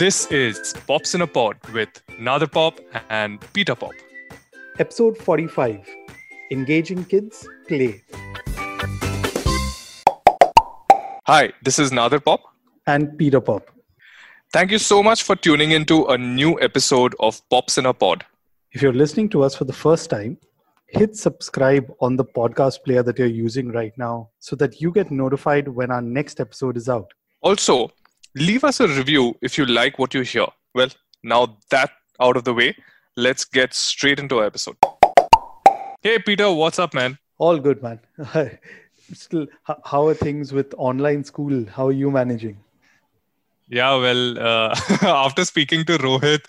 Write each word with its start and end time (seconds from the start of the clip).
This 0.00 0.24
is 0.32 0.72
Pops 0.86 1.14
in 1.14 1.20
a 1.20 1.26
Pod 1.26 1.58
with 1.74 1.90
Nader 2.18 2.50
Pop 2.50 2.80
and 3.10 3.38
Peter 3.52 3.74
Pop. 3.74 3.92
Episode 4.78 5.18
45 5.18 5.86
Engaging 6.50 7.04
Kids 7.04 7.46
Play. 7.68 8.02
Hi, 11.26 11.52
this 11.62 11.78
is 11.78 11.90
Nader 11.90 12.24
Pop. 12.24 12.40
And 12.86 13.18
Peter 13.18 13.42
Pop. 13.42 13.70
Thank 14.54 14.70
you 14.70 14.78
so 14.78 15.02
much 15.02 15.22
for 15.22 15.36
tuning 15.36 15.72
into 15.72 16.06
a 16.06 16.16
new 16.16 16.58
episode 16.62 17.14
of 17.20 17.46
Pops 17.50 17.76
in 17.76 17.84
a 17.84 17.92
Pod. 17.92 18.24
If 18.72 18.80
you're 18.80 18.94
listening 18.94 19.28
to 19.28 19.42
us 19.42 19.54
for 19.54 19.66
the 19.66 19.74
first 19.74 20.08
time, 20.08 20.38
hit 20.86 21.14
subscribe 21.14 21.92
on 22.00 22.16
the 22.16 22.24
podcast 22.24 22.84
player 22.84 23.02
that 23.02 23.18
you're 23.18 23.28
using 23.28 23.70
right 23.70 23.92
now 23.98 24.30
so 24.38 24.56
that 24.56 24.80
you 24.80 24.92
get 24.92 25.10
notified 25.10 25.68
when 25.68 25.90
our 25.90 26.00
next 26.00 26.40
episode 26.40 26.78
is 26.78 26.88
out. 26.88 27.12
Also, 27.42 27.90
leave 28.34 28.64
us 28.64 28.80
a 28.80 28.88
review 28.88 29.36
if 29.42 29.58
you 29.58 29.66
like 29.66 29.98
what 29.98 30.14
you 30.14 30.22
hear. 30.22 30.46
Well, 30.74 30.88
now 31.22 31.58
that 31.70 31.90
out 32.20 32.36
of 32.36 32.44
the 32.44 32.54
way, 32.54 32.76
let's 33.16 33.44
get 33.44 33.74
straight 33.74 34.18
into 34.18 34.38
our 34.38 34.46
episode. 34.46 34.76
Hey, 36.02 36.18
Peter, 36.18 36.50
what's 36.52 36.78
up, 36.78 36.94
man? 36.94 37.18
All 37.38 37.58
good, 37.58 37.82
man. 37.82 38.00
Still, 39.12 39.46
how 39.84 40.06
are 40.06 40.14
things 40.14 40.52
with 40.52 40.72
online 40.78 41.24
school? 41.24 41.66
How 41.66 41.88
are 41.88 41.92
you 41.92 42.10
managing? 42.10 42.58
Yeah, 43.68 43.96
well, 43.96 44.38
uh, 44.38 44.76
after 45.02 45.44
speaking 45.44 45.84
to 45.84 45.98
Rohit, 45.98 46.40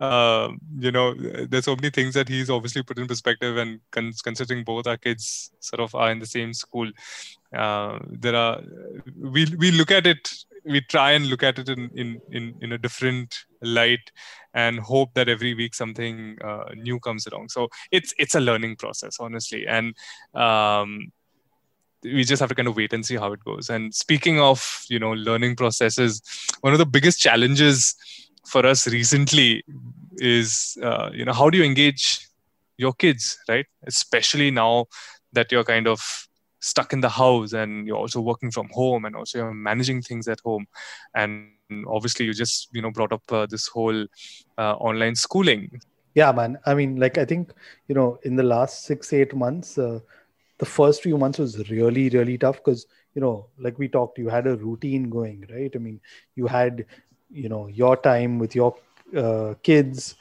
uh, 0.00 0.50
you 0.78 0.90
know, 0.90 1.14
there's 1.14 1.64
so 1.64 1.76
many 1.76 1.90
things 1.90 2.14
that 2.14 2.28
he's 2.28 2.50
obviously 2.50 2.82
put 2.82 2.98
in 2.98 3.06
perspective, 3.06 3.56
and 3.56 3.80
con- 3.92 4.12
considering 4.22 4.64
both 4.64 4.86
our 4.86 4.96
kids 4.96 5.52
sort 5.60 5.80
of 5.80 5.94
are 5.94 6.10
in 6.10 6.18
the 6.18 6.26
same 6.26 6.52
school, 6.52 6.90
uh, 7.52 7.98
there 8.10 8.34
are 8.34 8.60
we 9.16 9.46
we 9.56 9.70
look 9.70 9.92
at 9.92 10.06
it, 10.06 10.34
we 10.64 10.80
try 10.80 11.12
and 11.12 11.26
look 11.26 11.42
at 11.42 11.58
it 11.58 11.68
in 11.68 11.90
in 11.94 12.20
in, 12.30 12.54
in 12.60 12.72
a 12.72 12.78
different 12.78 13.44
light, 13.62 14.10
and 14.54 14.80
hope 14.80 15.14
that 15.14 15.28
every 15.28 15.54
week 15.54 15.74
something 15.74 16.36
uh, 16.42 16.64
new 16.74 17.00
comes 17.00 17.26
along. 17.26 17.48
So 17.48 17.68
it's 17.90 18.14
it's 18.18 18.34
a 18.34 18.40
learning 18.40 18.76
process, 18.76 19.18
honestly, 19.20 19.66
and. 19.66 19.94
Um, 20.34 21.12
we 22.02 22.22
just 22.22 22.38
have 22.40 22.50
to 22.50 22.54
kind 22.54 22.68
of 22.68 22.76
wait 22.76 22.92
and 22.92 23.06
see 23.06 23.16
how 23.16 23.32
it 23.32 23.42
goes 23.42 23.70
and 23.70 23.94
speaking 23.94 24.38
of 24.38 24.84
you 24.90 24.98
know 24.98 25.12
learning 25.12 25.56
processes 25.56 26.20
one 26.60 26.74
of 26.74 26.78
the 26.78 26.84
biggest 26.84 27.18
challenges 27.18 27.94
for 28.46 28.66
us 28.66 28.86
recently 28.86 29.64
is 30.18 30.76
uh, 30.82 31.08
you 31.14 31.24
know 31.24 31.32
how 31.32 31.48
do 31.48 31.56
you 31.56 31.64
engage 31.64 32.28
your 32.76 32.92
kids 32.92 33.38
right 33.48 33.64
especially 33.86 34.50
now 34.50 34.84
that 35.32 35.50
you're 35.50 35.64
kind 35.64 35.88
of 35.88 36.28
stuck 36.64 36.92
in 36.92 37.00
the 37.00 37.08
house 37.08 37.52
and 37.52 37.86
you're 37.86 37.96
also 37.96 38.20
working 38.20 38.50
from 38.50 38.68
home 38.70 39.04
and 39.04 39.14
also 39.14 39.38
you're 39.38 39.54
managing 39.54 40.00
things 40.00 40.26
at 40.28 40.40
home. 40.40 40.66
And 41.14 41.50
obviously 41.86 42.26
you 42.26 42.34
just 42.34 42.68
you 42.72 42.82
know 42.82 42.90
brought 42.90 43.12
up 43.12 43.22
uh, 43.30 43.46
this 43.46 43.66
whole 43.68 44.06
uh, 44.58 44.74
online 44.74 45.14
schooling. 45.14 45.80
Yeah 46.14 46.32
man. 46.32 46.58
I 46.66 46.74
mean 46.74 46.96
like 46.96 47.18
i 47.18 47.24
think 47.24 47.52
you 47.88 47.94
know 47.94 48.18
in 48.22 48.36
the 48.36 48.42
last 48.42 48.84
6 48.84 49.12
8 49.12 49.34
months 49.34 49.78
uh, 49.78 50.00
the 50.58 50.66
first 50.66 51.02
few 51.02 51.18
months 51.18 51.38
was 51.38 51.70
really 51.70 52.08
really 52.10 52.38
tough 52.38 52.56
because 52.56 52.86
you 53.14 53.20
know 53.20 53.46
like 53.58 53.78
we 53.78 53.88
talked 53.88 54.18
you 54.18 54.28
had 54.28 54.46
a 54.46 54.56
routine 54.56 55.10
going 55.10 55.46
right? 55.50 55.72
I 55.74 55.78
mean 55.78 56.00
you 56.36 56.46
had 56.46 56.86
you 57.30 57.48
know 57.48 57.66
your 57.66 57.96
time 57.96 58.38
with 58.38 58.54
your 58.54 58.76
uh, 59.16 59.54
kids 59.62 60.14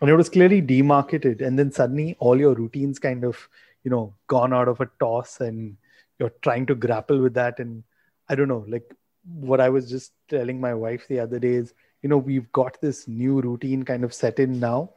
and 0.00 0.10
it 0.10 0.16
was 0.16 0.28
clearly 0.28 0.60
demarketed 0.60 1.40
and 1.40 1.58
then 1.58 1.70
suddenly 1.70 2.16
all 2.18 2.38
your 2.38 2.54
routines 2.54 2.98
kind 2.98 3.24
of 3.24 3.48
you 3.84 3.90
know 3.90 4.14
gone 4.26 4.52
out 4.52 4.68
of 4.68 4.80
a 4.80 4.88
toss 4.98 5.40
and 5.40 5.76
you're 6.18 6.32
trying 6.42 6.66
to 6.66 6.74
grapple 6.74 7.20
with 7.20 7.34
that. 7.34 7.58
And 7.58 7.82
i 8.28 8.34
don't 8.34 8.48
know 8.48 8.64
like 8.68 8.94
what 9.38 9.60
i 9.60 9.68
was 9.68 9.90
just 9.90 10.12
telling 10.28 10.58
my 10.58 10.72
wife 10.72 11.06
the 11.08 11.20
other 11.20 11.38
day 11.38 11.52
is 11.52 11.74
you 12.04 12.08
know 12.10 12.18
we've 12.18 12.52
got 12.52 12.80
this 12.82 13.08
new 13.08 13.40
routine 13.40 13.82
kind 13.82 14.04
of 14.04 14.12
set 14.12 14.38
in 14.38 14.60
now. 14.60 14.90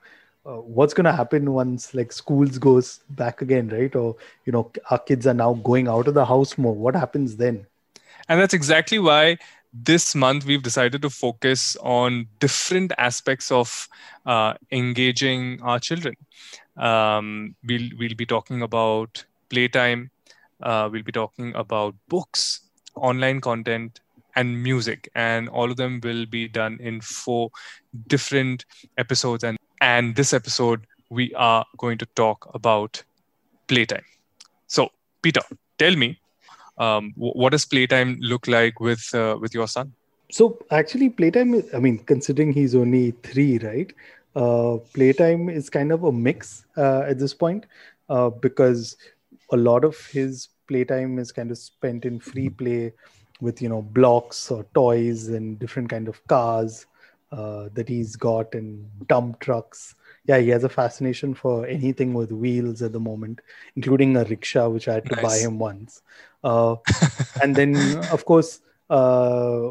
Uh, 0.45 0.61
what's 0.77 0.93
going 0.93 1.05
to 1.05 1.11
happen 1.11 1.51
once 1.51 1.93
like 1.93 2.11
schools 2.11 2.57
goes 2.57 2.99
back 3.11 3.41
again 3.41 3.69
right? 3.69 3.95
Or 3.95 4.15
you 4.45 4.51
know 4.51 4.69
our 4.91 4.99
kids 4.99 5.25
are 5.25 5.33
now 5.33 5.53
going 5.53 5.87
out 5.87 6.07
of 6.07 6.13
the 6.13 6.25
house 6.25 6.57
more. 6.57 6.75
What 6.75 6.95
happens 6.95 7.37
then? 7.37 7.65
And 8.27 8.41
that's 8.41 8.53
exactly 8.53 8.99
why 8.99 9.37
this 9.73 10.15
month 10.15 10.45
we've 10.45 10.63
decided 10.63 11.01
to 11.01 11.09
focus 11.09 11.77
on 11.77 12.27
different 12.39 12.91
aspects 12.97 13.51
of 13.51 13.87
uh, 14.25 14.55
engaging 14.71 15.61
our 15.61 15.79
children. 15.79 16.15
Um, 16.75 17.55
we'll 17.63 17.89
we'll 17.97 18.15
be 18.15 18.25
talking 18.25 18.61
about 18.61 19.23
playtime 19.49 20.11
uh, 20.61 20.89
we'll 20.91 21.03
be 21.03 21.11
talking 21.11 21.53
about 21.55 21.95
books 22.07 22.61
online 22.95 23.41
content 23.41 23.99
and 24.35 24.61
music 24.61 25.09
and 25.15 25.49
all 25.49 25.71
of 25.71 25.77
them 25.77 25.99
will 26.03 26.25
be 26.25 26.47
done 26.47 26.77
in 26.79 27.01
four 27.01 27.49
different 28.07 28.65
episodes 28.97 29.43
and 29.43 29.57
and 29.81 30.15
this 30.15 30.33
episode, 30.33 30.87
we 31.09 31.33
are 31.35 31.65
going 31.77 31.97
to 31.99 32.05
talk 32.07 32.49
about 32.53 33.03
playtime. 33.67 34.03
So, 34.67 34.89
Peter, 35.21 35.41
tell 35.77 35.95
me, 35.95 36.19
um, 36.77 37.13
what 37.15 37.51
does 37.51 37.65
playtime 37.65 38.17
look 38.19 38.47
like 38.47 38.79
with 38.79 39.13
uh, 39.13 39.37
with 39.39 39.53
your 39.53 39.67
son? 39.67 39.93
So, 40.31 40.59
actually, 40.71 41.09
playtime. 41.09 41.63
I 41.73 41.79
mean, 41.79 41.99
considering 41.99 42.53
he's 42.53 42.75
only 42.75 43.11
three, 43.23 43.59
right? 43.59 43.93
Uh, 44.35 44.77
playtime 44.93 45.49
is 45.49 45.69
kind 45.69 45.91
of 45.91 46.03
a 46.03 46.11
mix 46.11 46.65
uh, 46.75 47.01
at 47.01 47.17
this 47.17 47.33
point 47.33 47.65
uh, 48.09 48.29
because 48.29 48.95
a 49.51 49.57
lot 49.57 49.83
of 49.83 49.97
his 50.07 50.49
playtime 50.67 51.19
is 51.19 51.31
kind 51.31 51.51
of 51.51 51.57
spent 51.57 52.05
in 52.05 52.19
free 52.19 52.49
play 52.49 52.93
with 53.39 53.61
you 53.61 53.69
know 53.69 53.81
blocks 53.81 54.51
or 54.51 54.65
toys 54.73 55.27
and 55.27 55.59
different 55.59 55.89
kind 55.89 56.07
of 56.07 56.25
cars 56.27 56.85
uh, 57.31 57.69
that 57.73 57.87
he's 57.87 58.15
got 58.15 58.53
and 58.55 58.89
dump 59.07 59.39
trucks. 59.39 59.95
Yeah, 60.25 60.39
he 60.39 60.49
has 60.49 60.63
a 60.63 60.69
fascination 60.69 61.33
for 61.33 61.65
anything 61.65 62.13
with 62.13 62.31
wheels 62.31 62.81
at 62.81 62.93
the 62.93 62.99
moment, 62.99 63.41
including 63.75 64.17
a 64.17 64.23
rickshaw, 64.25 64.69
which 64.69 64.87
I 64.87 64.95
had 64.95 65.05
to 65.05 65.15
nice. 65.15 65.23
buy 65.23 65.37
him 65.37 65.59
once. 65.59 66.01
Uh, 66.43 66.75
and 67.41 67.55
then, 67.55 67.75
of 68.11 68.25
course, 68.25 68.61
uh, 68.89 69.69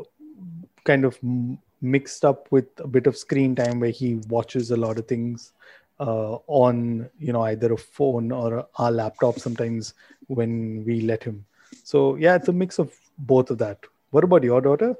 kind 0.84 1.04
of 1.04 1.18
mixed 1.82 2.24
up 2.24 2.50
with 2.50 2.66
a 2.78 2.86
bit 2.86 3.06
of 3.06 3.16
screen 3.16 3.54
time 3.54 3.80
where 3.80 3.90
he 3.90 4.14
watches 4.28 4.70
a 4.70 4.76
lot 4.76 4.98
of 4.98 5.06
things 5.06 5.52
uh, 6.00 6.38
on, 6.46 7.08
you 7.18 7.32
know, 7.32 7.42
either 7.42 7.72
a 7.72 7.76
phone 7.76 8.32
or 8.32 8.66
our 8.76 8.90
laptop 8.90 9.38
sometimes 9.38 9.94
when 10.26 10.84
we 10.84 11.00
let 11.00 11.22
him. 11.24 11.44
So, 11.84 12.16
yeah, 12.16 12.34
it's 12.34 12.48
a 12.48 12.52
mix 12.52 12.78
of 12.78 12.92
both 13.18 13.50
of 13.50 13.58
that. 13.58 13.78
What 14.10 14.24
about 14.24 14.42
your 14.44 14.60
daughter? 14.60 14.96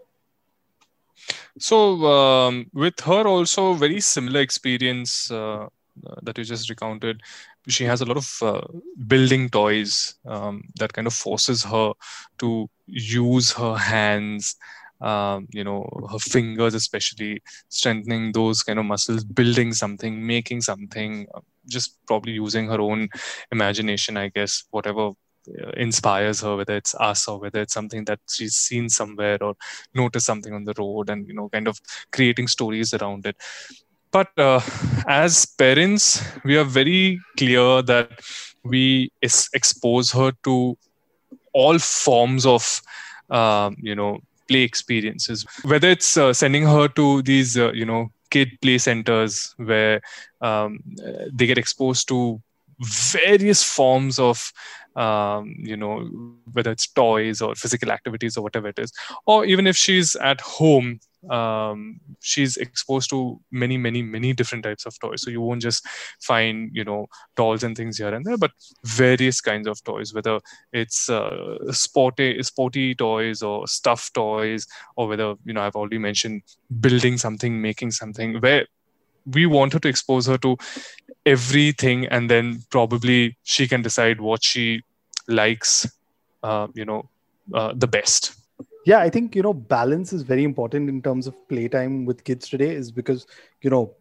So 1.59 2.05
um, 2.07 2.71
with 2.75 3.01
her 3.01 3.27
also 3.27 3.75
very 3.75 4.01
similar 4.01 4.41
experience 4.41 5.31
uh, 5.31 5.69
that 6.23 6.37
you 6.39 6.45
just 6.45 6.69
recounted. 6.69 7.23
She 7.69 7.85
has 7.85 8.01
a 8.01 8.05
lot 8.05 8.17
of 8.17 8.39
uh, 8.43 8.61
building 9.07 9.49
toys 9.49 10.15
um, 10.27 10.63
that 10.79 10.93
kind 10.93 11.07
of 11.07 11.15
forces 11.15 11.65
her 11.65 11.93
to 12.39 12.69
use 12.87 13.53
her 13.53 13.77
hands, 13.77 14.57
um, 15.01 15.47
you 15.53 15.65
know, 15.65 15.89
her 16.11 16.19
fingers 16.19 16.75
especially, 16.75 17.43
strengthening 17.69 18.33
those 18.33 18.63
kind 18.63 18.79
of 18.79 18.85
muscles, 18.85 19.25
building 19.25 19.73
something, 19.73 20.27
making 20.27 20.63
something, 20.63 21.27
uh, 21.35 21.41
just 21.67 21.99
probably 22.07 22.33
using 22.33 22.69
her 22.69 22.81
own 22.81 23.09
imagination, 23.53 24.17
I 24.17 24.29
guess, 24.29 24.65
whatever 24.71 25.13
uh, 25.49 25.71
inspires 25.77 26.41
her 26.41 26.57
whether 26.57 26.77
it's 26.77 26.95
us 26.97 27.29
or 27.29 27.39
whether 27.39 27.63
it's 27.63 27.73
something 27.73 28.05
that 28.05 28.19
she's 28.29 28.57
seen 28.57 28.89
somewhere 28.89 29.39
or 29.41 29.55
noticed 29.95 30.27
something 30.27 30.53
on 30.53 30.65
the 30.65 30.75
road 30.77 31.09
and 31.09 31.29
you 31.29 31.35
know 31.35 31.49
kind 31.51 31.69
of 31.69 31.79
creating 32.11 32.49
stories 32.49 32.93
around 32.95 33.25
it. 33.27 33.37
But 34.11 34.29
uh, 34.37 34.61
as 35.07 35.47
parents 35.47 36.21
we 36.45 36.57
are 36.57 36.65
very 36.65 37.21
clear 37.37 37.81
that 37.83 38.11
we 38.65 39.13
expose 39.23 40.11
her 40.13 40.33
to 40.43 40.77
all 41.53 41.79
forms 41.79 42.45
of 42.45 42.83
um, 43.31 43.77
you 43.81 43.95
know 43.95 44.19
play 44.49 44.63
experiences. 44.63 45.45
Whether 45.65 45.91
it's 45.91 46.17
uh, 46.17 46.33
sending 46.33 46.65
her 46.65 46.89
to 46.89 47.23
these 47.23 47.57
uh, 47.57 47.73
you 47.73 47.85
know 47.85 48.11
kid 48.31 48.59
play 48.61 48.79
centers 48.79 49.55
where 49.57 50.01
um, 50.41 50.81
they 51.33 51.47
get 51.47 51.59
exposed 51.59 52.09
to 52.09 52.41
various 52.81 53.63
forms 53.63 54.19
of 54.19 54.53
um, 54.97 55.55
you 55.59 55.77
know 55.77 56.09
whether 56.53 56.71
it's 56.71 56.87
toys 56.89 57.41
or 57.41 57.55
physical 57.55 57.91
activities 57.91 58.37
or 58.37 58.43
whatever 58.43 58.69
it 58.69 58.79
is. 58.79 58.93
Or 59.27 59.45
even 59.45 59.67
if 59.67 59.77
she's 59.77 60.17
at 60.17 60.41
home 60.41 61.01
um, 61.31 62.01
she's 62.21 62.57
exposed 62.57 63.11
to 63.11 63.41
many 63.51 63.77
many 63.77 64.03
many 64.03 64.33
different 64.33 64.65
types 64.65 64.87
of 64.87 64.99
toys. 65.01 65.23
So 65.23 65.31
you 65.31 65.41
won't 65.41 65.63
just 65.63 65.87
find 66.21 66.71
you 66.73 66.85
know 66.85 67.07
dolls 67.37 67.63
and 67.63 67.77
things 67.77 67.99
here 67.99 68.15
and 68.15 68.25
there 68.25 68.37
but 68.37 68.53
various 68.85 69.41
kinds 69.41 69.67
of 69.67 69.83
toys 69.85 70.15
whether 70.15 70.41
it's 70.73 71.09
uh, 71.11 71.73
sporty 71.73 72.43
sporty 72.43 72.95
toys 72.95 73.43
or 73.43 73.67
stuffed 73.67 74.15
toys 74.15 74.67
or 74.97 75.09
whether 75.09 75.35
you 75.45 75.53
know 75.53 75.63
i've 75.63 75.77
already 75.77 75.99
mentioned 75.99 76.43
building 76.81 77.17
something 77.19 77.61
making 77.61 77.91
something 77.91 78.41
where 78.41 78.67
we 79.33 79.47
want 79.47 79.73
her 79.73 79.79
to 79.81 79.89
expose 79.89 80.27
her 80.27 80.39
to 80.39 80.57
everything 81.25 82.07
and 82.07 82.31
then 82.31 82.63
probably 82.71 83.37
she 83.43 83.67
can 83.67 83.83
decide 83.83 84.21
what 84.21 84.43
she 84.43 84.81
likes 85.29 85.89
uh, 86.43 86.69
you 86.75 86.85
know 86.85 87.09
uh, 87.55 87.73
the 87.75 87.87
best. 87.87 88.35
Yeah 88.85 89.01
i 89.01 89.11
think 89.11 89.35
you 89.35 89.43
know 89.43 89.53
balance 89.53 90.13
is 90.13 90.23
very 90.23 90.45
important 90.45 90.89
in 90.89 91.03
terms 91.03 91.27
of 91.27 91.35
playtime 91.49 92.05
with 92.05 92.23
kids 92.25 92.49
today 92.49 92.71
is 92.71 92.93
because 92.93 93.27
you 93.61 93.71
know 93.71 93.93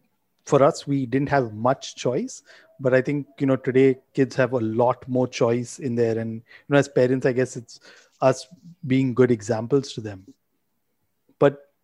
for 0.44 0.62
us 0.62 0.86
we 0.86 1.06
didn't 1.06 1.28
have 1.28 1.52
much 1.54 1.96
choice. 1.96 2.42
But 2.78 2.94
i 2.94 3.00
think 3.02 3.26
you 3.40 3.46
know 3.46 3.56
today 3.56 3.98
kids 4.14 4.36
have 4.36 4.52
a 4.52 4.60
lot 4.60 5.06
more 5.08 5.26
choice 5.26 5.78
in 5.78 5.94
there. 5.96 6.18
And 6.18 6.34
you 6.34 6.68
know 6.68 6.78
as 6.78 6.88
parents 6.88 7.26
i 7.26 7.32
guess 7.32 7.56
it's 7.56 7.80
us 8.20 8.46
being 8.86 9.12
good 9.14 9.30
examples 9.30 9.92
to 9.94 10.00
them 10.00 10.24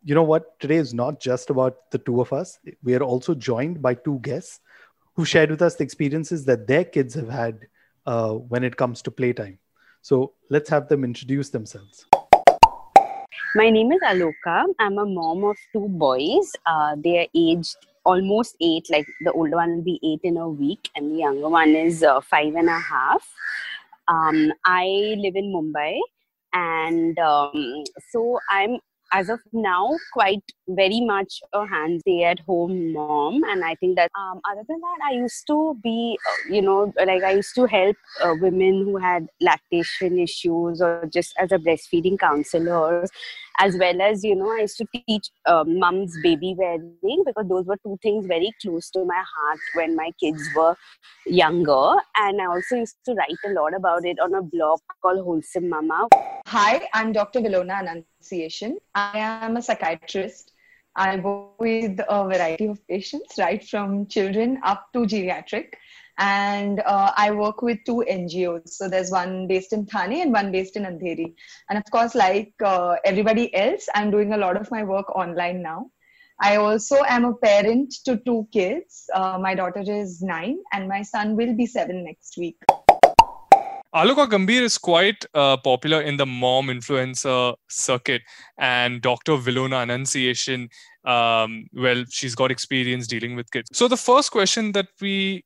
you 0.04 0.14
know 0.14 0.22
what 0.22 0.58
today 0.58 0.76
is 0.76 0.92
not 0.92 1.20
just 1.20 1.50
about 1.50 1.90
the 1.90 1.98
two 1.98 2.20
of 2.20 2.32
us 2.32 2.58
we 2.82 2.94
are 2.94 3.02
also 3.02 3.34
joined 3.34 3.80
by 3.80 3.94
two 3.94 4.18
guests 4.22 4.60
who 5.14 5.24
shared 5.24 5.50
with 5.50 5.62
us 5.62 5.76
the 5.76 5.84
experiences 5.84 6.44
that 6.44 6.66
their 6.66 6.84
kids 6.84 7.14
have 7.14 7.28
had 7.28 7.60
uh, 8.06 8.32
when 8.32 8.64
it 8.64 8.76
comes 8.76 9.02
to 9.02 9.10
playtime 9.10 9.58
so 10.00 10.32
let's 10.50 10.68
have 10.68 10.88
them 10.88 11.04
introduce 11.04 11.50
themselves 11.50 12.06
my 13.54 13.68
name 13.68 13.92
is 13.92 14.00
Aloka. 14.00 14.64
I'm 14.78 14.96
a 14.96 15.04
mom 15.04 15.44
of 15.44 15.58
two 15.74 15.86
boys. 15.86 16.52
Uh, 16.64 16.96
they 16.96 17.18
are 17.18 17.26
aged 17.34 17.76
almost 18.02 18.56
eight. 18.62 18.88
Like 18.88 19.06
the 19.20 19.32
older 19.32 19.56
one 19.56 19.76
will 19.76 19.82
be 19.82 20.00
eight 20.02 20.20
in 20.22 20.38
a 20.38 20.48
week, 20.48 20.88
and 20.96 21.12
the 21.12 21.18
younger 21.18 21.50
one 21.50 21.68
is 21.70 22.02
uh, 22.02 22.22
five 22.22 22.54
and 22.54 22.70
a 22.70 22.78
half. 22.78 23.28
Um, 24.08 24.54
I 24.64 25.16
live 25.18 25.36
in 25.36 25.52
Mumbai, 25.52 25.98
and 26.54 27.18
um, 27.18 27.84
so 28.10 28.40
I'm 28.48 28.78
as 29.12 29.28
of 29.28 29.40
now 29.52 29.90
quite 30.12 30.42
very 30.68 31.00
much 31.00 31.40
a 31.52 31.66
hands 31.66 32.02
at 32.24 32.38
home 32.40 32.92
mom 32.92 33.42
and 33.44 33.64
i 33.64 33.74
think 33.76 33.96
that 33.96 34.10
um, 34.18 34.40
other 34.50 34.62
than 34.68 34.80
that 34.80 34.98
i 35.08 35.12
used 35.12 35.46
to 35.46 35.78
be 35.82 36.18
uh, 36.28 36.54
you 36.54 36.62
know 36.62 36.92
like 37.06 37.22
i 37.22 37.32
used 37.32 37.54
to 37.54 37.66
help 37.66 37.96
uh, 38.22 38.34
women 38.40 38.84
who 38.84 38.96
had 38.96 39.26
lactation 39.40 40.18
issues 40.18 40.80
or 40.80 41.08
just 41.12 41.34
as 41.38 41.52
a 41.52 41.58
breastfeeding 41.58 42.18
counselor 42.18 43.06
as 43.58 43.76
well 43.76 44.00
as 44.00 44.24
you 44.24 44.34
know 44.34 44.50
i 44.50 44.60
used 44.60 44.76
to 44.76 44.86
teach 44.94 45.30
uh, 45.46 45.64
mums 45.66 46.16
baby 46.22 46.54
wearing 46.56 47.22
because 47.26 47.48
those 47.48 47.66
were 47.66 47.78
two 47.84 47.98
things 48.02 48.26
very 48.26 48.52
close 48.60 48.90
to 48.90 49.04
my 49.04 49.22
heart 49.34 49.58
when 49.74 49.96
my 49.96 50.10
kids 50.20 50.42
were 50.56 50.76
younger. 51.26 51.96
And 52.16 52.40
i 52.40 52.46
also 52.46 52.76
used 52.76 52.96
to 53.06 53.14
write 53.14 53.44
a 53.46 53.50
lot 53.50 53.74
about 53.74 54.04
it 54.04 54.18
on 54.20 54.34
a 54.34 54.42
blog 54.42 54.80
called 55.02 55.24
wholesome 55.24 55.68
mama. 55.68 56.08
Hi 56.46 56.88
i'm 56.94 57.12
dr 57.12 57.40
vilona 57.40 57.80
annunciation 57.80 58.78
i 58.94 59.18
am 59.18 59.56
a 59.56 59.62
psychiatrist. 59.62 60.52
I 60.94 61.16
work 61.16 61.58
with 61.58 62.00
a 62.06 62.24
variety 62.24 62.66
of 62.66 62.86
patients 62.86 63.38
right 63.38 63.66
from 63.66 64.06
children 64.06 64.60
up 64.62 64.88
to 64.92 65.06
geriatric 65.12 65.76
and 66.22 66.78
uh, 66.86 67.10
I 67.16 67.32
work 67.32 67.62
with 67.62 67.78
two 67.84 68.04
NGOs. 68.08 68.68
So 68.68 68.88
there's 68.88 69.10
one 69.10 69.48
based 69.48 69.72
in 69.72 69.86
Thane 69.86 70.22
and 70.22 70.32
one 70.32 70.52
based 70.52 70.76
in 70.76 70.84
Andheri. 70.84 71.34
And 71.68 71.76
of 71.76 71.84
course, 71.90 72.14
like 72.14 72.52
uh, 72.64 72.96
everybody 73.04 73.52
else, 73.54 73.88
I'm 73.92 74.12
doing 74.12 74.32
a 74.32 74.36
lot 74.36 74.56
of 74.56 74.70
my 74.70 74.84
work 74.84 75.14
online 75.16 75.62
now. 75.62 75.90
I 76.40 76.56
also 76.56 77.02
am 77.08 77.24
a 77.24 77.34
parent 77.34 77.92
to 78.04 78.18
two 78.24 78.46
kids. 78.52 79.10
Uh, 79.12 79.38
my 79.40 79.56
daughter 79.56 79.82
is 79.86 80.22
nine, 80.22 80.58
and 80.72 80.88
my 80.88 81.02
son 81.02 81.36
will 81.36 81.54
be 81.54 81.66
seven 81.66 82.04
next 82.04 82.36
week. 82.38 82.56
Aloka 83.94 84.26
Gambhir 84.26 84.62
is 84.62 84.78
quite 84.78 85.24
uh, 85.34 85.56
popular 85.58 86.00
in 86.00 86.16
the 86.16 86.26
mom 86.26 86.68
influencer 86.68 87.54
circuit, 87.68 88.22
and 88.58 89.02
Dr. 89.02 89.32
Vilona 89.32 89.82
Annunciation, 89.82 90.68
um, 91.04 91.66
well, 91.74 92.04
she's 92.08 92.34
got 92.34 92.50
experience 92.50 93.06
dealing 93.06 93.36
with 93.36 93.50
kids. 93.50 93.68
So, 93.72 93.88
the 93.88 93.98
first 93.98 94.32
question 94.32 94.72
that 94.72 94.88
we 95.00 95.44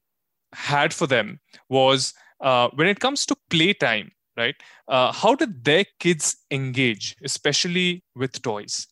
had 0.54 0.92
for 0.92 1.06
them 1.06 1.40
was 1.68 2.14
uh, 2.40 2.68
when 2.74 2.88
it 2.88 3.00
comes 3.00 3.26
to 3.26 3.36
playtime, 3.50 4.10
right? 4.36 4.54
Uh, 4.88 5.12
how 5.12 5.34
did 5.34 5.64
their 5.64 5.84
kids 6.00 6.36
engage, 6.50 7.16
especially 7.22 8.04
with 8.14 8.40
toys? 8.42 8.86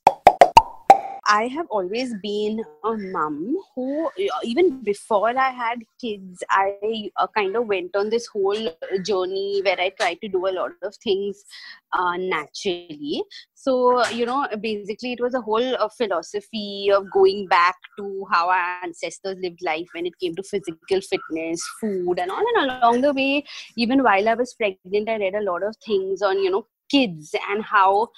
I 1.27 1.47
have 1.49 1.67
always 1.71 2.15
been 2.23 2.63
a 2.85 2.97
mom 2.97 3.57
who, 3.75 4.11
even 4.43 4.83
before 4.83 5.37
I 5.39 5.51
had 5.51 5.79
kids, 6.01 6.43
I 6.51 7.11
uh, 7.17 7.27
kind 7.37 7.57
of 7.57 7.67
went 7.67 7.97
on 7.97 8.11
this 8.11 8.27
whole 8.27 8.71
journey 9.05 9.63
where 9.65 9.81
I 9.81 9.91
tried 9.91 10.21
to 10.21 10.29
do 10.29 10.47
a 10.47 10.53
lot 10.53 10.73
of 10.83 10.95
things 10.97 11.45
uh, 11.93 12.17
naturally. 12.17 13.23
So, 13.55 14.07
you 14.09 14.27
know, 14.27 14.47
basically, 14.61 15.13
it 15.13 15.21
was 15.21 15.35
a 15.35 15.41
whole 15.41 15.75
uh, 15.77 15.89
philosophy 15.89 16.91
of 16.95 17.11
going 17.11 17.47
back 17.47 17.77
to 17.99 18.27
how 18.31 18.51
our 18.51 18.79
ancestors 18.83 19.39
lived 19.41 19.61
life 19.63 19.89
when 19.93 20.07
it 20.07 20.19
came 20.21 20.35
to 20.35 20.43
physical 20.43 21.01
fitness, 21.01 21.63
food, 21.81 22.19
and 22.19 22.31
on 22.31 22.45
and 22.57 22.71
along 22.71 23.01
the 23.01 23.15
way. 23.15 23.45
Even 23.77 24.03
while 24.03 24.29
I 24.29 24.35
was 24.35 24.55
pregnant, 24.55 25.09
I 25.09 25.17
read 25.17 25.35
a 25.35 25.43
lot 25.43 25.63
of 25.63 25.75
things 25.85 26.21
on, 26.21 26.39
you 26.39 26.51
know, 26.51 26.67
kids 26.91 27.35
and 27.51 27.63
how 27.65 28.09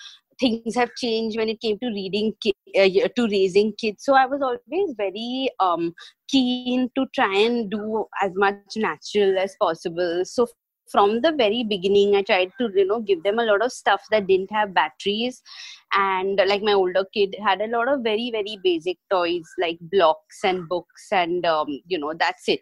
things 0.40 0.74
have 0.74 0.94
changed 0.96 1.38
when 1.38 1.48
it 1.48 1.60
came 1.60 1.78
to 1.78 1.86
reading 1.88 2.34
uh, 2.78 3.08
to 3.16 3.28
raising 3.28 3.72
kids. 3.78 4.04
So 4.04 4.14
i 4.14 4.26
was 4.26 4.42
always 4.42 4.94
very 4.96 5.50
um, 5.60 5.94
keen 6.28 6.90
to 6.94 7.06
try 7.14 7.34
and 7.34 7.70
do 7.70 8.06
as 8.22 8.32
much 8.34 8.76
natural 8.76 9.38
as 9.38 9.56
possible. 9.60 10.22
So 10.24 10.46
from 10.88 11.20
the 11.20 11.32
very 11.32 11.64
beginning 11.64 12.14
i 12.14 12.22
tried 12.22 12.52
to 12.60 12.70
you 12.72 12.86
know 12.86 13.00
give 13.00 13.20
them 13.24 13.40
a 13.40 13.44
lot 13.44 13.60
of 13.60 13.72
stuff 13.72 14.02
that 14.10 14.26
didn't 14.26 14.52
have 14.52 14.74
batteries. 14.74 15.42
And 15.92 16.40
like 16.46 16.62
my 16.62 16.74
older 16.74 17.04
kid 17.12 17.34
had 17.44 17.60
a 17.60 17.66
lot 17.68 17.88
of 17.88 18.02
very 18.02 18.30
very 18.30 18.58
basic 18.62 18.98
toys 19.10 19.48
like 19.60 19.78
blocks 19.80 20.40
and 20.44 20.68
books 20.68 21.08
and 21.10 21.44
um, 21.46 21.80
you 21.86 21.98
know 21.98 22.12
that's 22.18 22.48
it 22.48 22.60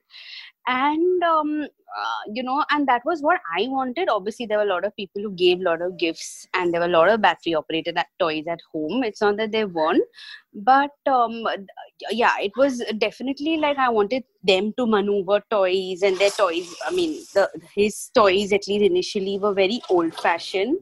and 0.67 1.23
um, 1.23 1.63
uh, 1.63 2.23
you 2.33 2.43
know 2.43 2.65
and 2.71 2.89
that 2.89 3.03
was 3.05 3.23
what 3.23 3.41
i 3.57 3.67
wanted. 3.69 4.09
Obviously 4.09 4.47
there 4.47 4.59
were 4.59 4.65
a 4.65 4.75
lot 4.75 4.85
of 4.85 4.97
people 4.97 5.23
who 5.23 5.33
gave 5.33 5.61
a 5.61 5.65
lot 5.65 5.83
of 5.83 5.99
gifts 5.99 6.47
and 6.55 6.73
there 6.73 6.81
were 6.81 6.87
a 6.87 6.97
lot 6.97 7.09
of 7.09 7.21
battery 7.21 7.55
operated 7.55 7.99
toys 8.19 8.45
at 8.49 8.61
home. 8.73 9.05
It's 9.05 9.21
not 9.21 9.37
that 9.37 9.53
they 9.53 9.65
weren't 9.65 10.05
but 10.55 10.93
um, 11.07 11.45
yeah 12.11 12.35
it 12.41 12.53
was 12.57 12.83
definitely 12.99 13.57
like 13.57 13.77
i 13.77 13.89
wanted 13.89 14.23
them 14.45 14.73
to 14.77 14.87
maneuver 14.87 15.43
toys 15.51 16.03
and 16.03 16.17
their 16.19 16.31
toys 16.31 16.73
i 16.87 16.91
mean 16.93 17.25
the 17.35 17.49
his 17.75 18.11
toys 18.15 18.53
at 18.53 18.69
least 18.69 18.85
initially 18.85 19.39
were 19.39 19.53
very 19.53 19.81
old 19.91 20.15
fashioned 20.15 20.79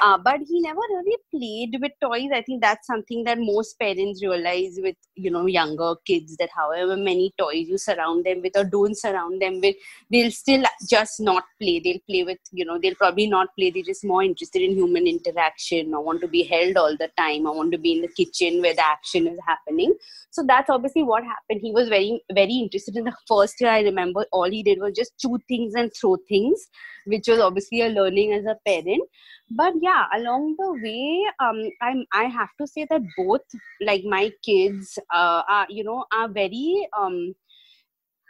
uh, 0.00 0.18
but 0.18 0.40
he 0.46 0.60
never 0.60 0.80
really 0.90 1.16
played 1.30 1.80
with 1.80 1.92
toys. 2.00 2.30
I 2.32 2.42
think 2.42 2.62
that's 2.62 2.86
something 2.86 3.24
that 3.24 3.38
most 3.40 3.78
parents 3.78 4.22
realize 4.22 4.78
with 4.80 4.96
you 5.14 5.30
know 5.30 5.46
younger 5.46 5.94
kids 6.06 6.36
that 6.36 6.50
however 6.54 6.96
many 6.96 7.32
toys 7.38 7.68
you 7.68 7.78
surround 7.78 8.24
them 8.24 8.42
with 8.42 8.56
or 8.56 8.64
don't 8.64 8.96
surround 8.96 9.42
them 9.42 9.60
with, 9.60 9.74
they'll 10.10 10.30
still 10.30 10.64
just 10.88 11.20
not 11.20 11.44
play. 11.60 11.80
They'll 11.80 12.00
play 12.08 12.22
with 12.24 12.38
you 12.52 12.64
know 12.64 12.78
they'll 12.78 12.94
probably 12.94 13.26
not 13.26 13.48
play. 13.58 13.70
They're 13.70 13.82
just 13.82 14.04
more 14.04 14.22
interested 14.22 14.62
in 14.62 14.72
human 14.72 15.06
interaction. 15.06 15.94
I 15.94 15.98
want 15.98 16.20
to 16.20 16.28
be 16.28 16.44
held 16.44 16.76
all 16.76 16.96
the 16.96 17.10
time. 17.16 17.46
I 17.46 17.50
want 17.50 17.72
to 17.72 17.78
be 17.78 17.92
in 17.92 18.02
the 18.02 18.08
kitchen 18.08 18.60
where 18.62 18.74
the 18.74 18.86
action 18.86 19.26
is 19.26 19.38
happening. 19.46 19.94
So 20.30 20.44
that's 20.46 20.70
obviously 20.70 21.02
what 21.02 21.24
happened. 21.24 21.60
He 21.62 21.72
was 21.72 21.88
very 21.88 22.22
very 22.32 22.54
interested 22.54 22.96
in 22.96 23.04
the 23.04 23.16
first 23.26 23.60
year. 23.60 23.70
I 23.70 23.80
remember 23.80 24.26
all 24.32 24.50
he 24.50 24.62
did 24.62 24.80
was 24.80 24.94
just 24.94 25.18
chew 25.18 25.38
things 25.48 25.74
and 25.74 25.90
throw 25.92 26.16
things, 26.28 26.68
which 27.08 27.28
was 27.28 27.40
obviously 27.40 27.82
a 27.82 27.88
learning 27.88 28.32
as 28.32 28.44
a 28.44 28.56
parent. 28.66 29.02
But 29.50 29.74
yeah 29.80 30.06
along 30.14 30.56
the 30.58 30.72
way 30.82 31.24
um 31.40 31.60
i'm 31.80 32.04
i 32.12 32.24
have 32.24 32.50
to 32.60 32.66
say 32.66 32.86
that 32.90 33.00
both 33.16 33.40
like 33.80 34.04
my 34.04 34.30
kids 34.44 34.98
uh 35.12 35.42
are 35.48 35.66
you 35.70 35.84
know 35.84 36.04
are 36.12 36.28
very 36.28 36.86
um 36.98 37.34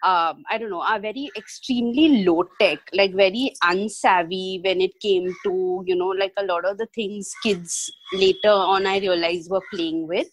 um, 0.04 0.44
I 0.48 0.58
don't 0.58 0.70
know, 0.70 0.80
are 0.80 1.00
very 1.00 1.28
extremely 1.36 2.24
low 2.24 2.44
tech, 2.60 2.78
like 2.92 3.14
very 3.14 3.52
unsavvy 3.64 4.62
when 4.64 4.80
it 4.80 4.92
came 5.00 5.34
to, 5.44 5.82
you 5.86 5.96
know, 5.96 6.08
like 6.08 6.32
a 6.36 6.44
lot 6.44 6.64
of 6.64 6.78
the 6.78 6.86
things 6.94 7.32
kids 7.42 7.90
later 8.12 8.48
on 8.50 8.86
I 8.86 8.98
realized 8.98 9.50
were 9.50 9.62
playing 9.72 10.06
with. 10.06 10.28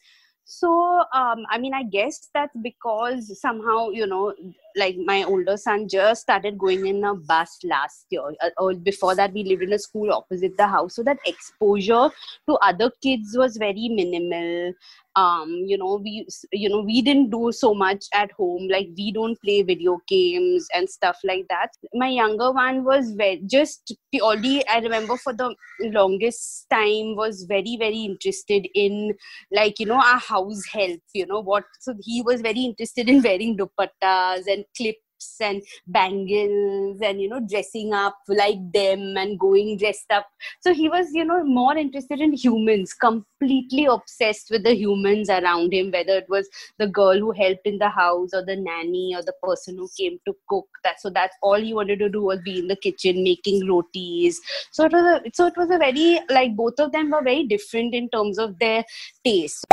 So 0.46 0.70
um, 1.14 1.44
i 1.50 1.58
mean 1.58 1.74
i 1.74 1.82
guess 1.84 2.30
that's 2.34 2.56
because 2.62 3.42
somehow 3.42 3.90
you 3.90 4.06
know 4.06 4.34
like 4.76 4.98
my 4.98 5.24
older 5.24 5.58
son 5.58 5.88
just 5.88 6.22
started 6.22 6.58
going 6.58 6.86
in 6.86 7.04
a 7.04 7.16
bus 7.16 7.60
last 7.64 8.06
year 8.10 8.22
uh, 8.42 8.50
or 8.58 8.74
before 8.74 9.16
that 9.16 9.34
we 9.34 9.44
lived 9.44 9.64
in 9.64 9.74
a 9.74 9.80
school 9.80 10.12
opposite 10.12 10.58
the 10.58 10.68
house. 10.68 10.96
So 10.96 11.04
that 11.04 11.20
exposure 11.26 12.10
to 12.50 12.54
other 12.62 12.92
kids 13.02 13.36
was 13.38 13.58
very 13.58 13.90
minimal. 13.90 14.74
Um 15.16 15.50
you 15.66 15.78
know 15.78 16.02
we 16.04 16.28
you 16.52 16.68
know 16.68 16.82
we 16.82 17.02
didn't 17.02 17.30
do 17.30 17.52
so 17.52 17.74
much 17.74 18.06
at 18.14 18.32
home. 18.34 18.68
Like 18.70 18.90
we 18.98 19.12
don't 19.12 19.42
play 19.42 19.62
video 19.62 20.00
games 20.08 20.68
and 20.74 20.90
stuff 20.90 21.18
like 21.24 21.46
that. 21.50 21.70
My 21.94 22.10
younger 22.10 22.52
one 22.52 22.84
was 22.84 23.12
very 23.12 23.42
just 23.46 23.96
purely 24.12 24.68
i 24.68 24.80
remember 24.80 25.18
for 25.18 25.34
the 25.34 25.54
longest 25.98 26.66
time 26.70 27.16
was 27.16 27.44
very 27.44 27.76
very 27.78 28.04
interested 28.06 28.68
in 28.74 29.14
like 29.52 29.80
you 29.80 29.86
know 29.86 30.02
our 30.02 30.20
house 30.20 30.64
help 30.72 31.00
you 31.14 31.26
know 31.26 31.42
what 31.42 31.64
so 31.80 31.94
he 32.02 32.22
was 32.22 32.42
very 32.42 32.62
interested 32.62 33.10
in 33.10 33.22
wearing 33.22 33.58
dupattas 33.58 34.44
and 34.48 34.65
clips 34.76 35.00
and 35.40 35.62
bangles 35.88 37.00
and 37.02 37.22
you 37.22 37.30
know 37.30 37.40
dressing 37.50 37.94
up 37.94 38.18
like 38.28 38.60
them 38.74 39.18
and 39.18 39.40
going 39.40 39.78
dressed 39.78 40.12
up. 40.12 40.28
So 40.62 40.74
he 40.74 40.90
was 40.90 41.08
you 41.14 41.26
know 41.26 41.44
more 41.44 41.76
interested 41.78 42.20
in 42.20 42.34
humans 42.34 42.94
completely 42.94 43.86
obsessed 43.86 44.50
with 44.52 44.64
the 44.64 44.76
humans 44.76 45.30
around 45.30 45.74
him 45.74 45.92
whether 45.92 46.18
it 46.18 46.26
was 46.30 46.48
the 46.80 46.88
girl 46.88 47.18
who 47.18 47.32
helped 47.32 47.66
in 47.66 47.78
the 47.78 47.90
house 47.90 48.32
or 48.34 48.46
the 48.46 48.56
nanny 48.56 49.14
or 49.16 49.24
the 49.24 49.34
person 49.44 49.78
who 49.78 49.90
came 49.98 50.20
to 50.26 50.34
cook. 50.50 50.68
That 50.84 51.00
so 51.00 51.10
that's 51.10 51.36
all 51.42 51.60
he 51.60 51.74
wanted 51.74 52.00
to 52.00 52.10
do 52.10 52.24
was 52.24 52.40
be 52.44 52.60
in 52.60 52.68
the 52.68 52.76
kitchen 52.76 53.24
making 53.24 53.68
rotis. 53.68 54.40
So 54.72 54.86
it 54.86 54.94
was 54.94 55.22
a, 55.22 55.32
so 55.34 55.48
it 55.48 55.58
was 55.58 55.70
a 55.70 55.78
very 55.78 56.20
like 56.30 56.56
both 56.56 56.80
of 56.80 56.92
them 56.92 57.12
were 57.12 57.24
very 57.24 57.44
different 57.44 57.94
in 57.94 58.10
terms 58.10 58.38
of 58.38 58.58
their 58.60 58.84
taste 59.24 59.66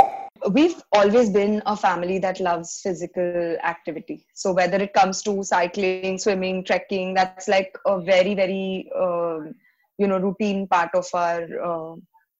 we've 0.51 0.81
always 0.91 1.29
been 1.29 1.61
a 1.65 1.75
family 1.75 2.19
that 2.19 2.39
loves 2.39 2.79
physical 2.81 3.57
activity. 3.63 4.25
So 4.33 4.53
whether 4.53 4.77
it 4.77 4.93
comes 4.93 5.21
to 5.23 5.43
cycling 5.43 6.17
swimming 6.17 6.63
trekking 6.63 7.13
that's 7.13 7.47
like 7.47 7.77
a 7.85 8.01
very 8.01 8.33
very 8.33 8.91
uh, 8.95 9.39
you 9.97 10.07
know 10.07 10.19
routine 10.19 10.67
part 10.67 10.89
of 10.93 11.05
our 11.13 11.47
uh, 11.61 11.95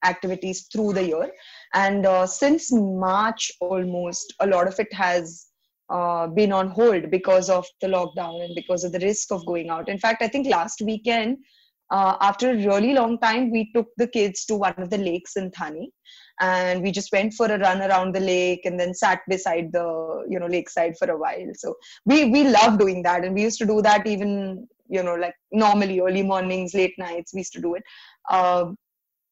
activities 0.06 0.68
through 0.72 0.94
the 0.94 1.08
year. 1.08 1.32
And 1.74 2.06
uh, 2.06 2.28
since 2.28 2.72
march 2.72 3.52
almost 3.60 4.34
a 4.40 4.48
lot 4.48 4.68
of 4.68 4.80
it 4.80 4.92
has 4.94 5.48
uh, 5.90 6.28
been 6.28 6.52
on 6.52 6.70
hold 6.70 7.10
because 7.12 7.50
of 7.50 7.66
the 7.82 7.88
lockdown 7.88 8.44
and 8.44 8.56
because 8.56 8.84
of 8.84 8.92
the 8.92 9.00
risk 9.00 9.32
of 9.32 9.46
going 9.46 9.70
out. 9.70 9.90
In 9.90 9.98
fact 9.98 10.22
i 10.22 10.28
think 10.28 10.48
last 10.48 10.82
weekend 10.82 11.38
uh, 11.92 12.18
after 12.22 12.52
a 12.52 12.56
really 12.56 12.94
long 12.94 13.20
time 13.20 13.52
we 13.52 13.72
took 13.74 13.88
the 13.98 14.08
kids 14.08 14.46
to 14.46 14.56
one 14.56 14.74
of 14.78 14.90
the 14.90 14.98
lakes 14.98 15.36
in 15.36 15.52
thane 15.52 15.92
and 16.40 16.82
we 16.82 16.92
just 16.92 17.12
went 17.12 17.34
for 17.34 17.46
a 17.48 17.60
run 17.60 17.82
around 17.82 18.14
the 18.14 18.20
lake 18.20 18.62
and 18.66 18.80
then 18.80 18.94
sat 18.94 19.22
beside 19.28 19.72
the 19.72 20.26
you 20.30 20.40
know 20.40 20.48
lakeside 20.48 20.98
for 20.98 21.10
a 21.10 21.18
while. 21.18 21.52
So 21.56 21.76
we 22.06 22.26
we 22.26 22.48
love 22.48 22.80
doing 22.80 23.04
that. 23.04 23.24
And 23.24 23.36
we 23.36 23.44
used 23.44 23.60
to 23.60 23.66
do 23.66 23.82
that 23.82 24.08
even 24.08 24.68
you 24.90 25.04
know 25.04 25.16
like 25.16 25.36
normally 25.52 26.00
early 26.00 26.24
mornings 26.24 26.74
late 26.74 26.96
nights 26.98 27.34
we 27.34 27.40
used 27.40 27.54
to 27.54 27.62
do 27.62 27.76
it. 27.76 27.84
Uh, 28.30 28.72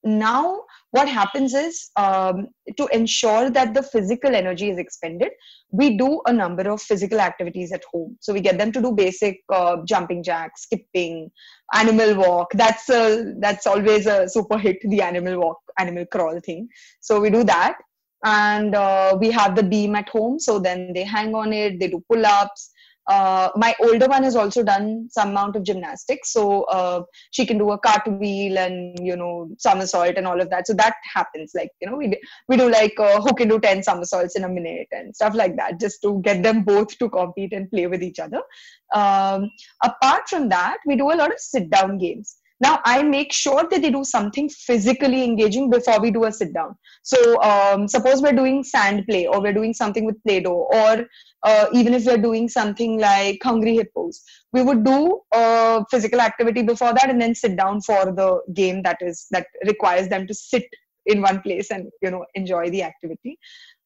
now 0.03 0.63
what 0.91 1.07
happens 1.07 1.53
is 1.53 1.91
um, 1.95 2.47
to 2.75 2.87
ensure 2.87 3.51
that 3.51 3.73
the 3.73 3.83
physical 3.83 4.35
energy 4.35 4.69
is 4.69 4.79
expended 4.79 5.29
we 5.71 5.97
do 5.97 6.21
a 6.25 6.33
number 6.33 6.69
of 6.69 6.81
physical 6.81 7.19
activities 7.19 7.71
at 7.71 7.83
home. 7.91 8.17
So 8.19 8.33
we 8.33 8.41
get 8.41 8.57
them 8.57 8.71
to 8.73 8.81
do 8.81 8.91
basic 8.91 9.39
uh, 9.51 9.77
jumping 9.85 10.21
jacks 10.21 10.63
skipping 10.63 11.31
animal 11.73 12.15
walk. 12.15 12.51
That's 12.53 12.89
a 12.89 13.33
that's 13.39 13.65
always 13.65 14.05
a 14.05 14.27
super 14.27 14.57
hit 14.57 14.77
the 14.83 15.01
animal 15.01 15.39
walk 15.39 15.60
animal 15.79 16.05
crawl 16.05 16.39
thing. 16.39 16.69
So 16.99 17.19
we 17.19 17.29
do 17.29 17.43
that. 17.45 17.77
And 18.23 18.75
uh, 18.75 19.17
we 19.19 19.31
have 19.31 19.55
the 19.55 19.63
beam 19.63 19.95
at 19.95 20.09
home. 20.09 20.39
So 20.39 20.59
then 20.59 20.93
they 20.93 21.03
hang 21.03 21.33
on 21.33 21.53
it. 21.53 21.79
They 21.79 21.87
do 21.87 22.03
pull-ups. 22.07 22.71
Uh, 23.07 23.49
my 23.55 23.75
older 23.81 24.07
one 24.07 24.23
has 24.23 24.35
also 24.35 24.63
done 24.63 25.09
some 25.11 25.29
amount 25.29 25.55
of 25.55 25.63
gymnastics. 25.63 26.31
So 26.31 26.63
uh, 26.63 27.01
she 27.31 27.45
can 27.45 27.57
do 27.57 27.71
a 27.71 27.79
cartwheel 27.79 28.57
and 28.57 28.97
you 29.05 29.15
know 29.15 29.49
somersault 29.57 30.17
and 30.17 30.27
all 30.27 30.39
of 30.39 30.49
that. 30.51 30.67
So 30.67 30.73
that 30.75 30.95
happens. 31.13 31.51
Like 31.55 31.71
you 31.81 31.89
know 31.89 31.97
we, 31.97 32.13
we 32.47 32.57
do 32.57 32.69
like 32.69 32.93
uh, 32.99 33.19
who 33.19 33.33
can 33.33 33.49
do 33.49 33.59
10 33.59 33.83
somersaults 33.83 34.35
in 34.35 34.43
a 34.43 34.49
minute 34.49 34.87
and 34.91 35.15
stuff 35.15 35.33
like 35.33 35.57
that 35.57 35.79
just 35.79 36.01
to 36.03 36.21
get 36.23 36.43
them 36.43 36.63
both 36.63 36.97
to 36.99 37.09
compete 37.09 37.53
and 37.53 37.69
play 37.71 37.87
with 37.87 38.03
each 38.03 38.19
other. 38.19 38.41
Um, 38.93 39.49
apart 39.83 40.29
from 40.29 40.49
that 40.49 40.77
we 40.85 40.95
do 40.95 41.11
a 41.11 41.15
lot 41.15 41.33
of 41.33 41.39
sit 41.39 41.69
down 41.69 41.97
games 41.97 42.37
now 42.61 42.79
i 42.85 43.01
make 43.03 43.33
sure 43.33 43.63
that 43.69 43.81
they 43.81 43.91
do 43.91 44.03
something 44.03 44.47
physically 44.49 45.23
engaging 45.23 45.69
before 45.69 45.99
we 45.99 46.11
do 46.11 46.25
a 46.25 46.31
sit 46.31 46.53
down. 46.53 46.75
So 47.03 47.41
um, 47.41 47.87
suppose 47.87 48.21
we're 48.21 48.33
doing 48.33 48.63
sand 48.63 49.05
play 49.07 49.25
or 49.27 49.41
we're 49.41 49.53
doing 49.53 49.73
something 49.73 50.05
with 50.05 50.21
play-doh 50.23 50.67
or 50.73 51.05
uh, 51.43 51.65
even 51.73 51.93
if 51.93 52.05
we're 52.05 52.17
doing 52.17 52.47
something 52.47 52.99
like 52.99 53.39
hungry 53.43 53.75
hippos 53.75 54.21
we 54.53 54.61
would 54.61 54.83
do 54.83 55.19
a 55.33 55.83
physical 55.89 56.21
activity 56.21 56.61
before 56.61 56.93
that 56.93 57.09
and 57.09 57.21
then 57.21 57.33
sit 57.33 57.55
down 57.57 57.81
for 57.81 58.05
the 58.05 58.41
game 58.53 58.81
that 58.83 58.97
is 59.01 59.27
that 59.31 59.47
requires 59.65 60.07
them 60.09 60.27
to 60.27 60.33
sit 60.33 60.63
in 61.05 61.21
one 61.21 61.41
place 61.41 61.71
and 61.71 61.89
you 62.01 62.11
know 62.11 62.25
enjoy 62.35 62.69
the 62.69 62.83
activity. 62.83 63.37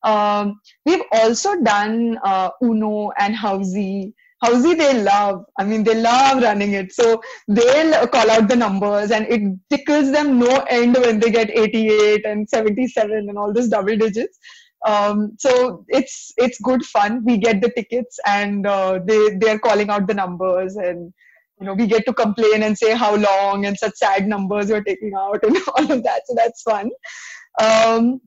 Um, 0.04 0.60
we've 0.86 1.04
also 1.12 1.62
done 1.62 2.18
uh, 2.24 2.50
uno 2.62 3.12
and 3.18 3.36
housey 3.36 4.14
Housey 4.46 4.78
they 4.78 5.02
love. 5.02 5.46
I 5.58 5.64
mean, 5.64 5.84
they 5.84 5.96
love 6.00 6.42
running 6.42 6.74
it. 6.74 6.94
So 6.94 7.22
they'll 7.48 8.08
call 8.08 8.30
out 8.30 8.48
the 8.48 8.56
numbers 8.56 9.12
and 9.12 9.26
it 9.28 9.42
tickles 9.70 10.12
them 10.12 10.40
no 10.40 10.66
end 10.70 10.96
when 10.96 11.20
they 11.20 11.32
get 11.32 11.50
88 11.50 12.26
and 12.26 12.50
77 12.50 13.12
and 13.12 13.38
all 13.38 13.54
those 13.54 13.70
double 13.70 13.98
digits. 13.98 14.38
Um, 14.86 15.36
so 15.40 15.84
it's 15.90 16.32
it's 16.38 16.60
good 16.62 16.84
fun. 16.86 17.24
We 17.26 17.38
get 17.38 17.62
the 17.62 17.72
tickets 17.72 18.20
and 18.28 18.68
uh, 18.68 19.00
they 19.04 19.36
they're 19.40 19.60
calling 19.60 19.90
out 19.90 20.08
the 20.08 20.14
numbers 20.14 20.76
and 20.76 21.12
you 21.60 21.66
know 21.66 21.74
we 21.74 21.88
get 21.88 22.06
to 22.06 22.14
complain 22.14 22.62
and 22.62 22.78
say 22.78 22.96
how 22.96 23.16
long 23.16 23.66
and 23.66 23.78
such 23.78 23.96
sad 23.96 24.28
numbers 24.28 24.70
you're 24.70 24.84
taking 24.84 25.14
out 25.18 25.44
and 25.44 25.58
all 25.76 25.92
of 25.92 26.04
that. 26.04 26.22
So 26.28 26.36
that's 26.36 26.62
fun. 26.62 26.92
Um, 27.60 28.22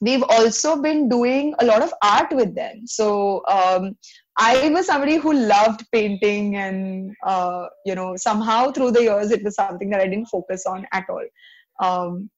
we've 0.00 0.24
also 0.24 0.80
been 0.82 1.08
doing 1.08 1.54
a 1.60 1.64
lot 1.64 1.82
of 1.82 1.92
art 2.02 2.32
with 2.32 2.54
them. 2.54 2.86
So 2.86 3.42
um, 3.46 3.96
I 4.38 4.68
was 4.68 4.86
somebody 4.86 5.16
who 5.16 5.32
loved 5.32 5.84
painting, 5.92 6.56
and 6.56 7.14
uh, 7.24 7.66
you 7.84 7.94
know, 7.94 8.16
somehow 8.16 8.70
through 8.70 8.92
the 8.92 9.02
years, 9.02 9.30
it 9.30 9.42
was 9.42 9.54
something 9.54 9.90
that 9.90 10.00
I 10.00 10.08
didn't 10.08 10.26
focus 10.26 10.66
on 10.66 10.86
at 10.92 11.06
all. 11.08 11.26
Um, 11.80 12.30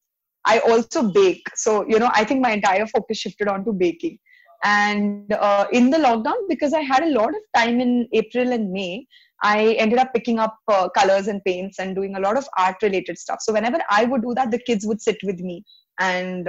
I 0.45 0.61
also 0.61 1.11
bake, 1.12 1.45
so 1.57 1.85
you 1.88 1.99
know, 1.99 2.11
I 2.14 2.25
think 2.25 2.40
my 2.40 2.52
entire 2.52 2.87
focus 2.87 3.19
shifted 3.19 3.49
onto 3.49 3.73
baking. 3.73 4.19
And 4.64 5.33
uh, 5.33 5.67
in 5.73 5.90
the 5.90 5.99
lockdown, 5.99 6.49
because 6.49 6.73
I 6.73 6.81
had 6.81 7.02
a 7.02 7.11
lot 7.11 7.28
of 7.28 7.43
time 7.55 7.81
in 7.81 8.09
April 8.12 8.52
and 8.52 8.73
May, 8.73 9.07
I 9.43 9.75
ended 9.75 9.99
up 9.99 10.12
picking 10.12 10.38
up 10.40 10.57
uh, 10.67 10.88
colors 10.88 11.28
and 11.28 11.43
paints 11.45 11.78
and 11.78 11.95
doing 11.95 12.17
a 12.17 12.21
lot 12.21 12.37
of 12.37 12.49
art 12.59 12.76
related 12.83 13.19
stuff. 13.19 13.38
So 13.40 13.52
whenever 13.52 13.78
I 13.88 14.05
would 14.05 14.23
do 14.23 14.35
that, 14.35 14.50
the 14.50 14.59
kids 14.59 14.85
would 14.85 15.00
sit 15.00 15.19
with 15.23 15.38
me 15.38 15.64
and 16.00 16.49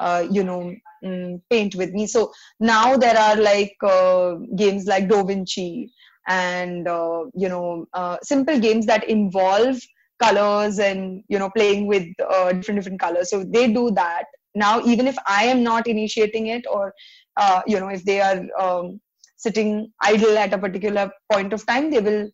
uh, 0.00 0.26
you 0.30 0.44
know 0.44 0.74
mm, 1.04 1.40
paint 1.50 1.74
with 1.74 1.92
me. 1.92 2.06
So 2.06 2.32
now 2.60 2.96
there 2.96 3.16
are 3.16 3.36
like 3.36 3.76
uh, 3.82 4.34
games 4.56 4.86
like 4.86 5.08
da 5.08 5.22
vinci 5.22 5.90
and 6.28 6.86
uh, 6.88 7.24
you 7.34 7.48
know 7.48 7.86
uh, 7.94 8.18
simple 8.22 8.58
games 8.58 8.86
that 8.86 9.08
involve 9.08 9.78
colors 10.22 10.78
and 10.78 11.22
you 11.28 11.38
know 11.38 11.50
playing 11.50 11.86
with 11.86 12.06
uh, 12.28 12.52
different 12.52 12.80
different 12.80 13.00
colors. 13.00 13.30
So 13.30 13.44
they 13.44 13.72
do 13.72 13.90
that. 13.92 14.24
Now 14.54 14.80
even 14.84 15.06
if 15.06 15.16
i 15.26 15.44
am 15.44 15.62
not 15.62 15.86
initiating 15.86 16.46
it 16.48 16.64
or 16.70 16.92
uh, 17.36 17.62
you 17.66 17.78
know 17.78 17.88
if 17.88 18.04
they 18.04 18.20
are 18.20 18.44
um, 18.58 19.00
sitting 19.36 19.92
idle 20.02 20.36
at 20.36 20.52
a 20.52 20.58
particular 20.58 21.10
point 21.32 21.52
of 21.52 21.64
time 21.66 21.90
they 21.90 22.00
will 22.00 22.28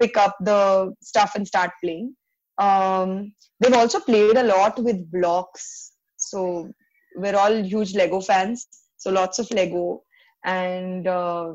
pick 0.00 0.16
up 0.16 0.36
the 0.40 0.94
stuff 1.02 1.34
and 1.34 1.46
start 1.46 1.70
playing. 1.82 2.14
Um, 2.58 3.32
they've 3.60 3.74
also 3.74 4.00
played 4.00 4.36
a 4.36 4.42
lot 4.44 4.78
with 4.82 5.10
blocks. 5.10 5.92
So 6.16 6.70
we're 7.16 7.36
all 7.36 7.62
huge 7.62 7.94
Lego 7.94 8.20
fans, 8.20 8.66
so 8.96 9.10
lots 9.10 9.38
of 9.38 9.50
Lego. 9.50 10.02
And 10.44 11.06
uh, 11.06 11.54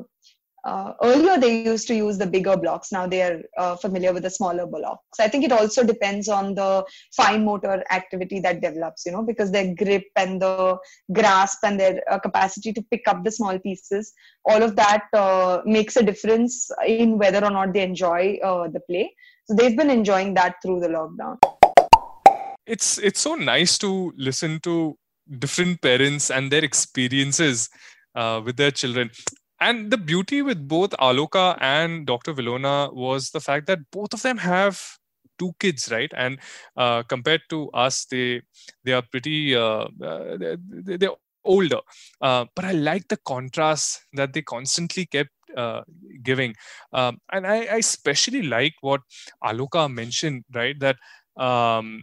uh, 0.66 0.94
earlier 1.02 1.38
they 1.38 1.62
used 1.62 1.86
to 1.86 1.94
use 1.94 2.18
the 2.18 2.26
bigger 2.26 2.56
blocks. 2.56 2.90
Now 2.90 3.06
they 3.06 3.22
are 3.22 3.40
uh, 3.56 3.76
familiar 3.76 4.12
with 4.12 4.24
the 4.24 4.30
smaller 4.30 4.66
blocks. 4.66 5.20
I 5.20 5.28
think 5.28 5.44
it 5.44 5.52
also 5.52 5.84
depends 5.84 6.28
on 6.28 6.56
the 6.56 6.84
fine 7.14 7.44
motor 7.44 7.84
activity 7.92 8.40
that 8.40 8.60
develops, 8.60 9.06
you 9.06 9.12
know, 9.12 9.22
because 9.22 9.52
their 9.52 9.74
grip 9.74 10.04
and 10.16 10.42
the 10.42 10.76
grasp 11.12 11.58
and 11.62 11.78
their 11.78 12.02
uh, 12.10 12.18
capacity 12.18 12.72
to 12.72 12.82
pick 12.90 13.02
up 13.06 13.22
the 13.22 13.30
small 13.30 13.58
pieces, 13.60 14.12
all 14.44 14.60
of 14.60 14.74
that 14.74 15.04
uh, 15.12 15.60
makes 15.64 15.96
a 15.96 16.02
difference 16.02 16.68
in 16.84 17.16
whether 17.16 17.44
or 17.44 17.50
not 17.50 17.72
they 17.72 17.82
enjoy 17.82 18.38
uh, 18.42 18.66
the 18.66 18.80
play. 18.80 19.14
So 19.44 19.54
they've 19.54 19.76
been 19.76 19.90
enjoying 19.90 20.34
that 20.34 20.56
through 20.62 20.80
the 20.80 20.88
lockdown. 20.88 21.38
It's 22.66 22.98
it's 22.98 23.20
so 23.20 23.36
nice 23.36 23.78
to 23.78 24.12
listen 24.16 24.58
to 24.64 24.98
different 25.38 25.80
parents 25.82 26.30
and 26.30 26.50
their 26.50 26.64
experiences 26.64 27.68
uh, 28.14 28.40
with 28.44 28.56
their 28.56 28.70
children. 28.70 29.10
And 29.60 29.90
the 29.90 29.96
beauty 29.96 30.42
with 30.42 30.68
both 30.68 30.90
Aloka 30.90 31.56
and 31.60 32.06
Dr. 32.06 32.34
Vilona 32.34 32.92
was 32.92 33.30
the 33.30 33.40
fact 33.40 33.66
that 33.66 33.90
both 33.90 34.12
of 34.12 34.22
them 34.22 34.38
have 34.38 34.82
two 35.38 35.52
kids, 35.58 35.90
right? 35.90 36.12
And 36.16 36.38
uh, 36.76 37.02
compared 37.04 37.42
to 37.50 37.70
us, 37.70 38.04
they 38.06 38.42
they 38.84 38.92
are 38.92 39.02
pretty 39.02 39.54
uh, 39.54 39.86
uh 40.02 40.36
they, 40.38 40.96
they're 40.96 41.16
older. 41.44 41.80
Uh, 42.20 42.44
but 42.54 42.64
I 42.64 42.72
like 42.72 43.08
the 43.08 43.18
contrast 43.18 44.02
that 44.12 44.32
they 44.32 44.42
constantly 44.42 45.06
kept 45.06 45.30
uh, 45.56 45.82
giving. 46.22 46.54
Um, 46.92 47.18
and 47.32 47.46
I, 47.46 47.64
I, 47.64 47.76
especially 47.76 48.42
like 48.42 48.74
what 48.80 49.00
Aloka 49.42 49.92
mentioned, 49.92 50.44
right? 50.54 50.78
That 50.78 50.96
um, 51.42 52.02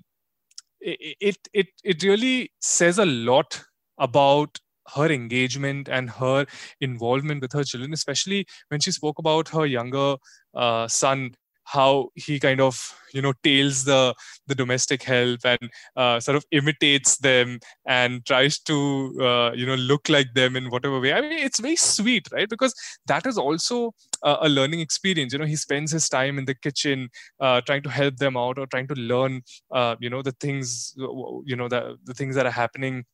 it 0.84 1.38
it 1.54 1.68
it 1.84 2.04
really 2.04 2.52
says 2.60 3.00
a 3.00 3.06
lot 3.06 3.64
about 3.98 4.60
her 4.96 5.10
engagement 5.10 5.88
and 5.88 6.10
her 6.10 6.46
involvement 6.82 7.42
with 7.42 7.54
her 7.54 7.64
children, 7.64 7.94
especially 7.94 8.46
when 8.68 8.82
she 8.82 8.92
spoke 8.92 9.18
about 9.20 9.48
her 9.50 9.66
younger 9.66 10.16
uh, 10.54 10.88
son 10.88 11.34
how 11.66 12.10
he 12.16 12.40
kind 12.40 12.60
of 12.62 12.94
you 13.14 13.22
know 13.22 13.34
tails 13.44 13.84
the 13.86 14.14
the 14.48 14.56
domestic 14.56 15.04
help 15.04 15.40
and 15.46 15.70
uh, 15.96 16.20
sort 16.20 16.36
of 16.36 16.46
imitates 16.52 17.18
them 17.18 17.60
and 17.88 18.26
tries 18.26 18.60
to 18.60 19.16
uh, 19.22 19.52
you 19.54 19.66
know 19.66 19.76
look 19.76 20.10
like 20.10 20.34
them 20.34 20.56
in 20.56 20.70
whatever 20.70 21.00
way. 21.00 21.14
I 21.14 21.22
mean 21.22 21.32
it's 21.34 21.60
very 21.60 21.76
sweet 21.76 22.28
right? 22.32 22.50
Because 22.50 22.74
that 23.08 23.26
is 23.26 23.38
also 23.38 23.94
a, 24.24 24.38
a 24.42 24.50
learning 24.50 24.80
experience. 24.80 25.34
You 25.34 25.40
know 25.40 25.46
he 25.46 25.56
spends 25.56 25.92
his 25.92 26.10
time 26.10 26.38
in 26.38 26.46
the 26.46 26.56
kitchen 26.56 27.10
uh, 27.40 27.62
trying 27.62 27.84
to 27.84 27.90
help 27.90 28.18
them 28.18 28.38
out 28.38 28.58
or 28.58 28.66
trying 28.68 28.88
to 28.88 28.96
learn 28.96 29.42
uh, 29.72 29.96
you 30.00 30.10
know 30.10 30.22
the 30.22 30.34
things 30.40 30.94
you 30.98 31.56
know 31.56 31.68
the, 31.68 31.98
the 32.06 32.14
things 32.14 32.36
that 32.36 32.46
are 32.46 32.52
happening 32.52 33.06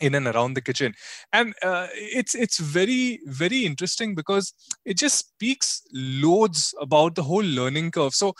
in 0.00 0.14
and 0.14 0.26
around 0.26 0.54
the 0.54 0.60
kitchen. 0.60 0.94
And 1.32 1.54
uh, 1.62 1.88
it's 1.92 2.34
it's 2.34 2.58
very 2.58 3.20
very 3.26 3.64
interesting 3.64 4.14
because 4.14 4.52
it 4.84 4.98
just 4.98 5.18
speaks 5.18 5.82
loads 5.92 6.74
about 6.80 7.14
the 7.14 7.22
whole 7.22 7.44
learning 7.44 7.90
curve. 7.92 8.14
So 8.14 8.34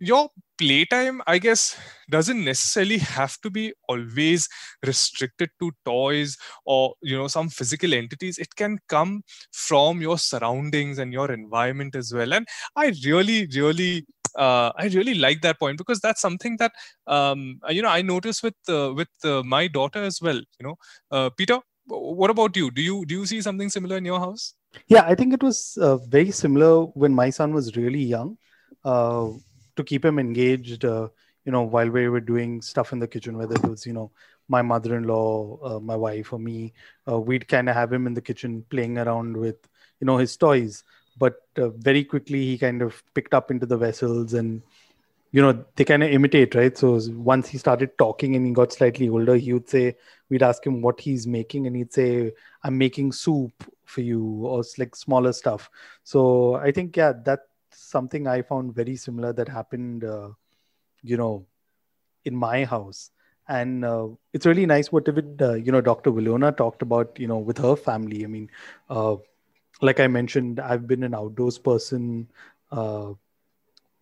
your 0.00 0.28
playtime 0.58 1.20
i 1.26 1.38
guess 1.38 1.76
doesn't 2.08 2.44
necessarily 2.44 2.98
have 2.98 3.36
to 3.40 3.50
be 3.50 3.72
always 3.88 4.48
restricted 4.86 5.50
to 5.60 5.72
toys 5.84 6.36
or 6.64 6.94
you 7.02 7.16
know 7.16 7.28
some 7.28 7.48
physical 7.48 7.92
entities. 7.94 8.38
It 8.38 8.54
can 8.56 8.78
come 8.88 9.22
from 9.52 10.00
your 10.00 10.18
surroundings 10.18 10.98
and 10.98 11.12
your 11.12 11.30
environment 11.32 11.94
as 11.96 12.12
well. 12.14 12.32
And 12.32 12.46
i 12.76 12.92
really 13.04 13.48
really 13.54 14.06
uh, 14.36 14.72
I 14.76 14.86
really 14.94 15.14
like 15.14 15.40
that 15.42 15.58
point 15.58 15.78
because 15.78 16.00
that's 16.00 16.20
something 16.20 16.56
that 16.58 16.72
um, 17.06 17.60
you 17.68 17.82
know 17.82 17.88
I 17.88 18.02
notice 18.02 18.42
with 18.42 18.54
uh, 18.68 18.92
with 18.94 19.08
uh, 19.24 19.42
my 19.42 19.68
daughter 19.68 20.02
as 20.02 20.20
well. 20.20 20.36
You 20.36 20.66
know, 20.66 20.76
uh, 21.10 21.30
Peter, 21.30 21.58
what 21.86 22.30
about 22.30 22.56
you? 22.56 22.70
Do 22.70 22.82
you 22.82 23.04
do 23.06 23.14
you 23.14 23.26
see 23.26 23.40
something 23.40 23.68
similar 23.68 23.96
in 23.96 24.04
your 24.04 24.20
house? 24.20 24.54
Yeah, 24.88 25.04
I 25.06 25.14
think 25.14 25.32
it 25.34 25.42
was 25.42 25.78
uh, 25.80 25.96
very 25.96 26.30
similar 26.30 26.84
when 26.84 27.14
my 27.14 27.30
son 27.30 27.52
was 27.54 27.76
really 27.76 28.02
young. 28.02 28.36
Uh, 28.84 29.30
to 29.76 29.84
keep 29.84 30.04
him 30.04 30.18
engaged, 30.18 30.82
you 30.82 31.52
know, 31.52 31.62
while 31.62 31.88
we 31.88 32.08
were 32.08 32.20
doing 32.20 32.60
stuff 32.60 32.92
in 32.92 32.98
the 32.98 33.06
kitchen, 33.06 33.38
whether 33.38 33.54
it 33.54 33.64
was 33.64 33.86
you 33.86 33.92
know 33.92 34.10
my 34.48 34.62
mother-in-law, 34.62 35.78
my 35.80 35.94
wife, 35.94 36.32
or 36.32 36.38
me, 36.38 36.72
we'd 37.06 37.46
kind 37.46 37.68
of 37.68 37.74
have 37.74 37.92
him 37.92 38.06
in 38.06 38.14
the 38.14 38.20
kitchen 38.20 38.64
playing 38.70 38.98
around 38.98 39.36
with 39.36 39.56
you 40.00 40.06
know 40.06 40.16
his 40.16 40.36
toys 40.36 40.84
but 41.18 41.42
uh, 41.56 41.68
very 41.70 42.04
quickly 42.04 42.44
he 42.44 42.58
kind 42.58 42.82
of 42.82 43.02
picked 43.14 43.34
up 43.34 43.50
into 43.50 43.66
the 43.66 43.76
vessels 43.76 44.34
and 44.34 44.62
you 45.30 45.42
know 45.42 45.64
they 45.76 45.84
kind 45.84 46.02
of 46.02 46.10
imitate 46.10 46.54
right? 46.54 46.76
So 46.76 46.98
once 47.10 47.48
he 47.48 47.58
started 47.58 47.96
talking 47.98 48.34
and 48.36 48.46
he 48.46 48.52
got 48.52 48.72
slightly 48.72 49.08
older 49.08 49.36
he 49.36 49.52
would 49.52 49.68
say 49.68 49.96
we'd 50.30 50.42
ask 50.42 50.64
him 50.64 50.80
what 50.80 51.00
he's 51.00 51.26
making 51.26 51.66
and 51.66 51.76
he'd 51.76 51.92
say 51.92 52.32
i'm 52.64 52.78
making 52.78 53.12
soup 53.12 53.52
for 53.84 54.00
you 54.00 54.22
or 54.46 54.62
like 54.78 54.96
smaller 54.96 55.32
stuff. 55.32 55.70
So 56.02 56.54
i 56.54 56.72
think 56.72 56.96
yeah 56.96 57.12
that's 57.24 57.42
something 57.70 58.26
i 58.26 58.42
found 58.42 58.74
very 58.74 58.96
similar 58.96 59.32
that 59.32 59.48
happened 59.48 60.04
uh, 60.04 60.30
you 61.02 61.16
know 61.16 61.46
in 62.24 62.34
my 62.34 62.64
house. 62.64 63.10
And 63.50 63.82
uh, 63.82 64.08
it's 64.34 64.44
really 64.44 64.66
nice 64.66 64.92
what 64.92 65.06
David, 65.06 65.40
uh, 65.40 65.54
you 65.54 65.72
know 65.72 65.80
dr 65.80 66.10
Vilona 66.10 66.54
talked 66.54 66.82
about 66.82 67.18
you 67.18 67.26
know 67.26 67.38
with 67.38 67.58
her 67.58 67.76
family. 67.76 68.24
I 68.24 68.26
mean 68.28 68.50
uh, 68.90 69.16
like 69.80 70.00
I 70.00 70.06
mentioned, 70.06 70.60
I've 70.60 70.86
been 70.86 71.02
an 71.02 71.14
outdoors 71.14 71.58
person 71.58 72.28
uh, 72.70 73.12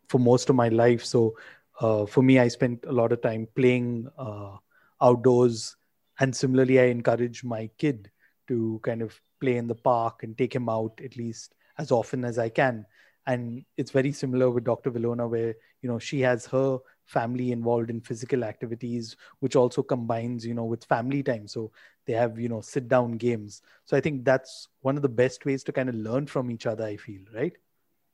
for 0.09 0.19
most 0.19 0.49
of 0.51 0.57
my 0.57 0.69
life. 0.69 1.05
So 1.05 1.37
uh, 1.81 2.07
for 2.07 2.23
me, 2.23 2.39
I 2.39 2.49
spent 2.49 2.85
a 2.87 2.93
lot 2.93 3.13
of 3.13 3.21
time 3.23 3.49
playing 3.55 4.09
uh, 4.19 4.57
outdoors. 5.01 5.77
And 6.19 6.35
similarly, 6.35 6.81
I 6.81 6.85
encourage 6.85 7.45
my 7.45 7.69
kid 7.79 8.11
to 8.49 8.81
kind 8.83 9.03
of 9.03 9.21
play 9.41 9.57
in 9.57 9.67
the 9.67 9.75
park 9.75 10.23
and 10.23 10.37
take 10.39 10.55
him 10.55 10.69
out 10.69 10.99
at 11.05 11.17
least 11.17 11.55
as 11.79 11.91
often 11.93 12.25
as 12.25 12.39
I 12.39 12.49
can. 12.49 12.87
And 13.27 13.65
it's 13.77 13.91
very 13.91 14.13
similar 14.13 14.51
with 14.51 14.65
Dr. 14.65 14.91
Vilona, 14.91 15.29
where 15.29 15.55
you 15.83 15.89
know 15.91 15.99
she 15.99 16.21
has 16.21 16.47
her 16.47 16.79
family 17.05 17.53
involved 17.53 17.91
in 17.91 18.01
physical 18.01 18.45
activities, 18.45 19.17
which 19.41 19.57
also 19.57 19.83
combines 19.83 20.47
you 20.47 20.55
know 20.55 20.65
with 20.65 20.85
family 20.85 21.23
time. 21.23 21.49
So 21.49 21.73
they 22.07 22.13
have 22.13 22.39
you 22.39 22.49
know 22.49 22.61
sit 22.61 22.89
down 22.89 23.13
games. 23.13 23.63
So 23.85 23.97
i 23.97 24.01
think 24.01 24.25
that's 24.25 24.69
one 24.81 24.97
of 24.97 25.03
the 25.03 25.09
best 25.09 25.45
ways 25.45 25.65
to 25.65 25.73
kind 25.73 25.89
of 25.89 25.95
learn 25.95 26.27
from 26.27 26.51
each 26.51 26.67
other 26.67 26.85
i 26.85 26.97
feel 26.97 27.21
right? 27.35 27.53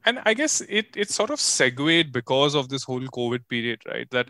And 0.05 0.19
i 0.25 0.35
guess 0.35 0.61
it 0.63 0.97
it 0.97 1.11
sort 1.11 1.31
of 1.31 1.41
segued 1.41 2.13
because 2.13 2.57
of 2.57 2.69
this 2.69 2.83
whole 2.83 3.07
covid 3.19 3.47
period 3.49 3.83
right? 3.87 4.11
That 4.11 4.29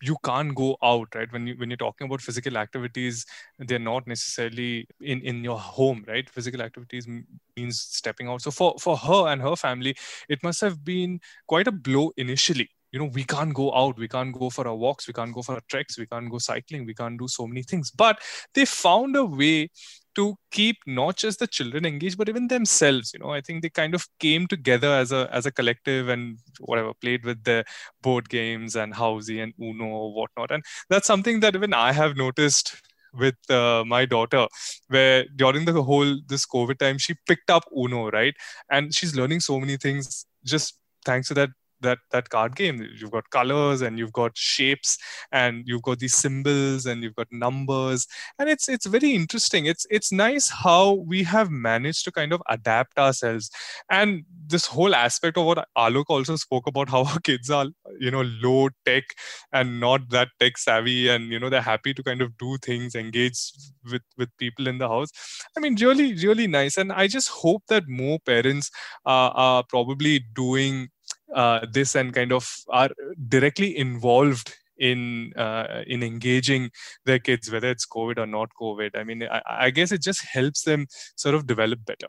you 0.00 0.16
can't 0.24 0.54
go 0.54 0.76
out 0.82 1.08
right? 1.14 1.32
When 1.32 1.48
you 1.48 1.54
when 1.56 1.70
you're 1.70 1.76
talking 1.76 2.06
about 2.06 2.20
physical 2.20 2.56
activities 2.56 3.26
they're 3.58 3.80
not 3.80 4.06
necessarily 4.06 4.86
in 5.00 5.20
in 5.22 5.42
your 5.42 5.58
home 5.58 6.04
right? 6.06 6.30
Physical 6.30 6.62
activities 6.62 7.08
means 7.08 7.80
stepping 7.80 8.28
out. 8.28 8.42
So 8.42 8.50
for 8.52 8.74
for 8.78 8.96
her 8.96 9.26
and 9.32 9.42
her 9.42 9.56
family 9.56 9.96
it 10.28 10.42
must 10.42 10.60
have 10.60 10.84
been 10.84 11.20
quite 11.46 11.66
a 11.66 11.72
blow 11.72 12.12
initially 12.16 12.70
you 12.92 12.98
know 12.98 13.10
we 13.12 13.24
can't 13.24 13.54
go 13.54 13.74
out 13.74 13.98
we 13.98 14.08
can't 14.08 14.32
go 14.38 14.50
for 14.50 14.66
our 14.66 14.74
walks 14.74 15.06
we 15.06 15.12
can't 15.14 15.34
go 15.34 15.42
for 15.42 15.54
our 15.54 15.62
treks 15.68 15.98
we 15.98 16.06
can't 16.06 16.30
go 16.30 16.38
cycling 16.38 16.86
we 16.86 16.94
can't 16.94 17.18
do 17.18 17.28
so 17.28 17.46
many 17.46 17.62
things. 17.62 17.90
But 17.90 18.20
they 18.54 18.64
found 18.64 19.16
a 19.16 19.24
way 19.24 19.70
to 20.14 20.34
keep 20.50 20.76
not 20.86 21.16
just 21.16 21.38
the 21.38 21.46
children 21.46 21.84
engaged 21.86 22.18
but 22.18 22.28
even 22.28 22.48
themselves. 22.48 23.12
You 23.14 23.20
know 23.20 23.30
i 23.30 23.40
think 23.40 23.62
they 23.62 23.70
kind 23.70 23.94
of 23.94 24.06
came 24.18 24.46
together 24.46 24.92
as 24.92 25.12
a 25.12 25.28
as 25.32 25.46
a 25.46 25.52
collective 25.52 26.08
and 26.08 26.38
whatever 26.60 26.92
played 26.94 27.24
with 27.24 27.44
the 27.44 27.64
board 28.02 28.28
games 28.28 28.76
and 28.76 28.94
housey 28.94 29.42
and 29.42 29.52
uno 29.60 29.84
or 29.84 30.14
whatnot. 30.14 30.50
And 30.50 30.62
that's 30.90 31.06
something 31.06 31.40
that 31.40 31.54
even 31.54 31.74
i 31.74 31.92
have 31.92 32.16
noticed 32.16 32.80
with 33.14 33.36
uh, 33.50 33.84
my 33.86 34.04
daughter 34.04 34.46
where 34.88 35.24
during 35.36 35.64
the 35.64 35.82
whole 35.82 36.16
this 36.28 36.44
covid 36.46 36.78
time 36.78 36.98
she 36.98 37.14
picked 37.26 37.50
up 37.50 37.64
uno 37.76 38.10
right? 38.10 38.34
And 38.70 38.94
she's 38.94 39.14
learning 39.16 39.40
so 39.40 39.58
many 39.60 39.76
things 39.76 40.26
just 40.44 40.78
thanks 41.04 41.28
to 41.28 41.34
that 41.34 41.50
that 41.80 41.98
that 42.10 42.28
card 42.30 42.56
game. 42.56 42.86
You've 42.98 43.10
got 43.10 43.30
colors 43.30 43.82
and 43.82 43.98
you've 43.98 44.12
got 44.12 44.36
shapes 44.36 44.98
and 45.32 45.62
you've 45.66 45.82
got 45.82 45.98
these 45.98 46.14
symbols 46.14 46.86
and 46.86 47.02
you've 47.02 47.14
got 47.14 47.28
numbers. 47.30 48.06
And 48.38 48.48
it's 48.48 48.68
it's 48.68 48.86
very 48.86 49.12
interesting. 49.14 49.66
It's 49.66 49.86
it's 49.90 50.12
nice 50.12 50.48
how 50.50 50.94
we 50.94 51.22
have 51.24 51.50
managed 51.50 52.04
to 52.04 52.12
kind 52.12 52.32
of 52.32 52.42
adapt 52.48 52.98
ourselves. 52.98 53.50
And 53.90 54.24
this 54.46 54.66
whole 54.66 54.94
aspect 54.94 55.36
of 55.36 55.44
what 55.46 55.66
alok 55.76 56.04
also 56.08 56.36
spoke 56.36 56.66
about 56.66 56.88
how 56.88 57.04
our 57.04 57.20
kids 57.20 57.50
are 57.50 57.66
you 57.98 58.10
know 58.10 58.22
low 58.42 58.68
tech 58.86 59.04
and 59.52 59.80
not 59.80 60.08
that 60.10 60.28
tech 60.40 60.56
savvy 60.58 61.08
and 61.08 61.30
you 61.32 61.38
know 61.38 61.50
they're 61.50 61.60
happy 61.60 61.92
to 61.94 62.02
kind 62.02 62.22
of 62.22 62.36
do 62.38 62.56
things 62.62 62.94
engage 62.94 63.52
with 63.90 64.02
with 64.16 64.28
people 64.38 64.66
in 64.68 64.78
the 64.78 64.88
house. 64.88 65.10
I 65.56 65.60
mean 65.60 65.76
really 65.80 66.14
really 66.14 66.46
nice. 66.46 66.76
And 66.76 66.92
i 66.92 67.06
just 67.06 67.28
hope 67.28 67.62
that 67.68 67.88
more 67.88 68.18
parents 68.20 68.70
uh, 69.06 69.30
are 69.34 69.64
probably 69.68 70.20
doing 70.34 70.88
uh, 71.34 71.66
this 71.70 71.94
and 71.94 72.12
kind 72.12 72.32
of 72.32 72.48
are 72.68 72.90
directly 73.28 73.76
involved 73.76 74.54
in 74.78 75.32
uh, 75.36 75.82
in 75.86 76.02
engaging 76.02 76.70
their 77.04 77.18
kids 77.18 77.50
whether 77.50 77.68
it's 77.68 77.86
covid 77.86 78.18
or 78.18 78.26
not 78.26 78.48
covid. 78.60 78.96
I 78.96 79.04
mean 79.04 79.24
I, 79.24 79.42
I, 79.48 79.70
guess 79.70 79.90
it 79.90 80.02
just 80.02 80.24
helps 80.24 80.62
them 80.62 80.86
sort 81.16 81.34
of 81.34 81.46
develop 81.46 81.84
better. 81.84 82.06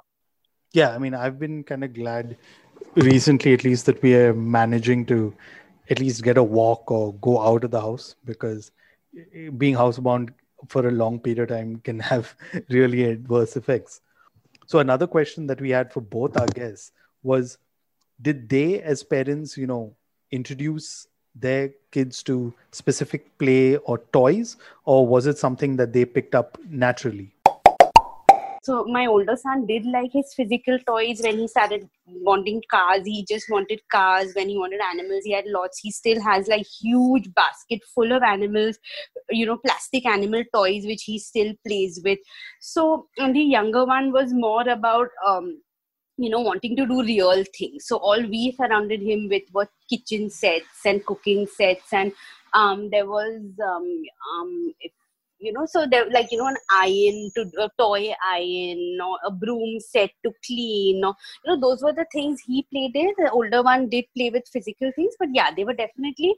Yeah 0.71 0.93
i 0.93 0.99
mean 0.99 1.15
i've 1.15 1.39
been 1.39 1.63
kind 1.63 1.83
of 1.83 1.93
glad 1.93 2.37
recently 2.95 3.53
at 3.53 3.63
least 3.63 3.87
that 3.87 4.01
we 4.03 4.15
are 4.15 4.33
managing 4.33 5.05
to 5.07 5.33
at 5.89 5.99
least 5.99 6.23
get 6.23 6.37
a 6.37 6.43
walk 6.43 6.91
or 6.91 7.13
go 7.15 7.41
out 7.41 7.63
of 7.63 7.71
the 7.71 7.81
house 7.81 8.15
because 8.25 8.71
being 9.57 9.75
housebound 9.75 10.29
for 10.67 10.87
a 10.87 10.91
long 10.91 11.19
period 11.19 11.39
of 11.39 11.57
time 11.57 11.77
can 11.77 11.99
have 11.99 12.35
really 12.69 13.05
adverse 13.05 13.55
effects. 13.55 14.01
So 14.67 14.79
another 14.79 15.07
question 15.07 15.47
that 15.47 15.61
we 15.61 15.71
had 15.71 15.91
for 15.91 16.01
both 16.01 16.37
our 16.37 16.47
guests 16.47 16.91
was 17.23 17.57
did 18.21 18.49
they 18.49 18.81
as 18.81 19.03
parents 19.03 19.57
you 19.57 19.67
know 19.67 19.95
introduce 20.31 21.07
their 21.35 21.71
kids 21.91 22.21
to 22.23 22.53
specific 22.71 23.37
play 23.37 23.77
or 23.77 23.99
toys 24.13 24.57
or 24.85 25.07
was 25.07 25.25
it 25.25 25.37
something 25.37 25.75
that 25.77 25.93
they 25.93 26.05
picked 26.05 26.35
up 26.35 26.57
naturally? 26.67 27.33
So 28.61 28.83
my 28.85 29.07
older 29.07 29.35
son 29.37 29.65
did 29.65 29.85
like 29.85 30.11
his 30.11 30.33
physical 30.33 30.77
toys 30.79 31.21
when 31.23 31.37
he 31.37 31.47
started 31.47 31.89
wanting 32.05 32.61
cars. 32.69 33.01
He 33.05 33.25
just 33.25 33.49
wanted 33.49 33.81
cars. 33.89 34.33
When 34.35 34.49
he 34.49 34.57
wanted 34.57 34.81
animals 34.81 35.23
he 35.23 35.31
had 35.31 35.45
lots. 35.47 35.79
He 35.79 35.91
still 35.91 36.21
has 36.21 36.47
like 36.47 36.65
huge 36.81 37.33
basket 37.33 37.81
full 37.95 38.11
of 38.11 38.21
animals 38.21 38.77
you 39.29 39.45
know 39.45 39.57
plastic 39.57 40.05
animal 40.05 40.43
toys 40.53 40.85
which 40.85 41.03
he 41.03 41.19
still 41.19 41.53
plays 41.65 42.01
with. 42.03 42.19
So 42.59 43.07
the 43.17 43.39
younger 43.39 43.85
one 43.85 44.11
was 44.11 44.33
more 44.33 44.67
about 44.67 45.07
um 45.25 45.61
you 46.19 46.29
know 46.29 46.41
wanting 46.41 46.75
to 46.75 46.85
do 46.85 47.01
real 47.01 47.43
things. 47.57 47.85
So 47.87 47.97
all 47.97 48.21
we 48.21 48.51
surrounded 48.51 49.01
him 49.01 49.27
with 49.29 49.43
were 49.53 49.69
kitchen 49.89 50.29
sets 50.29 50.85
and 50.85 51.05
cooking 51.05 51.47
sets. 51.47 51.93
And 51.93 52.11
um, 52.53 52.89
there 52.89 53.05
was 53.05 53.41
um, 53.65 54.03
um, 54.33 54.73
you 55.39 55.53
know 55.53 55.65
so 55.65 55.85
there 55.89 56.09
like 56.11 56.31
you 56.31 56.37
know 56.37 56.47
an 56.47 56.57
iron 56.71 57.31
to 57.35 57.41
a 57.63 57.69
toy 57.77 58.13
iron 58.29 58.97
or 59.01 59.17
a 59.25 59.31
broom 59.31 59.79
set 59.79 60.11
to 60.23 60.31
clean 60.45 61.03
or 61.03 61.13
you 61.45 61.51
know 61.51 61.59
those 61.59 61.81
were 61.81 61.93
the 61.93 62.05
things 62.11 62.41
he 62.45 62.67
played 62.71 62.91
with. 62.93 63.15
The 63.17 63.31
older 63.31 63.63
one 63.63 63.87
did 63.89 64.05
play 64.15 64.29
with 64.29 64.49
physical 64.51 64.91
things 64.95 65.15
but 65.17 65.29
yeah 65.33 65.51
they 65.55 65.63
were 65.63 65.73
definitely 65.73 66.35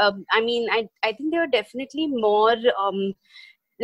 um, 0.00 0.24
i 0.30 0.40
mean 0.40 0.68
i 0.70 0.88
i 1.02 1.12
think 1.12 1.32
they 1.32 1.38
were 1.38 1.48
definitely 1.48 2.06
more 2.06 2.56
um, 2.80 3.12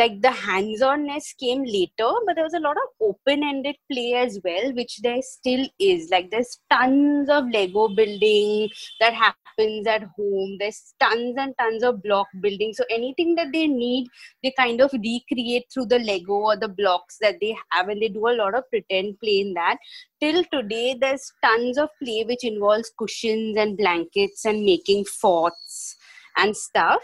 like 0.01 0.21
the 0.23 0.31
hands-onness 0.31 1.35
came 1.39 1.63
later 1.65 2.11
but 2.27 2.35
there 2.35 2.45
was 2.45 2.59
a 2.59 2.67
lot 2.67 2.77
of 2.83 3.09
open-ended 3.09 3.77
play 3.91 4.15
as 4.15 4.39
well 4.45 4.73
which 4.75 4.99
there 5.03 5.21
still 5.23 5.67
is. 5.79 6.09
Like 6.11 6.31
there's 6.31 6.59
tons 6.71 7.29
of 7.29 7.51
lego 7.51 7.89
building 7.89 8.71
that 9.01 9.13
happens 9.13 9.87
at 9.87 10.05
home. 10.17 10.57
There's 10.59 10.95
tons 11.01 11.35
and 11.39 11.55
tons 11.59 11.83
of 11.83 12.03
block 12.03 12.29
building. 12.41 12.73
So 12.73 12.85
anything 12.91 13.35
that 13.35 13.53
they 13.53 13.67
need 13.67 14.09
they 14.43 14.53
kind 14.59 14.81
of 14.81 14.93
recreate 14.93 15.67
through 15.73 15.87
the 15.87 15.99
lego 15.99 16.35
or 16.51 16.57
the 16.57 16.69
blocks 16.69 17.19
that 17.21 17.37
they 17.41 17.57
have 17.73 17.89
and 17.89 18.01
they 18.01 18.09
do 18.09 18.27
a 18.29 18.39
lot 18.43 18.55
of 18.55 18.69
pretend 18.71 19.19
play 19.21 19.41
in 19.41 19.55
that. 19.55 19.77
Till 20.21 20.45
today 20.53 20.97
there's 20.99 21.33
tons 21.45 21.79
of 21.79 21.91
play 22.03 22.25
which 22.27 22.45
involves 22.45 22.93
cushions 22.99 23.57
and 23.57 23.77
blankets 23.77 24.45
and 24.45 24.65
making 24.65 25.05
forts 25.05 25.97
and 26.37 26.57
stuff 26.57 27.03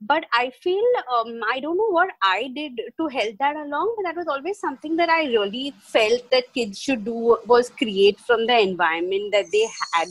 but 0.00 0.24
i 0.32 0.50
feel 0.62 0.84
um, 1.14 1.40
i 1.50 1.58
don't 1.60 1.76
know 1.76 1.90
what 1.90 2.10
i 2.22 2.50
did 2.54 2.80
to 2.98 3.06
help 3.08 3.34
that 3.38 3.56
along 3.56 3.94
but 3.96 4.04
that 4.04 4.16
was 4.16 4.28
always 4.28 4.58
something 4.58 4.96
that 4.96 5.08
i 5.08 5.24
really 5.24 5.72
felt 5.80 6.30
that 6.30 6.52
kids 6.52 6.78
should 6.78 7.04
do 7.04 7.36
was 7.46 7.70
create 7.70 8.18
from 8.20 8.46
the 8.46 8.58
environment 8.58 9.32
that 9.32 9.46
they 9.52 9.66
had 9.94 10.08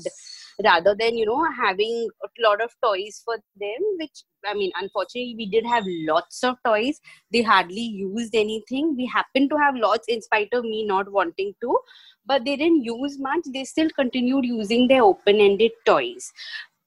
rather 0.63 0.95
than 0.97 1.15
you 1.15 1.25
know 1.25 1.45
having 1.51 2.07
a 2.23 2.27
lot 2.41 2.61
of 2.61 2.71
toys 2.83 3.21
for 3.23 3.35
them 3.59 3.81
which 3.99 4.23
i 4.47 4.53
mean 4.53 4.71
unfortunately 4.81 5.35
we 5.37 5.45
did 5.45 5.65
have 5.65 5.83
lots 6.07 6.43
of 6.43 6.55
toys. 6.65 6.99
They 7.31 7.41
hardly 7.41 7.81
used 7.81 8.33
anything. 8.35 8.95
We 8.95 9.05
happened 9.07 9.49
to 9.49 9.57
have 9.57 9.75
lots 9.75 10.07
in 10.07 10.21
spite 10.21 10.49
of 10.53 10.63
me 10.63 10.85
not 10.85 11.11
wanting 11.11 11.53
to 11.61 11.77
but 12.25 12.43
they 12.43 12.55
didn't 12.55 12.83
use 12.83 13.19
much. 13.19 13.41
They 13.53 13.65
still 13.65 13.89
continued 13.91 14.45
using 14.45 14.87
their 14.87 15.03
open-ended 15.03 15.71
toys 15.85 16.31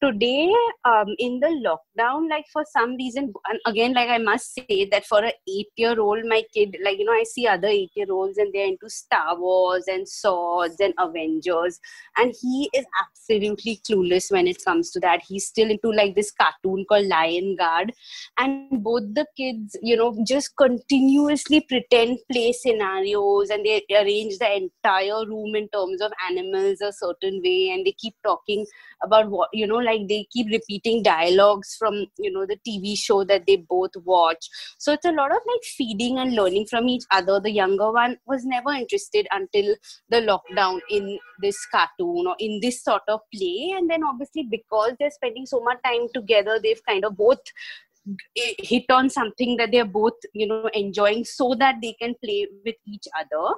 today 0.03 0.53
um, 0.85 1.15
in 1.19 1.41
the 1.41 1.49
lockdown 1.67 2.29
like 2.29 2.45
for 2.53 2.65
some 2.71 2.95
reason 2.97 3.33
and 3.49 3.59
again 3.67 3.93
like 3.93 4.09
i 4.09 4.19
must 4.19 4.55
say 4.55 4.89
that 4.91 5.05
for 5.05 5.25
an 5.25 5.33
eight 5.49 5.69
year 5.77 5.99
old 6.01 6.25
my 6.25 6.43
kid 6.55 6.77
like 6.85 6.99
you 6.99 7.05
know 7.05 7.13
i 7.13 7.25
see 7.25 7.47
other 7.47 7.69
eight 7.69 7.91
year 7.95 8.07
olds 8.11 8.39
and 8.39 8.53
they're 8.53 8.67
into 8.67 8.89
star 8.89 9.39
wars 9.39 9.85
and 9.89 10.09
swords 10.09 10.77
and 10.81 10.95
avengers 10.99 11.81
and 12.17 12.35
he 12.41 12.71
is 12.75 12.85
absolutely 13.01 13.81
clueless 13.89 14.31
when 14.31 14.47
it 14.47 14.65
comes 14.65 14.91
to 14.91 15.01
that. 15.01 15.21
He's 15.27 15.47
still 15.47 15.71
into 15.71 15.93
like 15.93 16.15
this 16.15 16.31
cartoon 16.31 16.85
called 16.89 17.07
lion 17.07 17.57
guard 17.57 17.93
and 18.39 18.83
both 18.83 19.03
the 19.15 19.27
kids 19.37 19.77
you 19.83 19.97
know 19.97 20.17
just 20.27 20.57
continuously 20.57 21.61
pretend 21.61 22.19
play 22.31 22.53
scenarios 22.53 23.51
and 23.51 23.65
they 23.65 23.83
arrange 23.93 24.39
the 24.39 24.57
entire 24.57 25.27
room 25.27 25.55
in 25.55 25.69
terms 25.69 26.01
of 26.01 26.13
animals 26.29 26.81
a 26.81 26.93
certain 26.93 27.41
way 27.43 27.71
and 27.73 27.87
they 27.87 27.93
keep 27.93 28.15
talking 28.25 28.67
about 29.03 29.31
what 29.31 29.49
you 29.53 29.67
know 29.67 29.77
like 29.89 30.09
they 30.09 30.27
keep 30.31 30.49
repeating 30.51 31.03
dialogues 31.03 31.75
from 31.79 32.07
you 32.19 32.33
know 32.33 32.47
the 32.47 32.59
tv 32.69 32.97
show 32.97 33.25
that 33.25 33.47
they 33.47 33.57
both 33.57 33.97
watch. 34.05 34.49
So 34.79 34.93
it's 34.93 35.05
a 35.05 35.13
lot 35.13 35.31
of 35.31 35.39
like 35.47 35.65
feeding 35.65 36.19
and 36.19 36.35
learning 36.35 36.67
from 36.67 36.89
each 36.89 37.05
other. 37.11 37.41
The 37.41 37.51
younger 37.51 37.93
one 37.93 38.19
was 38.27 38.45
never 38.45 38.71
interested 38.71 39.27
until 39.31 39.75
the 40.11 40.21
lockdown 40.21 40.81
in 40.91 41.19
this 41.41 41.59
cartoon 41.67 42.27
or 42.27 42.37
in 42.39 42.61
this 42.63 42.83
sort 42.83 43.03
of 43.09 43.21
play. 43.35 43.75
And 43.77 43.91
then 43.91 44.05
obviously 44.05 44.47
because 44.51 44.93
they're 44.99 45.11
spending 45.11 45.47
so 45.47 45.61
much 45.61 45.79
time 45.85 46.09
together 46.15 46.59
they've 46.63 46.85
kind 46.87 47.05
of 47.05 47.17
both 47.17 47.39
hit 48.35 48.85
on 48.91 49.11
something 49.11 49.57
that 49.57 49.71
they're 49.71 49.85
both 49.85 50.19
you 50.33 50.47
know 50.47 50.71
enjoying 50.73 51.25
so 51.25 51.55
that 51.59 51.77
they 51.83 51.95
can 52.01 52.15
play 52.25 52.47
with 52.65 52.77
each 52.87 53.09
other. 53.21 53.55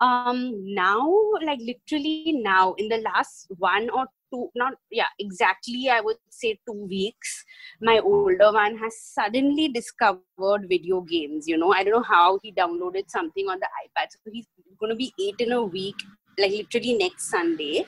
Um 0.00 0.38
now 0.74 1.00
like 1.44 1.60
literally 1.60 2.40
now 2.42 2.74
in 2.74 2.88
the 2.88 2.98
last 2.98 3.46
one 3.58 3.90
or 3.90 4.06
two 4.30 4.48
not 4.54 4.74
yeah 4.90 5.10
exactly 5.18 5.88
i 5.90 6.00
would 6.00 6.16
say 6.30 6.58
two 6.66 6.86
weeks 6.86 7.44
my 7.80 7.98
older 7.98 8.52
one 8.52 8.76
has 8.76 9.00
suddenly 9.00 9.68
discovered 9.68 10.66
video 10.68 11.00
games 11.02 11.46
you 11.46 11.56
know? 11.56 11.72
I 11.72 11.84
don't 11.84 11.94
know 11.94 12.02
how 12.02 12.38
he 12.42 12.52
downloaded 12.52 13.08
something 13.08 13.48
on 13.48 13.58
the 13.58 13.66
ipad. 13.82 14.06
So 14.10 14.30
he's 14.32 14.46
going 14.78 14.90
to 14.90 14.96
be 14.96 15.12
eight 15.20 15.36
in 15.38 15.52
a 15.52 15.62
week 15.62 15.96
like 16.38 16.52
literally 16.52 16.94
next 16.94 17.30
sunday. 17.30 17.86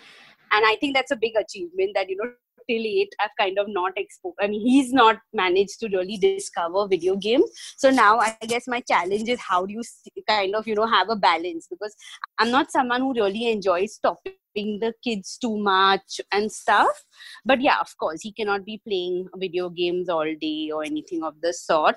And 0.53 0.67
i 0.67 0.77
think 0.81 0.95
that's 0.95 1.11
a 1.11 1.17
big 1.17 1.33
achievement 1.37 1.93
that 1.95 2.09
you 2.09 2.17
know 2.17 2.31
till 2.69 2.85
eight 2.87 3.13
i've 3.21 3.31
kind 3.39 3.59
of 3.59 3.67
not 3.69 3.93
exposed 3.97 4.37
i 4.41 4.47
mean 4.47 4.61
he's 4.61 4.93
not 4.93 5.17
managed 5.33 5.81
to 5.81 5.89
really 5.89 6.17
discover 6.17 6.87
video 6.87 7.17
games. 7.17 7.51
So 7.77 7.91
now 7.91 8.19
i 8.19 8.37
guess 8.47 8.69
my 8.69 8.81
challenge 8.81 9.29
is 9.29 9.41
how 9.41 9.67
do 9.67 9.75
you 9.75 9.83
kind 10.29 10.55
of 10.55 10.67
you 10.67 10.75
know 10.75 10.87
have 10.87 11.09
a 11.11 11.17
balance? 11.17 11.67
Because 11.69 11.95
i'm 12.39 12.51
not 12.51 12.71
someone 12.71 13.01
who 13.01 13.15
really 13.15 13.51
enjoys 13.51 13.95
stopping 13.95 14.35
the 14.55 14.95
kids 15.03 15.39
too 15.41 15.57
much 15.57 16.21
and 16.31 16.51
stuff. 16.51 17.05
But 17.45 17.61
yeah 17.61 17.79
of 17.81 17.97
course 17.99 18.21
he 18.23 18.33
cannot 18.33 18.65
be 18.65 18.81
playing 18.87 19.29
video 19.37 19.69
games 19.69 20.09
all 20.09 20.35
day 20.41 20.71
or 20.73 20.85
anything 20.85 21.23
of 21.23 21.35
the 21.41 21.53
sort. 21.53 21.97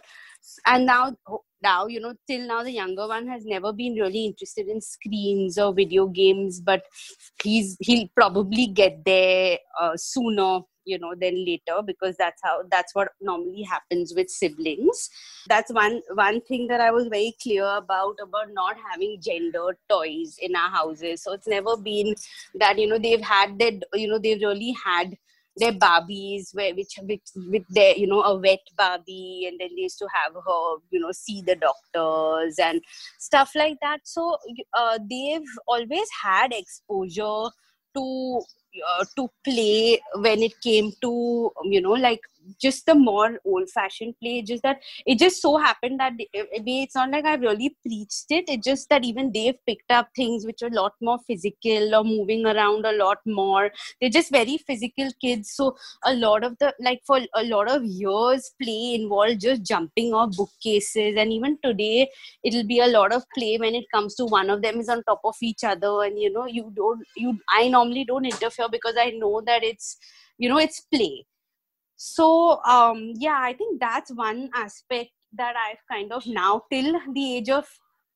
And 0.66 0.86
now 0.86 1.16
now 1.62 1.88
you 1.88 2.00
know 2.00 2.14
till 2.28 2.48
now 2.48 2.64
the 2.64 2.72
younger 2.72 3.08
one 3.08 3.28
has 3.28 3.46
never 3.46 3.74
been 3.74 3.96
really 3.96 4.26
interested 4.26 4.68
in 4.68 4.82
screens 4.82 5.58
or 5.58 5.74
video 5.74 6.08
games 6.08 6.62
but 6.62 6.84
he's 7.44 7.76
he'll 7.80 8.08
probably 8.16 8.68
get 8.68 9.04
there 9.06 9.58
uh, 9.82 9.96
sooner 9.96 10.60
you 10.86 10.98
know 11.00 11.14
then 11.20 11.44
later 11.46 11.82
because 11.86 12.16
that's 12.18 12.42
how 12.44 12.62
that's 12.70 12.96
what 12.96 13.10
normally 13.22 13.64
happens 13.64 14.14
with 14.16 14.30
siblings 14.30 15.10
that's 15.48 15.72
one 15.74 16.02
one 16.14 16.40
thing 16.42 16.68
that 16.68 16.82
i 16.82 16.92
was 16.92 17.08
very 17.08 17.36
clear 17.42 17.66
about 17.78 18.16
about 18.22 18.54
not 18.54 18.78
having 18.90 19.18
gendered 19.20 19.78
toys 19.90 20.38
in 20.42 20.56
our 20.56 20.70
houses 20.70 21.24
so 21.24 21.34
it's 21.34 21.48
never 21.48 21.76
been 21.76 22.16
that 22.56 22.78
you 22.78 22.88
know 22.88 22.98
they've 22.98 23.22
had 23.22 23.58
that 23.60 23.74
you 23.94 24.08
know 24.08 24.20
they've 24.20 24.42
really 24.42 24.76
had 24.84 25.18
their 25.58 25.72
Barbies, 25.72 26.54
where 26.54 26.76
which 26.76 27.00
with 27.02 27.22
with 27.50 27.64
their 27.70 27.96
you 27.96 28.08
know 28.08 28.22
a 28.24 28.38
wet 28.38 28.60
Barbie, 28.78 29.46
and 29.48 29.60
then 29.60 29.70
they 29.76 29.84
used 29.84 30.00
to 30.00 30.08
have 30.14 30.34
her 30.34 30.76
you 30.92 31.00
know 31.00 31.12
see 31.12 31.42
the 31.42 31.56
doctors 31.56 32.56
and 32.60 32.82
stuff 33.20 33.52
like 33.56 33.78
that. 33.82 34.02
So 34.04 34.38
uh, 34.74 35.00
they've 35.10 35.42
always 35.68 36.08
had 36.22 36.52
exposure 36.54 37.50
to 37.96 38.42
uh, 38.90 39.06
to 39.16 39.30
play 39.44 40.00
when 40.16 40.42
it 40.42 40.60
came 40.62 40.92
to 41.02 41.52
you 41.64 41.82
know 41.82 41.94
like 41.94 42.22
just 42.62 42.86
the 42.86 42.96
more 42.96 43.40
old 43.46 43.70
fashioned 43.70 44.14
play 44.22 44.42
just 44.42 44.64
that 44.64 44.80
it 45.06 45.18
just 45.20 45.42
so 45.42 45.58
happened 45.58 46.00
that 46.00 46.14
it's 46.34 46.96
not 46.96 47.10
like 47.12 47.26
i 47.26 47.36
really 47.36 47.76
preached 47.86 48.26
it 48.30 48.46
it's 48.48 48.66
just 48.66 48.90
that 48.90 49.04
even 49.04 49.32
they've 49.34 49.58
picked 49.68 49.92
up 49.92 50.10
things 50.16 50.46
which 50.46 50.62
are 50.62 50.68
a 50.68 50.82
lot 50.82 50.94
more 51.02 51.20
physical 51.28 51.96
or 51.96 52.04
moving 52.04 52.46
around 52.46 52.86
a 52.86 52.92
lot 52.92 53.18
more. 53.26 53.72
They're 54.00 54.10
just 54.10 54.32
very 54.32 54.58
physical 54.58 55.10
kids 55.22 55.52
so 55.52 55.76
a 56.04 56.14
lot 56.14 56.44
of 56.44 56.58
the 56.60 56.74
like 56.80 57.02
for 57.06 57.20
a 57.34 57.44
lot 57.44 57.70
of 57.70 57.84
years 57.84 58.52
play 58.62 58.96
involved 58.96 59.42
just 59.42 59.64
jumping 59.64 60.14
off 60.14 60.36
bookcases 60.36 61.16
and 61.18 61.32
even 61.32 61.58
today 61.64 62.10
it'll 62.44 62.68
be 62.68 62.80
a 62.80 62.88
lot 62.88 63.14
of 63.14 63.24
play 63.38 63.58
when 63.58 63.76
it 63.76 63.86
comes 63.94 64.16
to 64.16 64.26
one 64.26 64.50
of 64.50 64.62
them 64.62 64.80
is 64.80 64.90
on 64.90 65.04
top 65.04 65.22
of 65.24 65.36
each 65.42 65.64
other 65.64 66.04
and 66.04 66.20
you 66.20 66.32
know 66.32 66.46
you 66.46 66.72
don't 66.76 67.06
you 67.16 67.38
i 67.50 67.68
normally 67.68 68.06
don't 68.06 68.26
interfere 68.26 68.68
because 68.72 68.96
i 68.98 69.10
know 69.12 69.42
that 69.46 69.64
it's 69.64 69.98
you 70.38 70.50
know 70.50 70.58
it's 70.58 70.82
play 70.82 71.26
so 71.96 72.62
um 72.64 73.14
yeah 73.16 73.40
i 73.42 73.54
think 73.54 73.80
that's 73.80 74.12
one 74.12 74.50
aspect 74.54 75.12
that 75.34 75.56
i've 75.56 75.84
kind 75.90 76.12
of 76.12 76.26
now 76.28 76.62
till 76.72 77.00
the 77.14 77.38
age 77.38 77.50
of 77.50 77.66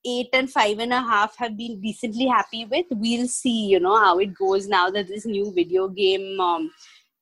eight 0.05 0.29
and 0.33 0.49
five 0.49 0.79
and 0.79 0.93
a 0.93 1.01
half 1.01 1.35
have 1.37 1.57
been 1.57 1.81
decently 1.81 2.25
happy 2.25 2.65
with. 2.65 2.85
We'll 2.89 3.27
see 3.27 3.67
you 3.67 3.79
know 3.79 3.97
how 3.97 4.19
it 4.19 4.33
goes 4.33 4.67
now 4.67 4.89
that 4.91 5.07
this 5.07 5.25
new 5.25 5.51
video 5.53 5.87
game 5.89 6.39
um, 6.39 6.71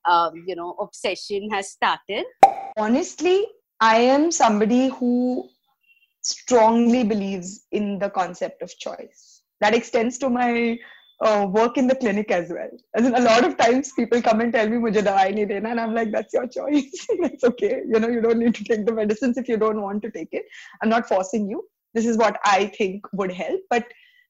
um 0.05 0.43
you 0.45 0.55
know 0.55 0.75
obsession 0.79 1.49
has 1.49 1.71
started. 1.71 2.25
Honestly 2.77 3.47
i 3.79 3.97
am 3.97 4.31
somebody 4.31 4.89
who 4.89 5.47
strongly 6.21 7.03
believes 7.03 7.65
in 7.71 7.99
the 7.99 8.09
concept 8.09 8.61
of 8.61 8.77
choice. 8.77 9.41
That 9.61 9.73
extends 9.73 10.17
to 10.19 10.29
my 10.29 10.77
uh, 11.21 11.47
work 11.49 11.77
in 11.77 11.87
the 11.87 11.95
clinic 11.95 12.31
as 12.31 12.49
well. 12.49 12.69
As 12.95 13.05
in, 13.05 13.15
a 13.15 13.21
lot 13.21 13.43
of 13.43 13.57
times 13.57 13.91
people 13.93 14.21
come 14.21 14.41
and 14.41 14.53
tell 14.53 14.69
me, 14.69 14.77
"Mujhe 14.77 15.01
dawai 15.07 15.33
nahi 15.33 15.47
dena," 15.47 15.69
and 15.69 15.79
I'm 15.79 15.93
like, 15.93 16.11
"That's 16.11 16.33
your 16.33 16.47
choice. 16.47 17.07
It's 17.29 17.43
okay. 17.43 17.81
You 17.87 17.99
know, 17.99 18.09
you 18.09 18.21
don't 18.21 18.39
need 18.39 18.55
to 18.55 18.63
take 18.63 18.85
the 18.85 18.93
medicines 18.93 19.37
if 19.37 19.47
you 19.47 19.57
don't 19.57 19.81
want 19.81 20.03
to 20.03 20.11
take 20.11 20.29
it. 20.31 20.45
I'm 20.81 20.89
not 20.89 21.07
forcing 21.07 21.49
you. 21.49 21.63
This 21.93 22.05
is 22.05 22.17
what 22.17 22.39
I 22.45 22.67
think 22.77 23.05
would 23.13 23.31
help, 23.31 23.61
but 23.69 23.85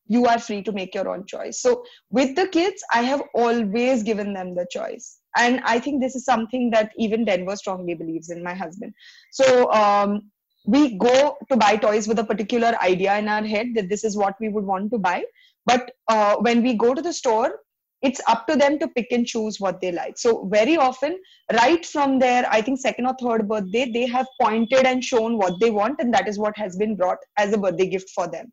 you 0.05 0.25
are 0.25 0.39
free 0.39 0.61
to 0.63 0.71
make 0.71 0.95
your 0.95 1.09
own 1.09 1.25
choice." 1.25 1.61
So 1.61 1.83
with 2.09 2.35
the 2.35 2.47
kids, 2.47 2.83
I 2.93 3.01
have 3.01 3.23
always 3.33 4.03
given 4.03 4.33
them 4.33 4.55
the 4.55 4.67
choice, 4.71 5.19
and 5.35 5.61
I 5.75 5.79
think 5.79 6.01
this 6.01 6.15
is 6.15 6.25
something 6.25 6.71
that 6.71 6.93
even 6.97 7.25
Denver 7.25 7.57
strongly 7.57 7.95
believes 7.95 8.29
in. 8.29 8.43
My 8.43 8.53
husband. 8.53 8.93
So. 9.31 9.71
Um, 9.83 10.31
we 10.69 10.97
go 10.97 11.37
to 11.49 11.55
buy 11.55 11.77
toys 11.77 12.09
with 12.09 12.19
a 12.19 12.23
particular 12.25 12.75
idea 12.83 13.17
in 13.17 13.29
our 13.29 13.41
head 13.41 13.67
that 13.73 13.87
this 13.87 14.03
is 14.03 14.17
what 14.17 14.35
we 14.41 14.49
would 14.49 14.65
want 14.65 14.91
to 14.91 14.97
buy 14.97 15.23
but 15.67 15.91
uh, 16.07 16.35
when 16.47 16.63
we 16.63 16.73
go 16.73 16.93
to 16.93 17.01
the 17.01 17.13
store 17.21 17.51
it's 18.01 18.21
up 18.27 18.45
to 18.47 18.55
them 18.55 18.77
to 18.79 18.87
pick 18.89 19.07
and 19.11 19.25
choose 19.25 19.59
what 19.59 19.81
they 19.81 19.91
like. 19.91 20.17
So 20.17 20.47
very 20.51 20.77
often 20.77 21.17
right 21.53 21.85
from 21.85 22.19
their 22.19 22.45
i 22.51 22.61
think 22.61 22.79
second 22.79 23.07
or 23.07 23.15
third 23.21 23.47
birthday 23.47 23.89
they 23.91 24.05
have 24.07 24.27
pointed 24.41 24.85
and 24.85 25.03
shown 25.03 25.37
what 25.37 25.59
they 25.61 25.71
want 25.71 25.99
and 25.99 26.13
that 26.13 26.27
is 26.27 26.37
what 26.37 26.57
has 26.57 26.75
been 26.75 26.95
brought 26.95 27.17
as 27.37 27.53
a 27.53 27.57
birthday 27.57 27.87
gift 27.87 28.09
for 28.11 28.27
them. 28.27 28.51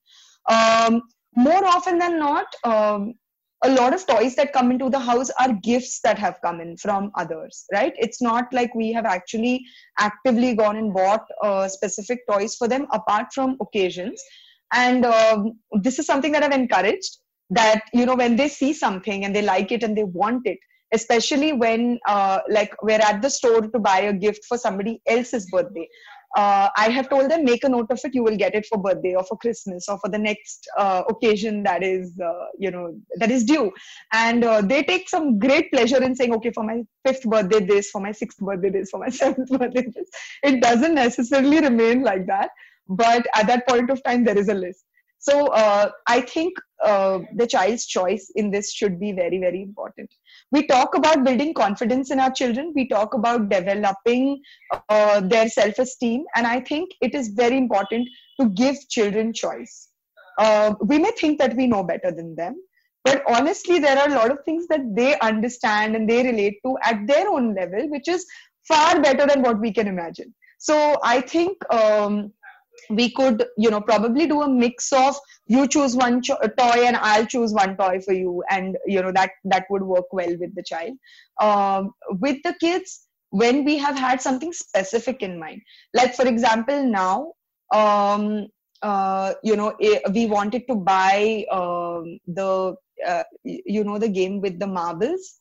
Um, 0.49 1.03
more 1.37 1.65
often 1.65 1.99
than 1.99 2.19
not 2.19 2.47
um, 2.65 3.15
a 3.65 3.71
lot 3.71 3.95
of 3.95 4.07
toys 4.07 4.35
that 4.37 4.53
come 4.53 4.71
into 4.71 4.91
the 4.91 4.99
house 4.99 5.31
are 5.41 5.53
gifts 5.55 6.01
that 6.05 6.19
have 6.19 6.39
come 6.43 6.61
in 6.61 6.77
from 6.77 7.11
others 7.17 7.65
right? 7.73 7.93
It's 7.97 8.23
not 8.23 8.53
like 8.53 8.75
we 8.75 8.93
have 8.93 9.07
actually 9.07 9.65
actively 9.99 10.55
gone 10.55 10.77
and 10.77 10.95
bought 10.95 11.25
uh, 11.43 11.69
specific 11.69 12.21
toys 12.31 12.57
for 12.57 12.69
them 12.69 12.87
apart 12.93 13.33
from 13.33 13.57
occasions 13.61 14.23
and 14.73 15.05
um, 15.05 15.59
this 15.83 15.99
is 15.99 16.07
something 16.07 16.33
that 16.33 16.43
i've 16.43 16.53
encouraged 16.53 17.19
that 17.51 17.83
you 17.93 18.07
know 18.07 18.15
when 18.15 18.37
they 18.37 18.49
see 18.49 18.73
something 18.73 19.25
and 19.25 19.35
they 19.35 19.43
like 19.43 19.71
it 19.73 19.83
and 19.83 19.97
they 19.97 20.05
want 20.05 20.43
it 20.47 20.59
especially 20.93 21.53
when 21.53 21.99
uh, 22.07 22.39
like 22.49 22.73
we're 22.83 23.05
at 23.11 23.21
the 23.21 23.31
store 23.31 23.63
to 23.63 23.79
buy 23.79 24.01
a 24.01 24.13
gift 24.13 24.45
for 24.49 24.57
somebody 24.57 25.01
else's 25.07 25.47
birthday 25.51 25.89
uh, 26.37 26.69
I 26.77 26.89
have 26.89 27.09
told 27.09 27.31
them 27.31 27.45
make 27.45 27.63
a 27.63 27.69
note 27.69 27.91
of 27.91 28.01
it. 28.03 28.15
You 28.15 28.25
will 28.25 28.37
get 28.37 28.55
it 28.57 28.67
for 28.67 28.77
birthday 28.77 29.15
or 29.15 29.23
for 29.25 29.37
Christmas 29.37 29.89
or 29.89 29.99
for 29.99 30.11
the 30.11 30.19
next 30.19 30.67
uh, 30.77 31.05
occasion 31.09 31.63
that 31.63 31.85
is, 31.85 32.19
uh, 32.21 32.47
you 32.59 32.73
know, 32.73 32.97
that 33.19 33.31
is 33.31 33.45
due. 33.45 33.71
And 34.13 34.43
uh, 34.43 34.61
they 34.61 34.83
take 34.83 35.09
some 35.09 35.39
great 35.39 35.71
pleasure 35.73 36.03
in 36.03 36.17
saying, 36.17 36.35
okay, 36.35 36.51
for 36.51 36.65
my 36.65 36.83
fifth 37.07 37.23
birthday 37.23 37.65
this, 37.65 37.91
for 37.91 38.01
my 38.01 38.11
sixth 38.11 38.39
birthday 38.39 38.71
this, 38.71 38.91
for 38.91 38.99
my 38.99 39.09
seventh 39.11 39.49
birthday 39.49 39.87
this. 39.95 40.11
It 40.43 40.61
doesn't 40.61 40.95
necessarily 40.95 41.61
remain 41.61 42.03
like 42.03 42.27
that, 42.27 42.51
but 42.89 43.27
at 43.35 43.47
that 43.47 43.67
point 43.69 43.91
of 43.91 44.03
time, 44.05 44.25
there 44.25 44.39
is 44.39 44.49
a 44.49 44.55
list. 44.55 44.85
So 45.25 45.47
uh, 45.47 45.91
I 46.07 46.21
think 46.21 46.53
uh, 46.85 47.21
the 47.35 47.47
child's 47.47 47.87
choice 47.87 48.31
in 48.37 48.51
this 48.51 48.71
should 48.71 49.01
be 49.01 49.13
very, 49.13 49.39
very 49.39 49.63
important. 49.63 50.11
We 50.53 50.67
talk 50.67 50.95
about 50.95 51.25
building 51.25 51.55
confidence 51.55 52.11
in 52.11 52.21
our 52.21 52.31
children. 52.31 52.75
We 52.75 52.89
talk 52.89 53.15
about 53.15 53.49
developing 53.49 54.43
uh, 54.91 55.21
their 55.21 55.49
self 55.49 55.79
esteem. 55.79 56.25
And 56.37 56.47
I 56.47 56.61
think 56.61 56.91
it 57.01 57.15
is 57.15 57.29
very 57.29 57.57
important 57.57 58.07
to 58.39 58.51
give 58.51 58.77
children 58.91 59.33
choice. 59.33 59.89
Uh, 60.39 60.75
we 60.83 60.99
may 60.99 61.13
think 61.13 61.39
that 61.39 61.57
we 61.57 61.67
know 61.67 61.83
better 61.83 62.11
than 62.11 62.35
them, 62.35 62.57
but 63.03 63.23
honestly, 63.27 63.79
there 63.79 63.97
are 63.97 64.09
a 64.09 64.15
lot 64.15 64.31
of 64.31 64.45
things 64.45 64.67
that 64.67 64.83
they 64.95 65.19
understand 65.21 65.97
and 65.97 66.07
they 66.11 66.23
relate 66.23 66.59
to 66.67 66.77
at 66.83 67.07
their 67.07 67.31
own 67.31 67.55
level, 67.55 67.89
which 67.89 68.09
is 68.09 68.27
far 68.69 69.01
better 69.01 69.27
than 69.27 69.41
what 69.41 69.59
we 69.59 69.73
can 69.73 69.89
imagine. 69.89 70.35
So 70.59 70.99
I 71.03 71.23
think. 71.23 71.57
Um, 71.73 72.35
we 72.91 73.11
could 73.11 73.45
you 73.57 73.71
know 73.71 73.81
probably 73.81 74.27
do 74.27 74.43
a 74.43 74.49
mix 74.49 74.93
of 74.93 75.17
you 75.47 75.67
choose 75.67 75.97
one 75.97 76.21
cho- 76.23 76.39
toy 76.59 76.85
and 76.87 76.97
i'll 76.97 77.27
choose 77.27 77.53
one 77.53 77.77
toy 77.77 78.01
for 78.01 78.13
you 78.13 78.43
and 78.51 78.77
you 78.87 79.01
know 79.03 79.13
that 79.13 79.31
that 79.45 79.65
would 79.71 79.83
work 79.83 80.13
well 80.13 80.37
with 80.39 80.55
the 80.55 80.63
child. 80.63 80.97
Um, 81.41 81.93
with 82.21 82.43
the 82.45 82.55
kids 82.61 83.07
when 83.31 83.65
we 83.65 83.79
have 83.79 83.99
had 83.99 84.21
something 84.21 84.53
specific 84.53 85.23
in 85.23 85.39
mind 85.39 85.61
like 85.93 86.15
for 86.15 86.27
example 86.27 86.85
now 86.85 87.33
um, 87.73 88.47
uh, 88.83 89.35
you 89.43 89.57
know 89.57 89.75
we 90.13 90.27
wanted 90.27 90.67
to 90.69 90.75
buy 90.75 91.45
um, 91.51 92.19
the 92.27 92.77
uh, 93.07 93.23
you 93.45 93.83
know 93.85 93.99
the 93.99 94.09
game 94.09 94.41
with 94.41 94.59
the 94.59 94.67
marbles 94.67 95.41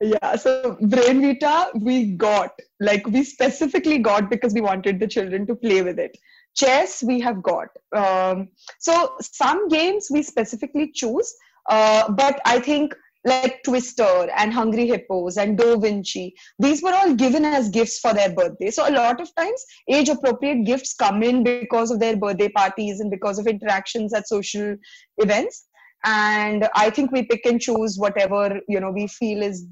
yeah 0.00 0.36
so 0.36 0.76
Brainvita 0.82 1.70
we 1.80 2.12
got 2.12 2.52
like 2.80 3.06
we 3.06 3.22
specifically 3.24 3.98
got 3.98 4.30
because 4.30 4.52
we 4.52 4.60
wanted 4.60 5.00
the 5.00 5.06
children 5.06 5.46
to 5.46 5.54
play 5.54 5.82
with 5.82 5.98
it. 5.98 6.16
Chess 6.56 7.02
we 7.02 7.18
have 7.20 7.42
got. 7.42 7.68
Um, 7.96 8.48
so 8.78 9.16
some 9.20 9.68
games 9.68 10.08
we 10.10 10.22
specifically 10.22 10.90
choose 10.92 11.34
uh, 11.68 12.10
but 12.12 12.40
i 12.44 12.58
think 12.58 12.94
like 13.24 13.62
twister 13.64 14.28
and 14.36 14.52
hungry 14.52 14.86
hippos 14.86 15.38
and 15.38 15.56
da 15.56 15.76
vinci 15.78 16.34
these 16.58 16.82
were 16.82 16.92
all 16.94 17.14
given 17.14 17.44
as 17.44 17.70
gifts 17.70 17.98
for 17.98 18.12
their 18.12 18.32
birthday. 18.34 18.70
So 18.70 18.88
a 18.88 18.92
lot 18.92 19.20
of 19.20 19.34
times 19.34 19.64
age 19.90 20.08
appropriate 20.08 20.64
gifts 20.64 20.94
come 20.94 21.22
in 21.22 21.42
because 21.42 21.90
of 21.90 22.00
their 22.00 22.16
birthday 22.16 22.48
parties 22.48 23.00
and 23.00 23.10
because 23.10 23.38
of 23.38 23.46
interactions 23.46 24.12
at 24.12 24.28
social 24.28 24.76
events. 25.18 25.66
And 26.04 26.68
i 26.74 26.90
think 26.90 27.12
we 27.12 27.22
pick 27.22 27.46
and 27.46 27.58
choose 27.58 27.96
whatever 27.96 28.60
you 28.68 28.78
know 28.78 28.90
we 28.90 29.06
feel 29.06 29.42
is 29.42 29.66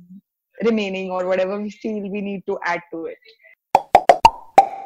remaining 0.62 1.10
or 1.10 1.26
whatever 1.26 1.60
we 1.60 1.70
feel 1.70 2.02
we 2.08 2.20
need 2.20 2.44
to 2.46 2.58
add 2.64 2.80
to 2.92 3.06
it. 3.06 3.18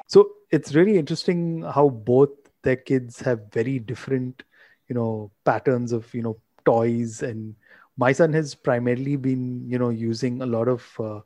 So 0.06 0.30
it's 0.50 0.74
really 0.74 0.98
interesting 0.98 1.62
how 1.62 1.88
both 1.88 2.30
their 2.62 2.76
kids 2.76 3.20
have 3.20 3.52
very 3.52 3.78
different 3.78 4.42
you 4.88 4.94
know 4.94 5.30
patterns 5.44 5.92
of 5.92 6.12
you 6.14 6.22
know 6.22 6.36
toys. 6.64 7.22
And 7.22 7.54
my 7.96 8.12
son 8.12 8.32
has 8.32 8.54
primarily 8.54 9.16
been 9.16 9.68
you 9.68 9.78
know 9.78 9.90
using 9.90 10.42
a 10.42 10.46
lot 10.46 10.68
of 10.68 10.88
uh, 11.00 11.20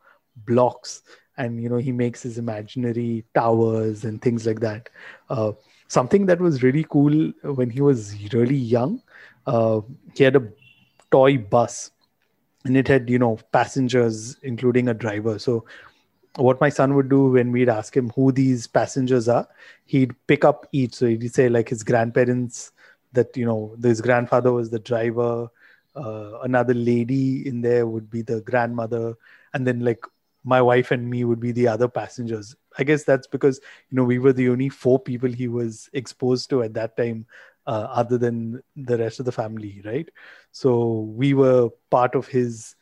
blocks. 0.47 1.03
And 1.37 1.63
you 1.63 1.69
know 1.69 1.77
he 1.77 1.93
makes 1.93 2.23
his 2.23 2.39
imaginary 2.39 3.25
towers 3.35 4.05
and 4.05 4.21
things 4.21 4.47
like 4.47 4.61
that. 4.61 4.89
Uh, 5.29 5.53
something 5.89 6.27
that 6.27 6.41
was 6.41 6.63
really 6.63 6.85
cool 6.85 7.33
when 7.43 7.71
he 7.71 7.81
was 7.81 8.15
really 8.33 8.57
young 8.57 9.03
uh, 9.47 9.81
he 10.15 10.25
had 10.25 10.37
a 10.37 10.49
toy 11.11 11.39
bus 11.39 11.91
and 12.65 12.77
it 12.77 12.89
had 12.89 13.09
you 13.09 13.19
know 13.19 13.39
passengers 13.53 14.37
including 14.43 14.89
a 14.89 14.95
driver. 14.95 15.39
So 15.39 15.65
what 16.37 16.61
my 16.61 16.69
son 16.69 16.95
would 16.95 17.09
do 17.09 17.31
when 17.31 17.51
we'd 17.51 17.69
ask 17.69 17.97
him 17.97 18.11
who 18.11 18.31
these 18.31 18.67
passengers 18.67 19.29
are 19.29 19.49
he'd 19.87 20.15
pick 20.27 20.45
up 20.45 20.67
each. 20.73 20.95
So 20.95 21.07
he'd 21.07 21.35
say 21.35 21.49
like 21.49 21.69
his 21.69 21.83
grandparents 21.83 22.73
that 23.13 23.37
you 23.37 23.45
know 23.45 23.77
his 23.83 24.01
grandfather 24.01 24.53
was 24.53 24.71
the 24.71 24.79
driver 24.79 25.49
uh, 25.97 26.39
another 26.43 26.75
lady 26.75 27.47
in 27.47 27.61
there 27.61 27.87
would 27.87 28.09
be 28.09 28.23
the 28.23 28.41
grandmother 28.43 29.15
and 29.55 29.67
then 29.67 29.81
like 29.81 30.05
my 30.45 30.63
wife 30.63 30.91
and 30.91 31.11
me 31.11 31.25
would 31.25 31.41
be 31.41 31.53
the 31.53 31.69
other 31.69 31.89
passengers. 31.89 32.57
I 32.79 32.85
guess 32.85 33.05
that's 33.05 33.27
because 33.27 33.61
you 33.91 33.97
know 33.97 34.05
we 34.05 34.19
were 34.19 34.33
the 34.33 34.49
only 34.49 34.69
four 34.69 34.99
people 34.99 35.31
he 35.31 35.49
was 35.49 35.91
exposed 35.93 36.49
to 36.51 36.63
at 36.63 36.75
that 36.75 36.97
time 36.97 37.27
uh, 37.71 37.89
other 38.03 38.19
than 38.19 38.63
the 38.77 38.99
rest 38.99 39.21
of 39.21 39.27
the 39.27 39.33
family, 39.33 39.81
right? 39.85 40.11
So 40.53 41.01
we 41.17 41.35
were 41.35 41.71
part 41.91 42.17
of 42.17 42.27
his 42.27 42.75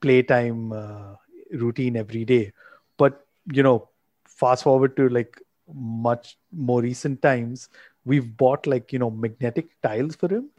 playtime 0.00 0.72
uh, 0.72 1.14
routine 1.52 1.96
every 1.96 2.24
day. 2.24 2.52
But 2.96 3.26
you 3.52 3.62
know, 3.62 3.88
fast 4.26 4.64
forward 4.64 4.96
to 4.96 5.08
like 5.10 5.40
much 5.74 6.38
more 6.52 6.80
recent 6.80 7.22
times, 7.22 7.68
we've 8.04 8.36
bought 8.36 8.66
like 8.66 8.92
you 8.92 8.98
know 8.98 9.10
magnetic 9.10 9.68
tiles 9.82 10.16
for 10.16 10.28
him, 10.32 10.50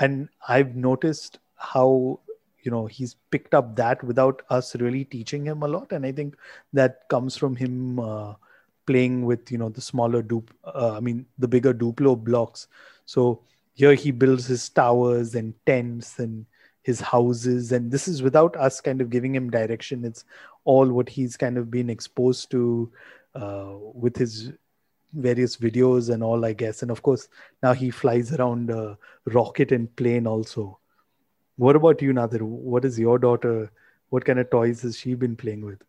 and 0.00 0.28
I've 0.48 0.76
noticed 0.76 1.38
how 1.56 2.20
you 2.62 2.70
know 2.70 2.86
he's 2.86 3.16
picked 3.30 3.54
up 3.54 3.76
that 3.76 4.02
without 4.04 4.42
us 4.50 4.74
really 4.76 5.04
teaching 5.04 5.44
him 5.46 5.62
a 5.62 5.68
lot, 5.68 5.92
and 5.92 6.06
I 6.06 6.12
think 6.12 6.36
that 6.72 7.08
comes 7.10 7.36
from 7.36 7.56
him. 7.56 8.00
Uh, 8.00 8.34
playing 8.90 9.24
with 9.24 9.52
you 9.52 9.58
know 9.58 9.68
the 9.68 9.80
smaller 9.80 10.20
dupe 10.20 10.52
uh, 10.64 10.94
i 10.96 11.00
mean 11.00 11.24
the 11.38 11.48
bigger 11.48 11.72
duplo 11.72 12.16
blocks. 12.30 12.66
So 13.06 13.42
here 13.80 13.94
he 13.94 14.10
builds 14.10 14.46
his 14.46 14.68
towers 14.68 15.34
and 15.34 15.54
tents 15.64 16.18
and 16.18 16.46
his 16.82 17.00
houses. 17.00 17.72
And 17.72 17.90
this 17.90 18.08
is 18.08 18.22
without 18.22 18.56
us 18.56 18.80
kind 18.80 19.00
of 19.00 19.10
giving 19.10 19.34
him 19.34 19.50
direction. 19.50 20.04
It's 20.04 20.24
all 20.64 20.88
what 20.88 21.08
he's 21.08 21.36
kind 21.36 21.56
of 21.56 21.70
been 21.70 21.90
exposed 21.90 22.50
to 22.50 22.92
uh, 23.34 23.72
with 23.94 24.16
his 24.16 24.52
various 25.12 25.56
videos 25.56 26.10
and 26.12 26.22
all 26.22 26.44
i 26.44 26.52
guess. 26.52 26.82
And 26.82 26.90
of 26.90 27.02
course 27.02 27.28
now 27.62 27.72
he 27.72 27.90
flies 27.90 28.32
around 28.32 28.70
a 28.70 28.98
rocket 29.26 29.72
and 29.72 29.94
plane 29.96 30.26
also. 30.26 30.78
What 31.56 31.76
about 31.76 32.02
you 32.02 32.12
nadir 32.12 32.44
what 32.44 32.84
is 32.84 32.98
your 32.98 33.18
daughter? 33.18 33.70
What 34.10 34.24
kind 34.24 34.38
of 34.40 34.50
toys 34.50 34.82
has 34.82 34.98
she 34.98 35.14
been 35.14 35.36
playing 35.36 35.64
with? 35.64 35.82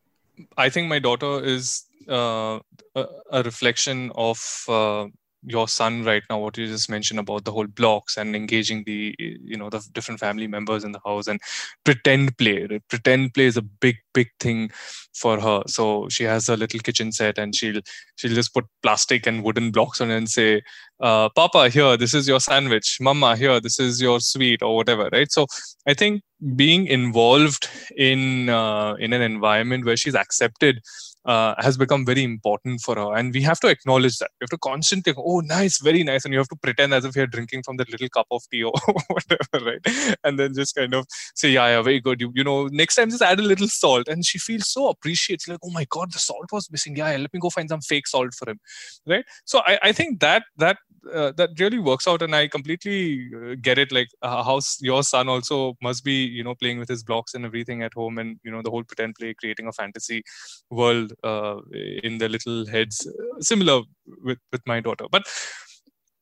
I 0.58 0.70
think 0.70 0.88
my 0.88 1.00
daughter 1.00 1.44
is 1.44 1.86
uh, 2.08 2.60
a, 2.96 3.44
reflection 3.44 4.12
of 4.16 4.40
uh, 4.68 5.06
your 5.44 5.68
son 5.68 6.04
right 6.04 6.24
now 6.30 6.38
what 6.38 6.58
you 6.58 6.68
just 6.68 6.90
mentioned 6.90 7.20
about 7.20 7.46
the 7.46 7.52
whole 7.52 7.68
blocks 7.68 8.18
and 8.18 8.36
engaging 8.36 8.84
the 8.86 9.16
you 9.18 9.58
know 9.58 9.70
the 9.70 9.84
different 9.94 10.20
family 10.20 10.46
members 10.46 10.84
in 10.84 10.92
the 10.92 11.00
house 11.04 11.28
and 11.28 11.40
pretend 11.84 12.38
play 12.38 12.68
pretend 12.90 13.34
play 13.34 13.46
is 13.46 13.58
a 13.58 13.62
big 13.62 13.96
big 14.14 14.28
thing 14.40 14.70
for 15.14 15.40
her. 15.40 15.64
So 15.68 16.08
she 16.10 16.24
has 16.24 16.48
a 16.50 16.58
little 16.58 16.80
kitchen 16.80 17.12
set 17.12 17.38
and 17.38 17.56
she'll 17.56 17.82
she'll 18.16 18.34
just 18.34 18.54
put 18.54 18.66
plastic 18.82 19.28
and 19.28 19.44
wooden 19.44 19.72
blocks 19.72 20.02
on 20.02 20.12
it 20.12 20.18
and 20.18 20.30
say 20.30 20.62
uh, 21.00 21.30
papa 21.30 21.70
here 21.70 21.98
this 21.98 22.14
is 22.14 22.28
your 22.28 22.40
sandwich. 22.40 22.98
Mama 23.02 23.36
here 23.36 23.60
this 23.60 23.80
is 23.80 24.02
your 24.02 24.20
sweet 24.20 24.62
or 24.62 24.76
whatever 24.76 25.10
right? 25.12 25.32
So 25.32 25.48
i 25.88 25.94
think 25.94 26.22
being 26.56 26.88
involved 26.88 27.70
in 27.98 28.50
uh, 28.50 28.94
in 29.00 29.14
an 29.14 29.22
environment 29.22 29.86
where 29.86 29.98
she's 29.98 30.16
accepted 30.16 30.82
uh, 31.26 31.56
has 31.60 31.78
become 31.78 32.06
very 32.06 32.24
important 32.24 32.82
for 32.82 32.96
her. 32.96 33.16
And 33.16 33.34
we 33.34 33.42
have 33.42 33.60
to 33.62 33.68
acknowledge 33.68 34.18
that. 34.18 34.32
We 34.40 34.46
have 34.46 34.50
to 34.52 34.58
constantly 34.58 35.14
oh 35.18 35.40
nice 35.42 35.80
very 35.80 36.04
nice. 36.04 36.26
And 36.26 36.34
you 36.34 36.40
have 36.40 36.50
to 36.50 36.56
pretend 36.56 36.94
as 36.94 37.06
if 37.06 37.16
you're 37.16 37.28
drinking 37.28 37.64
from 37.64 37.78
that 37.78 37.92
little 37.92 38.10
cup 38.10 38.28
of 38.32 38.42
tea 38.52 38.64
or 38.64 38.74
whatever 39.08 39.66
right? 39.66 40.18
And 40.24 40.40
then 40.40 40.54
just 40.54 40.76
kind 40.76 40.94
of 40.94 41.06
say 41.36 41.50
yeah 41.50 41.68
yeah 41.68 41.82
very 41.82 42.00
good. 42.00 42.22
You, 42.22 42.32
you 42.36 42.44
know 42.44 42.68
next 42.68 42.96
time 42.96 43.10
just 43.10 43.22
add 43.22 43.40
a 43.40 43.44
little 43.44 43.68
salt. 43.68 44.08
And 44.08 44.26
she 44.26 44.40
feels 44.40 44.72
so 44.72 44.90
appreciates 44.90 45.48
like 45.48 45.60
oh 45.64 45.72
my 45.72 45.86
god 45.90 46.12
the 46.12 46.20
salt 46.20 46.52
was 46.52 46.72
missing. 46.72 46.96
Yeah, 46.96 47.12
yeah 47.12 47.18
let 47.18 47.34
me 47.34 47.40
go 47.40 47.50
find 47.50 47.70
some 47.70 47.82
fake 47.82 48.08
salt 48.08 48.34
for 48.34 48.50
him. 48.50 48.60
Right? 49.06 49.26
So 49.46 49.62
i, 49.66 49.80
I 49.84 49.92
think 49.92 50.20
that 50.22 50.44
that 50.58 50.78
uh, 51.14 51.32
that 51.32 51.50
really 51.60 51.80
works 51.80 52.08
out 52.08 52.22
and 52.22 52.36
i 52.36 52.48
completely 52.48 53.30
uh, 53.36 53.56
get 53.62 53.78
it 53.78 53.92
like 53.92 54.10
uh, 54.22 54.44
how 54.44 54.60
your 54.80 55.04
son 55.04 55.28
also 55.30 55.76
must 55.82 56.04
be 56.04 56.26
you 56.26 56.44
know 56.44 56.56
playing 56.56 56.80
with 56.80 56.90
his 56.90 57.04
blocks 57.04 57.34
and 57.34 57.46
everything 57.46 57.84
at 57.84 57.94
home 57.94 58.18
and 58.18 58.40
you 58.44 58.52
know 58.52 58.62
the 58.62 58.70
whole 58.70 58.84
pretend 58.84 59.16
play 59.16 59.34
creating 59.34 59.68
a 59.68 59.72
fantasy 59.72 60.22
world 60.70 61.14
uh, 61.24 61.58
in 62.04 62.18
their 62.18 62.30
little 62.30 62.66
heads 62.68 63.08
uh, 63.08 63.42
similar 63.42 63.82
with 64.24 64.40
with 64.52 64.62
my 64.66 64.80
daughter 64.80 65.06
but 65.12 65.28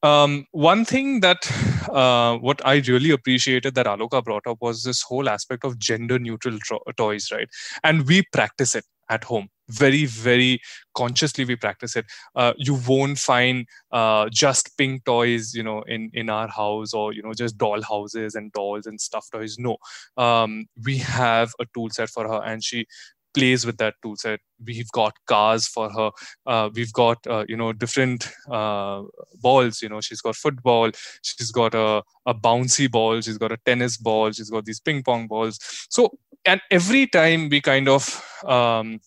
um, 0.02 0.46
one 0.52 0.86
thing 0.86 1.20
that 1.20 1.46
uh, 1.92 2.38
what 2.38 2.65
I 2.65 2.76
really 2.88 3.12
appreciated 3.12 3.76
that 3.76 3.86
Aloka 3.86 4.24
brought 4.24 4.48
up 4.48 4.58
was 4.62 4.84
this 4.84 5.02
whole 5.02 5.28
aspect 5.28 5.65
of 5.65 5.78
gender 5.78 6.18
neutral 6.18 6.58
tro- 6.60 6.84
toys, 6.96 7.30
right? 7.34 7.50
And 7.84 8.08
we 8.08 8.24
practice 8.32 8.76
it 8.76 8.86
at 9.10 9.24
home. 9.24 9.50
Very 9.67 10.06
very 10.06 10.60
consciously 10.95 11.45
we 11.45 11.56
practice 11.56 11.95
it. 11.95 12.06
Uh, 12.36 12.54
you 12.58 12.80
won't 12.88 13.19
find 13.19 13.67
uh, 13.91 14.28
just 14.32 14.76
pink 14.78 15.06
toys 15.06 15.54
you 15.54 15.63
know 15.63 15.84
in 15.84 16.10
in 16.13 16.30
our 16.30 16.48
house 16.48 16.93
or 16.93 17.13
you 17.13 17.22
know 17.22 17.34
just 17.34 17.58
doll 17.58 17.82
houses 17.82 18.36
and 18.36 18.52
dolls 18.52 18.86
and 18.88 19.00
stuffed 19.00 19.32
toys. 19.32 19.58
No. 19.60 19.78
Um, 20.17 20.65
we 20.86 20.98
have 20.98 21.52
a 21.60 21.65
tool 21.74 21.89
set 21.91 22.10
for 22.10 22.28
her 22.28 22.41
and 22.43 22.63
she 22.63 22.88
plays 23.34 23.65
with 23.65 23.78
that 23.78 23.96
tool 24.02 24.15
set 24.15 24.39
we've 24.65 24.92
got 24.92 25.13
cars 25.26 25.68
for 25.68 25.89
her. 25.89 26.12
Uh, 26.46 26.70
we've 26.74 26.94
got 26.94 27.26
uh, 27.28 27.46
you 27.48 27.58
know 27.58 27.74
different 27.74 28.30
uh, 28.50 29.04
balls 29.42 29.82
you 29.82 29.89
know. 29.89 30.02
She's 30.02 30.22
got 30.22 30.36
football. 30.36 30.92
She's 31.22 31.52
got 31.52 31.74
a, 31.74 32.04
a 32.26 32.34
bouncy 32.34 32.89
ball. 32.89 33.22
She's 33.22 33.38
got 33.38 33.52
a 33.52 33.58
tennis 33.65 33.98
ball. 33.98 34.32
She's 34.32 34.50
got 34.50 34.65
these 34.65 34.80
ping 34.80 35.04
pong 35.04 35.28
balls. 35.28 35.60
So 35.89 36.12
and 36.46 36.62
every 36.72 37.08
time 37.08 37.50
we 37.50 37.62
kind 37.62 37.88
of 37.89 38.24
um, 38.46 39.00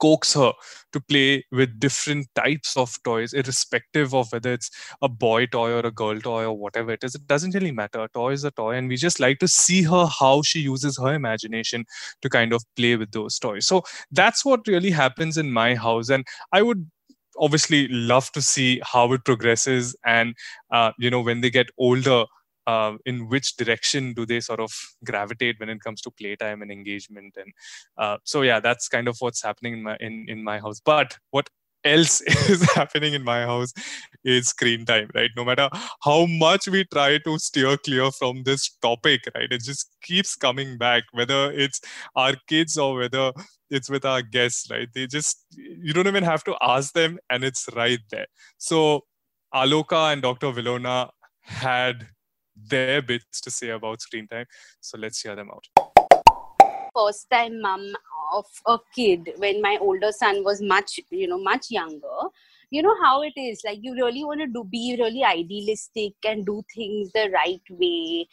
coax 0.00 0.34
her 0.34 0.52
to 0.92 1.00
play 1.00 1.44
with 1.52 1.78
different 1.80 2.26
types 2.34 2.76
of 2.76 2.96
toys, 3.04 3.32
irrespective 3.32 4.14
of 4.14 4.30
whether 4.32 4.52
it's 4.52 4.70
a 5.02 5.08
boy 5.08 5.46
toy 5.46 5.72
or 5.72 5.80
a 5.80 5.90
girl 5.90 6.18
toy 6.20 6.44
or 6.44 6.56
whatever 6.56 6.92
it 6.92 7.04
is. 7.04 7.14
It 7.14 7.26
doesn't 7.26 7.54
really 7.54 7.72
matter. 7.72 8.00
A 8.02 8.08
toy 8.08 8.32
is 8.32 8.44
a 8.44 8.50
toy, 8.50 8.72
and 8.76 8.88
we 8.88 8.96
just 8.96 9.20
like 9.20 9.38
to 9.40 9.48
see 9.48 9.82
her 9.82 10.06
how 10.06 10.42
she 10.42 10.60
uses 10.60 10.98
her 10.98 11.14
imagination 11.14 11.84
to 12.22 12.28
kind 12.28 12.52
of 12.52 12.62
play 12.76 12.96
with 12.96 13.12
those 13.12 13.38
toys. 13.38 13.66
So 13.66 13.82
that's 14.10 14.44
what 14.44 14.66
really 14.66 14.90
happens 14.90 15.36
in 15.36 15.52
my 15.52 15.74
house, 15.74 16.08
and 16.08 16.24
I 16.52 16.62
would 16.62 16.88
obviously 17.38 17.88
love 17.88 18.30
to 18.32 18.40
see 18.40 18.80
how 18.84 19.12
it 19.12 19.24
progresses 19.24 19.96
and 20.06 20.34
uh, 20.72 20.92
you 20.98 21.10
know 21.10 21.20
when 21.20 21.40
they 21.40 21.50
get 21.50 21.66
older 21.78 22.24
uh, 22.66 22.94
in 23.04 23.28
which 23.28 23.56
direction 23.56 24.12
do 24.14 24.24
they 24.26 24.40
sort 24.40 24.60
of 24.60 24.72
gravitate 25.04 25.58
when 25.60 25.68
it 25.68 25.80
comes 25.80 26.00
to 26.02 26.10
playtime 26.10 26.62
and 26.62 26.70
engagement 26.70 27.34
and 27.36 27.52
uh, 27.98 28.16
so 28.24 28.42
yeah 28.42 28.60
that's 28.60 28.88
kind 28.88 29.08
of 29.08 29.16
what's 29.20 29.42
happening 29.42 29.74
in 29.74 29.82
my 29.82 29.96
in, 30.00 30.26
in 30.28 30.42
my 30.42 30.58
house. 30.58 30.80
But 30.80 31.18
what 31.30 31.48
else 31.84 32.20
is 32.48 32.62
happening 32.72 33.12
in 33.12 33.22
my 33.22 33.42
house 33.42 33.72
is 34.24 34.48
screen 34.48 34.84
time 34.84 35.10
right? 35.14 35.30
No 35.36 35.44
matter 35.44 35.68
how 36.02 36.26
much 36.26 36.68
we 36.68 36.84
try 36.84 37.18
to 37.18 37.38
steer 37.38 37.76
clear 37.76 38.10
from 38.10 38.42
this 38.44 38.70
topic 38.80 39.20
right 39.34 39.50
it 39.50 39.62
just 39.62 39.90
keeps 40.02 40.34
coming 40.34 40.78
back 40.78 41.04
whether 41.12 41.52
it's 41.52 41.80
our 42.16 42.34
kids 42.48 42.78
or 42.78 42.96
whether 42.96 43.32
it's 43.70 43.90
with 43.90 44.04
our 44.04 44.22
guests 44.22 44.70
right? 44.70 44.88
They 44.94 45.06
just 45.06 45.44
you 45.56 45.92
don't 45.92 46.06
even 46.06 46.24
have 46.24 46.44
to 46.44 46.56
ask 46.62 46.94
them 46.94 47.18
and 47.28 47.44
it's 47.44 47.68
right 47.76 48.00
there. 48.10 48.26
So 48.58 49.02
aloka 49.54 50.12
and 50.12 50.20
dr 50.20 50.52
vilona 50.52 51.10
had 51.42 52.08
their 52.56 53.02
bits 53.02 53.40
to 53.42 53.50
say 53.50 53.70
about 53.70 54.00
screen 54.00 54.26
time. 54.26 54.46
So 54.80 54.98
let's 54.98 55.20
hear 55.20 55.36
them 55.36 55.50
out. 55.50 55.66
First 56.96 57.28
time 57.30 57.60
mom 57.60 57.92
of 58.32 58.46
a 58.66 58.78
kid 58.94 59.32
when 59.38 59.60
my 59.60 59.78
older 59.80 60.12
son 60.12 60.44
was 60.44 60.62
much, 60.62 61.00
you 61.10 61.26
know, 61.26 61.38
much 61.38 61.70
younger. 61.70 62.28
You 62.70 62.82
know 62.82 62.96
how 63.02 63.22
it 63.22 63.34
is. 63.36 63.62
Like 63.64 63.78
you 63.82 63.94
really 63.94 64.24
want 64.24 64.40
to 64.40 64.46
do 64.46 64.64
be 64.64 64.96
really 64.98 65.24
idealistic 65.24 66.14
and 66.26 66.46
do 66.46 66.62
things 66.74 67.10
the 67.12 67.30
right 67.32 67.62
way 67.70 68.28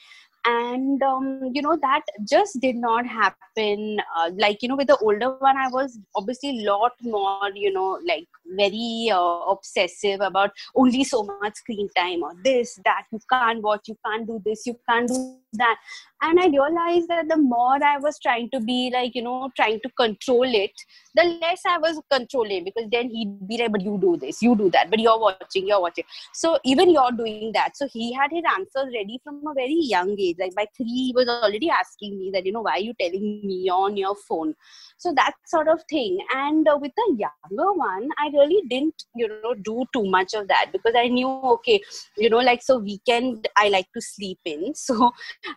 and 0.46 1.02
um, 1.04 1.52
you 1.54 1.62
know 1.62 1.78
that 1.82 2.02
just 2.28 2.60
did 2.60 2.76
not 2.76 3.06
happen 3.06 3.98
uh, 4.18 4.30
like 4.38 4.62
you 4.62 4.70
know 4.70 4.76
with 4.76 4.88
the 4.88 4.98
older 4.98 5.36
one 5.38 5.58
i 5.58 5.68
was 5.70 6.00
obviously 6.16 6.50
a 6.50 6.72
lot 6.72 6.94
more 7.02 7.50
you 7.54 7.72
know 7.72 8.00
like 8.08 8.28
very 8.56 9.10
uh, 9.14 9.40
obsessive 9.50 10.22
about 10.22 10.52
only 10.76 11.04
so 11.04 11.24
much 11.42 11.56
screen 11.56 11.88
time 11.96 12.24
or 12.24 12.34
this 12.44 12.80
that 12.86 13.06
you 13.12 13.20
can't 13.32 13.62
watch 13.62 13.88
you 13.88 13.98
can't 14.06 14.28
do 14.28 14.42
this 14.46 14.66
you 14.66 14.76
can't 14.90 15.08
do 15.08 15.38
that. 15.54 15.78
And 16.24 16.40
i 16.40 16.48
realized 16.48 17.08
that 17.08 17.28
the 17.30 17.38
more 17.38 17.84
i 17.84 17.98
was 17.98 18.20
trying 18.20 18.48
to 18.52 18.60
be 18.60 18.92
like 18.94 19.16
you 19.16 19.24
know 19.24 19.50
trying 19.56 19.80
to 19.86 19.90
control 20.02 20.44
it 20.44 20.72
the 21.16 21.24
less 21.24 21.62
i 21.68 21.78
was 21.80 22.00
controlling 22.12 22.64
because 22.64 22.88
then 22.92 23.10
he'd 23.10 23.48
be 23.48 23.58
like 23.58 23.72
but 23.72 23.82
you 23.82 23.98
do 24.00 24.18
this 24.18 24.42
you 24.42 24.56
do 24.56 24.70
that 24.70 24.92
but 24.92 25.00
you're 25.00 25.20
watching 25.20 25.68
you're 25.68 25.82
watching. 25.82 26.04
So 26.34 26.60
even 26.64 26.92
you're 26.92 27.12
doing 27.12 27.52
that. 27.54 27.76
So 27.76 27.88
he 27.92 28.14
had 28.14 28.32
his 28.32 28.44
answers 28.56 28.94
ready 28.94 29.20
from 29.24 29.42
a 29.48 29.54
very 29.54 29.80
young 29.82 30.16
age. 30.20 30.38
Like 30.40 30.56
by 30.56 30.66
three 30.76 30.86
he 30.86 31.14
was 31.16 31.28
already 31.28 31.70
asking 31.70 32.20
me 32.20 32.32
that 32.34 32.46
you 32.46 32.52
know 32.52 32.62
why 32.62 32.74
are 32.74 32.80
you 32.80 32.94
telling 33.00 33.42
me 33.44 33.70
on 33.70 33.98
your 33.98 34.16
phone? 34.28 34.56
So 34.98 35.14
that 35.16 35.34
sort 35.46 35.68
of 35.68 35.82
thing. 35.90 36.20
And 36.36 36.68
uh, 36.68 36.78
with 36.80 36.92
the 36.96 37.18
younger 37.18 37.74
one 37.74 38.10
i 38.20 38.30
really 38.34 38.62
didn't 38.70 39.04
you 39.16 39.28
know 39.28 39.54
do 39.54 39.86
too 39.94 40.06
much 40.06 40.34
of 40.34 40.48
that 40.48 40.72
because 40.72 40.94
i 40.96 41.08
knew 41.08 41.28
okay 41.28 41.82
you 42.18 42.30
know 42.30 42.40
like 42.40 42.62
so 42.62 42.78
weekend 42.78 43.48
i 43.58 43.70
like 43.70 43.88
to 43.94 44.02
sleep 44.02 44.40
in. 44.46 44.74
So 44.92 45.12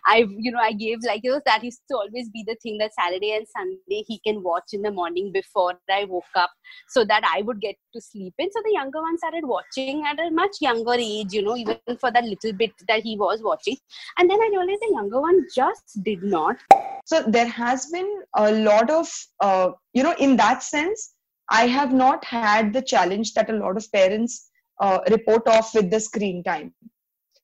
i 0.05 0.17
you 0.37 0.51
know 0.51 0.59
i 0.59 0.71
gave 0.71 0.99
like 1.03 1.21
you 1.23 1.31
know 1.31 1.41
that 1.45 1.63
used 1.63 1.81
to 1.89 1.95
always 1.95 2.29
be 2.29 2.43
the 2.47 2.55
thing 2.63 2.77
that 2.77 2.93
saturday 2.93 3.31
and 3.35 3.47
sunday 3.47 4.03
he 4.07 4.19
can 4.25 4.41
watch 4.43 4.73
in 4.73 4.81
the 4.81 4.91
morning 4.91 5.31
before 5.31 5.73
i 5.89 6.03
woke 6.05 6.35
up 6.35 6.51
so 6.87 7.03
that 7.05 7.23
i 7.33 7.41
would 7.41 7.59
get 7.61 7.75
to 7.93 8.01
sleep 8.01 8.33
in. 8.37 8.51
So 8.51 8.61
the 8.63 8.73
younger 8.73 9.01
one 9.01 9.17
started 9.17 9.45
watching 9.45 10.05
at 10.05 10.19
a 10.19 10.29
much 10.31 10.57
younger 10.61 10.93
age 10.93 11.33
you 11.33 11.41
know 11.41 11.55
even 11.55 11.77
for 11.99 12.11
that 12.11 12.23
little 12.23 12.53
bit 12.53 12.71
that 12.87 13.01
he 13.01 13.17
was 13.17 13.41
watching. 13.41 13.77
And 14.17 14.29
then 14.29 14.39
i 14.41 14.49
realized 14.51 14.81
the 14.81 14.91
younger 14.91 15.21
one 15.21 15.45
just 15.55 16.03
did 16.03 16.23
not. 16.23 16.57
So 17.05 17.23
there 17.27 17.47
has 17.47 17.87
been 17.87 18.21
a 18.35 18.51
lot 18.51 18.89
of 18.89 19.07
uh, 19.39 19.71
you 19.93 20.03
know 20.03 20.15
in 20.19 20.35
that 20.37 20.63
sense 20.63 21.13
i 21.49 21.67
have 21.67 21.93
not 21.93 22.25
had 22.25 22.73
the 22.73 22.81
challenge 22.81 23.33
that 23.33 23.49
a 23.49 23.53
lot 23.53 23.77
of 23.77 23.91
parents 23.91 24.49
uh, 24.81 24.99
report 25.09 25.47
off 25.47 25.73
with 25.75 25.91
the 25.91 25.99
screen 25.99 26.43
time 26.43 26.73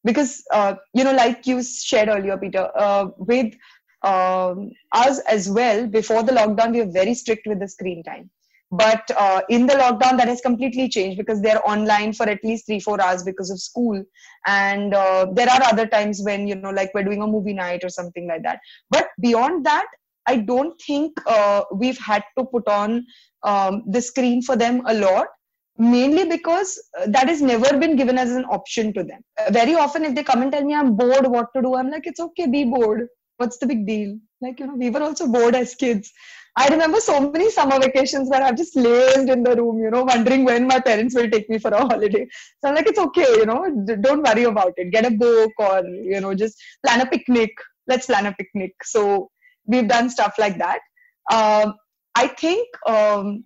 because 0.03 0.43
uh, 0.51 0.75
you 0.93 1.03
know 1.03 1.13
like 1.13 1.45
you 1.47 1.61
shared 1.63 2.09
earlier 2.09 2.37
peter 2.37 2.69
uh, 2.75 3.07
with 3.17 3.53
um, 4.03 4.71
us 4.93 5.19
as 5.19 5.49
well 5.49 5.87
before 5.87 6.23
the 6.23 6.31
lockdown 6.31 6.71
we 6.71 6.81
were 6.81 6.91
very 6.91 7.13
strict 7.13 7.47
with 7.47 7.59
the 7.59 7.67
screen 7.67 8.03
time. 8.03 8.29
But 8.73 9.03
uh, 9.17 9.41
in 9.49 9.67
the 9.67 9.73
lockdown 9.73 10.17
that 10.17 10.29
has 10.29 10.39
completely 10.39 10.87
changed 10.87 11.17
because 11.17 11.41
they're 11.41 11.67
online 11.69 12.13
for 12.13 12.27
at 12.27 12.39
least 12.41 12.65
three 12.65 12.79
four 12.79 13.01
hours 13.01 13.21
because 13.21 13.51
of 13.51 13.59
school. 13.59 14.01
And 14.47 14.93
uh, 14.93 15.27
there 15.33 15.49
are 15.49 15.61
other 15.63 15.85
times 15.85 16.21
when 16.23 16.47
you 16.47 16.55
know 16.55 16.69
like 16.69 16.91
we're 16.93 17.03
doing 17.03 17.21
a 17.21 17.27
movie 17.27 17.53
night 17.53 17.83
or 17.83 17.89
something 17.89 18.27
like 18.27 18.43
that. 18.43 18.59
But 18.89 19.09
beyond 19.19 19.65
that 19.65 19.87
i 20.27 20.37
don't 20.37 20.79
think 20.85 21.19
uh, 21.25 21.63
we've 21.73 21.97
had 21.97 22.23
to 22.37 22.45
put 22.45 22.67
on 22.67 23.05
um, 23.43 23.83
the 23.87 24.01
screen 24.01 24.41
for 24.41 24.55
them 24.55 24.81
a 24.85 24.93
lot 24.93 25.27
mainly 25.77 26.25
because 26.25 26.81
uh, 26.99 27.05
that 27.07 27.27
has 27.27 27.41
never 27.41 27.77
been 27.77 27.95
given 27.95 28.17
as 28.17 28.31
an 28.31 28.45
option 28.45 28.93
to 28.93 29.03
them 29.03 29.21
uh, 29.39 29.51
very 29.51 29.75
often 29.75 30.03
if 30.05 30.13
they 30.15 30.23
come 30.23 30.41
and 30.41 30.51
tell 30.51 30.63
me 30.63 30.73
i'm 30.73 30.95
bored 30.95 31.27
what 31.27 31.47
to 31.55 31.61
do 31.61 31.75
i'm 31.75 31.89
like 31.89 32.05
it's 32.05 32.19
okay 32.19 32.47
be 32.47 32.63
bored 32.63 33.07
what's 33.37 33.57
the 33.57 33.65
big 33.65 33.87
deal 33.87 34.17
like 34.41 34.59
you 34.59 34.67
know 34.67 34.75
we 34.75 34.89
were 34.89 35.01
also 35.01 35.27
bored 35.27 35.55
as 35.55 35.75
kids 35.75 36.11
I 36.57 36.67
remember 36.67 36.99
so 36.99 37.31
many 37.31 37.49
summer 37.49 37.79
vacations 37.79 38.29
where 38.29 38.43
I've 38.43 38.57
just 38.57 38.75
lazed 38.75 39.29
in 39.29 39.41
the 39.43 39.55
room, 39.55 39.79
you 39.79 39.89
know, 39.89 40.03
wondering 40.03 40.43
when 40.43 40.67
my 40.67 40.79
parents 40.79 41.15
will 41.15 41.29
take 41.29 41.49
me 41.49 41.57
for 41.59 41.71
a 41.71 41.79
holiday. 41.79 42.27
So 42.59 42.67
I'm 42.67 42.75
like, 42.75 42.87
it's 42.87 42.99
okay, 42.99 43.37
you 43.37 43.45
know, 43.45 43.69
don't 44.01 44.21
worry 44.21 44.43
about 44.43 44.73
it. 44.75 44.91
Get 44.91 45.05
a 45.05 45.11
book 45.11 45.51
or, 45.57 45.85
you 45.85 46.19
know, 46.19 46.33
just 46.33 46.61
plan 46.85 46.99
a 46.99 47.05
picnic. 47.05 47.51
Let's 47.87 48.07
plan 48.07 48.25
a 48.25 48.33
picnic. 48.33 48.73
So 48.83 49.29
we've 49.65 49.87
done 49.87 50.09
stuff 50.09 50.35
like 50.37 50.57
that. 50.57 50.79
Um, 51.31 51.75
I 52.15 52.27
think 52.27 52.67
um, 52.85 53.45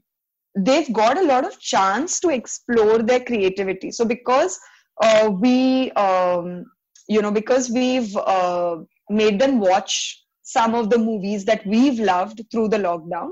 they've 0.57 0.91
got 0.93 1.17
a 1.17 1.23
lot 1.23 1.45
of 1.45 1.59
chance 1.59 2.19
to 2.21 2.29
explore 2.29 2.99
their 2.99 3.19
creativity. 3.19 3.91
So 3.91 4.05
because 4.05 4.59
uh, 5.01 5.29
we, 5.29 5.91
um, 5.91 6.65
you 7.07 7.21
know, 7.21 7.31
because 7.31 7.69
we've 7.69 8.15
uh, 8.15 8.77
made 9.09 9.39
them 9.39 9.59
watch 9.59 10.23
some 10.43 10.75
of 10.75 10.89
the 10.89 10.97
movies 10.97 11.43
that 11.45 11.65
we've 11.65 11.99
loved 11.99 12.41
through 12.51 12.69
the 12.69 12.77
lockdown. 12.77 13.31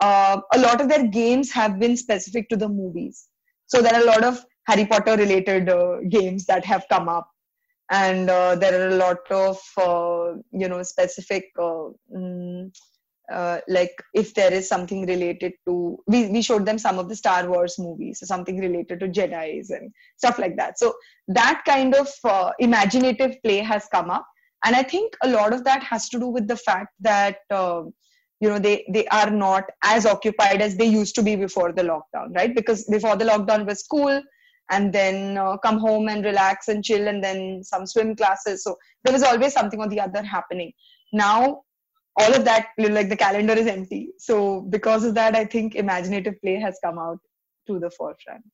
Uh, 0.00 0.40
a 0.52 0.58
lot 0.58 0.80
of 0.80 0.88
their 0.88 1.06
games 1.06 1.52
have 1.52 1.78
been 1.78 1.96
specific 1.96 2.48
to 2.48 2.56
the 2.56 2.68
movies. 2.68 3.28
So 3.66 3.80
there 3.80 3.94
are 3.94 4.02
a 4.02 4.06
lot 4.06 4.24
of 4.24 4.44
Harry 4.66 4.86
Potter 4.86 5.16
related 5.16 5.68
uh, 5.68 6.00
games 6.08 6.46
that 6.46 6.64
have 6.64 6.84
come 6.88 7.08
up. 7.08 7.30
And 7.90 8.28
uh, 8.28 8.56
there 8.56 8.80
are 8.80 8.88
a 8.88 8.96
lot 8.96 9.18
of, 9.30 9.58
uh, 9.78 10.40
you 10.50 10.68
know, 10.68 10.82
specific, 10.82 11.44
mm, 13.32 13.60
like 13.68 14.02
if 14.14 14.34
there 14.34 14.52
is 14.52 14.68
something 14.68 15.06
related 15.06 15.52
to, 15.66 15.98
we, 16.06 16.28
we 16.28 16.42
showed 16.42 16.66
them 16.66 16.78
some 16.78 16.98
of 16.98 17.08
the 17.08 17.16
Star 17.16 17.48
Wars 17.48 17.76
movies, 17.78 18.20
so 18.20 18.26
something 18.26 18.58
related 18.58 19.00
to 19.00 19.08
Jedi's 19.08 19.70
and 19.70 19.92
stuff 20.16 20.38
like 20.38 20.56
that. 20.56 20.78
So 20.78 20.94
that 21.28 21.62
kind 21.66 21.94
of 21.94 22.08
imaginative 22.58 23.36
play 23.42 23.58
has 23.58 23.86
come 23.92 24.10
up. 24.10 24.26
And 24.64 24.74
i 24.74 24.82
think 24.82 25.14
a 25.22 25.28
lot 25.28 25.52
of 25.52 25.64
that 25.64 25.82
has 25.82 26.08
to 26.08 26.18
do 26.18 26.26
with 26.26 26.48
the 26.48 26.56
fact 26.56 26.92
that 27.00 27.38
uh, 27.50 27.82
you 28.40 28.48
know 28.48 28.58
they 28.58 28.84
they 28.92 29.06
are 29.08 29.30
not 29.30 29.64
as 29.84 30.06
occupied 30.06 30.60
as 30.60 30.76
they 30.76 30.86
used 30.86 31.14
to 31.14 31.22
be 31.22 31.36
before 31.36 31.72
the 31.72 31.82
lockdown 31.82 32.34
right? 32.34 32.54
Because 32.54 32.84
before 32.84 33.16
the 33.16 33.24
lockdown 33.24 33.66
was 33.66 33.80
school 33.80 34.22
and 34.70 34.92
then 34.92 35.38
uh, 35.38 35.56
come 35.58 35.78
home 35.78 36.08
and 36.08 36.24
relax 36.24 36.68
and 36.68 36.84
chill 36.84 37.06
and 37.06 37.22
then 37.22 37.62
some 37.62 37.86
swim 37.86 38.16
classes. 38.16 38.64
So 38.64 38.76
there 39.04 39.12
was 39.12 39.22
always 39.22 39.52
something 39.52 39.80
or 39.80 39.88
the 39.88 40.00
other 40.00 40.22
happening. 40.22 40.72
Now 41.12 41.62
all 42.18 42.34
of 42.34 42.44
that 42.44 42.68
like 42.78 43.08
the 43.08 43.16
calendar 43.16 43.52
is 43.52 43.66
empty 43.66 44.10
so 44.18 44.60
because 44.76 45.04
of 45.04 45.14
that 45.14 45.34
i 45.34 45.44
think 45.44 45.74
imaginative 45.74 46.40
play 46.40 46.56
has 46.56 46.78
come 46.82 46.98
out 46.98 47.18
to 47.66 47.78
the 47.78 47.90
forefront 47.90 48.44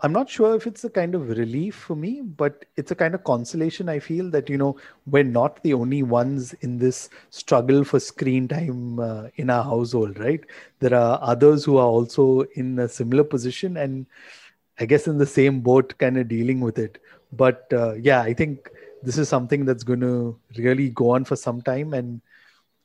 I'm 0.00 0.12
not 0.12 0.30
sure 0.30 0.54
if 0.54 0.68
it's 0.68 0.84
a 0.84 0.90
kind 0.90 1.16
of 1.16 1.28
relief 1.28 1.74
for 1.74 1.96
me, 1.96 2.20
but 2.20 2.64
it's 2.76 2.92
a 2.92 2.94
kind 2.94 3.16
of 3.16 3.24
consolation. 3.24 3.88
I 3.88 3.98
feel 3.98 4.30
that, 4.30 4.48
you 4.48 4.56
know, 4.56 4.76
we're 5.06 5.24
not 5.24 5.60
the 5.64 5.74
only 5.74 6.04
ones 6.04 6.52
in 6.60 6.78
this 6.78 7.10
struggle 7.30 7.82
for 7.82 7.98
screen 7.98 8.46
time 8.46 9.00
uh, 9.00 9.24
in 9.36 9.50
our 9.50 9.64
household, 9.64 10.20
right? 10.20 10.44
There 10.78 10.94
are 10.94 11.18
others 11.20 11.64
who 11.64 11.78
are 11.78 11.86
also 11.86 12.42
in 12.54 12.78
a 12.78 12.88
similar 12.88 13.24
position 13.24 13.76
and 13.76 14.06
I 14.78 14.86
guess 14.86 15.08
in 15.08 15.18
the 15.18 15.26
same 15.26 15.60
boat, 15.60 15.98
kind 15.98 16.16
of 16.16 16.28
dealing 16.28 16.60
with 16.60 16.78
it. 16.78 17.02
But 17.32 17.66
uh, 17.72 17.94
yeah, 17.94 18.22
I 18.22 18.34
think 18.34 18.70
this 19.02 19.18
is 19.18 19.28
something 19.28 19.64
that's 19.64 19.84
going 19.84 20.00
to 20.00 20.38
really 20.56 20.90
go 20.90 21.10
on 21.10 21.24
for 21.24 21.36
some 21.36 21.62
time. 21.62 21.94
And 21.94 22.20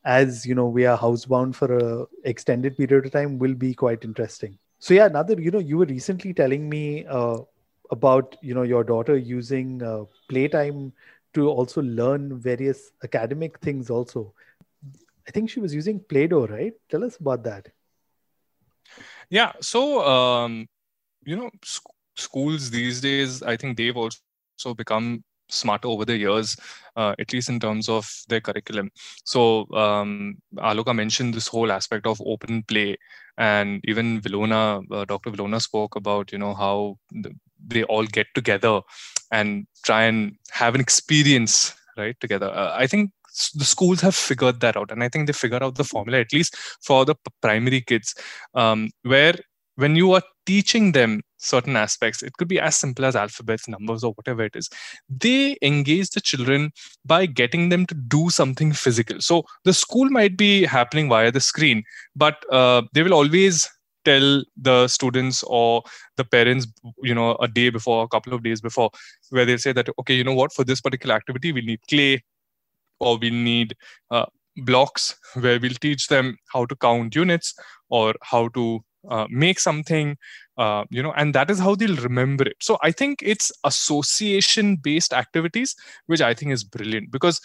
as 0.06 0.46
you 0.46 0.56
know, 0.56 0.68
we 0.68 0.86
are 0.86 0.98
housebound 0.98 1.56
for 1.56 1.78
a 1.78 2.06
extended 2.24 2.78
period 2.78 3.06
of 3.06 3.12
time, 3.12 3.40
will 3.40 3.54
be 3.54 3.74
quite 3.74 4.04
interesting. 4.04 4.58
So 4.80 4.94
yeah, 4.94 5.06
another 5.06 5.40
you 5.40 5.52
know, 5.52 5.60
you 5.60 5.78
were 5.78 5.86
recently 5.86 6.34
telling 6.34 6.70
me 6.70 7.06
uh, 7.06 7.38
about 7.92 8.36
you 8.42 8.54
know 8.54 8.64
your 8.64 8.84
daughter 8.84 9.18
using 9.18 9.82
uh, 9.82 10.04
playtime 10.28 10.92
to 11.34 11.50
also 11.50 11.82
learn 11.82 12.40
various 12.40 12.92
academic 13.04 13.60
things. 13.60 13.90
Also, 13.90 14.34
I 15.28 15.32
think 15.32 15.50
she 15.50 15.60
was 15.60 15.74
using 15.74 16.00
Play-Doh, 16.00 16.48
right? 16.48 16.74
Tell 16.90 17.04
us 17.04 17.18
about 17.18 17.44
that. 17.46 17.70
Yeah. 19.30 19.54
So 19.62 20.06
um, 20.06 20.68
you 21.24 21.38
know, 21.38 21.50
sc- 21.64 21.96
schools 22.16 22.70
these 22.70 23.02
days, 23.02 23.42
I 23.42 23.56
think 23.56 23.78
they've 23.78 23.96
also 23.96 24.74
become 24.76 25.24
smarter 25.54 25.88
over 25.88 26.06
the 26.06 26.18
years, 26.18 26.58
uh, 26.96 27.16
at 27.20 27.32
least 27.34 27.50
in 27.50 27.60
terms 27.60 27.90
of 27.90 28.10
their 28.28 28.42
curriculum. 28.42 28.92
So 29.24 29.68
um, 29.74 30.38
Aloka 30.58 30.96
mentioned 30.96 31.34
this 31.34 31.48
whole 31.48 31.72
aspect 31.72 32.08
of 32.08 32.22
open 32.26 32.64
play, 32.64 32.98
and 33.38 33.82
even 33.86 34.22
Vilona, 34.22 34.84
uh, 34.92 35.06
Dr. 35.06 35.32
Vilona 35.32 35.62
spoke 35.62 35.96
about 35.96 36.32
you 36.32 36.38
know 36.38 36.54
how 36.54 36.98
they 37.66 37.84
all 37.84 38.06
get 38.06 38.28
together 38.36 38.82
and 39.32 39.66
try 39.84 40.04
and 40.04 40.36
have 40.52 40.76
an 40.76 40.82
experience 40.82 41.74
right 41.98 42.20
together. 42.20 42.50
Uh, 42.50 42.76
I 42.78 42.88
think 42.88 43.12
the 43.56 43.66
schools 43.66 44.02
have 44.02 44.16
figured 44.16 44.60
that 44.60 44.78
out, 44.78 44.92
and 44.92 45.04
I 45.04 45.10
think 45.10 45.28
they 45.28 45.34
figure 45.34 45.64
out 45.64 45.76
the 45.76 45.84
formula 45.84 46.20
at 46.20 46.34
least 46.34 46.56
for 46.82 47.06
the 47.06 47.16
primary 47.42 47.82
kids, 47.82 48.14
um, 48.54 48.90
where 49.02 49.36
when 49.76 49.96
you 49.96 50.12
are 50.12 50.22
teaching 50.46 50.92
them 50.92 51.22
certain 51.38 51.76
aspects 51.76 52.22
it 52.24 52.34
could 52.34 52.48
be 52.48 52.60
as 52.60 52.76
simple 52.76 53.06
as 53.06 53.16
alphabets 53.16 53.68
numbers 53.68 54.04
or 54.04 54.14
whatever 54.14 54.44
it 54.44 54.56
is 54.56 54.70
they 55.10 55.58
engage 55.62 56.10
the 56.12 56.22
children 56.22 56.72
by 57.06 57.26
getting 57.26 57.70
them 57.70 57.86
to 57.86 57.96
do 57.96 58.30
something 58.30 58.72
physical. 58.72 59.20
So 59.20 59.44
the 59.64 59.74
school 59.74 60.10
might 60.10 60.38
be 60.38 60.66
happening 60.66 61.10
via 61.10 61.32
the 61.32 61.40
screen 61.40 61.84
but 62.16 62.44
uh, 62.52 62.84
they 62.94 63.04
will 63.04 63.14
always 63.14 63.70
tell 64.06 64.44
the 64.58 64.88
students 64.88 65.44
or 65.44 65.82
the 66.18 66.26
parents 66.26 66.68
you 67.02 67.16
know 67.16 67.36
a 67.36 67.48
day 67.48 67.70
before 67.70 68.04
a 68.04 68.08
couple 68.08 68.34
of 68.34 68.44
days 68.44 68.60
before 68.60 68.90
where 69.30 69.46
they 69.46 69.58
say 69.58 69.72
that 69.72 69.88
okay 70.00 70.14
you 70.14 70.24
know 70.24 70.34
what? 70.34 70.52
For 70.54 70.64
this 70.64 70.82
particular 70.82 71.16
activity 71.16 71.52
we 71.52 71.62
need 71.62 71.80
clay 71.90 72.24
or 73.00 73.18
we 73.18 73.30
need 73.30 73.76
uh, 74.12 74.26
blocks 74.58 75.16
where 75.36 75.60
we'll 75.60 75.72
teach 75.82 76.08
them 76.08 76.38
how 76.54 76.66
to 76.66 76.76
count 76.76 77.16
units 77.16 77.54
or 77.90 78.14
how 78.22 78.50
to 78.50 78.84
uh, 79.10 79.28
make 79.30 79.60
something 79.60 80.18
uh, 80.58 80.84
you 80.90 81.02
know 81.02 81.14
and 81.14 81.34
that 81.36 81.50
is 81.50 81.60
how 81.60 81.76
they'll 81.76 81.96
remember 81.98 82.44
it. 82.44 82.58
So 82.62 82.78
i 82.82 82.92
think 82.92 83.20
it's 83.22 83.52
association 83.64 84.76
based 84.76 85.14
activities 85.14 85.76
which 86.08 86.22
i 86.22 86.34
think 86.34 86.52
is 86.52 86.64
brilliant 86.64 87.12
because 87.12 87.42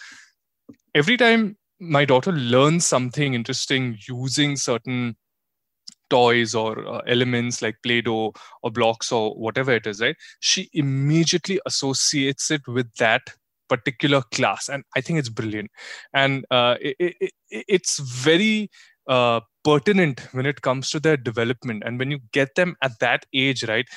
every 0.93 1.17
time 1.17 1.57
my 1.79 2.05
daughter 2.05 2.31
learns 2.31 2.85
something 2.85 3.33
interesting 3.33 3.97
using 4.07 4.55
certain 4.55 5.15
toys 6.09 6.55
or 6.55 6.87
uh, 6.87 7.01
elements 7.07 7.61
like 7.61 7.75
play-doh 7.83 8.33
or 8.63 8.71
blocks 8.71 9.11
or 9.11 9.35
whatever 9.35 9.71
it 9.71 9.85
is 9.85 10.01
right 10.01 10.15
she 10.39 10.69
immediately 10.73 11.59
associates 11.65 12.49
it 12.49 12.61
with 12.67 12.91
that 12.95 13.21
particular 13.69 14.21
class. 14.33 14.67
And 14.67 14.83
i 14.95 15.01
think 15.01 15.19
it's 15.19 15.29
brilliant. 15.29 15.71
And 16.13 16.45
uh, 16.51 16.75
it, 16.81 16.95
it, 16.99 17.31
it's 17.49 17.99
very 17.99 18.69
uh, 19.07 19.39
pertinent 19.69 20.27
when 20.31 20.45
it 20.45 20.61
comes 20.61 20.89
to 20.91 20.99
their 20.99 21.17
development. 21.17 21.83
And 21.85 21.99
when 21.99 22.11
you 22.11 22.19
get 22.31 22.55
them 22.55 22.75
at 22.81 22.99
that 22.99 23.25
age 23.33 23.63
right 23.73 23.87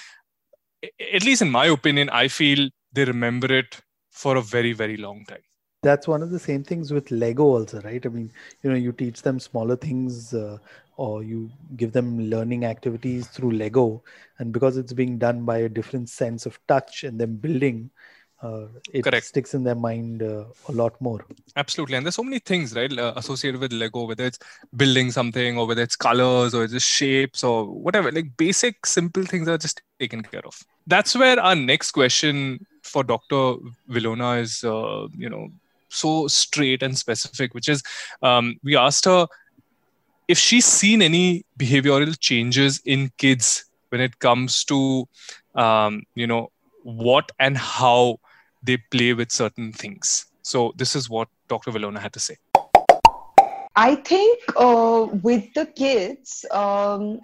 at 1.14 1.24
least 1.24 1.42
in 1.42 1.50
my 1.50 1.66
opinion 1.66 2.10
i 2.10 2.26
feel 2.28 2.68
they 2.92 3.04
remember 3.04 3.52
it 3.52 3.80
for 4.10 4.36
a 4.36 4.42
very 4.42 4.72
very 4.72 4.96
long 4.96 5.24
time. 5.24 5.42
That's 5.82 6.06
one 6.06 6.22
of 6.22 6.30
the 6.30 6.38
same 6.38 6.62
things 6.62 6.92
with 6.92 7.10
lego 7.10 7.44
also 7.44 7.80
right? 7.80 8.04
I 8.04 8.08
mean 8.08 8.30
you 8.62 8.70
know 8.70 8.76
you 8.76 8.92
teach 8.92 9.22
them 9.22 9.40
smaller 9.40 9.76
things 9.76 10.34
uh, 10.34 10.58
or 10.96 11.22
you 11.22 11.50
give 11.76 11.92
them 11.92 12.30
learning 12.30 12.64
activities 12.64 13.26
through 13.26 13.52
lego. 13.52 14.02
And 14.38 14.52
because 14.52 14.76
it's 14.76 14.92
being 14.92 15.18
done 15.18 15.44
by 15.44 15.58
a 15.58 15.68
different 15.68 16.10
sense 16.10 16.46
of 16.46 16.58
touch 16.68 17.04
and 17.04 17.18
them 17.18 17.36
building 17.36 17.90
uh, 18.42 18.66
it 18.92 19.02
Correct. 19.02 19.26
sticks 19.26 19.54
in 19.54 19.62
their 19.62 19.74
mind 19.74 20.22
uh, 20.22 20.44
a 20.68 20.72
lot 20.72 21.00
more. 21.00 21.24
Absolutely, 21.56 21.96
and 21.96 22.04
there's 22.04 22.16
so 22.16 22.24
many 22.24 22.40
things 22.40 22.74
right 22.74 22.92
uh, 22.98 23.12
associated 23.16 23.60
with 23.60 23.72
Lego, 23.72 24.04
whether 24.04 24.24
it's 24.24 24.38
building 24.76 25.10
something 25.10 25.56
or 25.58 25.66
whether 25.66 25.82
it's 25.82 25.96
colors 25.96 26.54
or 26.54 26.66
just 26.66 26.88
shapes 26.88 27.44
or 27.44 27.64
whatever. 27.64 28.10
Like 28.10 28.36
basic, 28.36 28.84
simple 28.84 29.24
things 29.24 29.48
are 29.48 29.58
just 29.58 29.80
taken 30.00 30.22
care 30.22 30.44
of. 30.44 30.60
That's 30.86 31.14
where 31.14 31.38
our 31.38 31.54
next 31.54 31.92
question 31.92 32.66
for 32.82 33.04
Dr. 33.04 33.54
Vilona 33.88 34.40
is, 34.40 34.64
uh, 34.64 35.06
you 35.16 35.30
know, 35.30 35.48
so 35.88 36.26
straight 36.26 36.82
and 36.82 36.98
specific, 36.98 37.54
which 37.54 37.68
is, 37.68 37.82
um, 38.22 38.56
we 38.64 38.76
asked 38.76 39.04
her 39.04 39.26
if 40.26 40.38
she's 40.38 40.64
seen 40.64 41.02
any 41.02 41.44
behavioral 41.58 42.18
changes 42.18 42.80
in 42.84 43.10
kids 43.18 43.66
when 43.90 44.00
it 44.00 44.18
comes 44.18 44.64
to, 44.64 45.06
um, 45.54 46.02
you 46.14 46.26
know, 46.26 46.50
what 46.82 47.30
and 47.38 47.56
how 47.56 48.18
they 48.62 48.76
play 48.76 49.12
with 49.12 49.30
certain 49.30 49.72
things. 49.72 50.26
So 50.42 50.72
this 50.76 50.94
is 50.96 51.08
what 51.08 51.28
Dr. 51.48 51.70
Vilona 51.70 51.98
had 51.98 52.12
to 52.14 52.20
say. 52.20 52.36
I 53.74 53.94
think 53.96 54.40
uh, 54.56 55.08
with 55.22 55.52
the 55.54 55.66
kids, 55.66 56.44
um, 56.50 57.20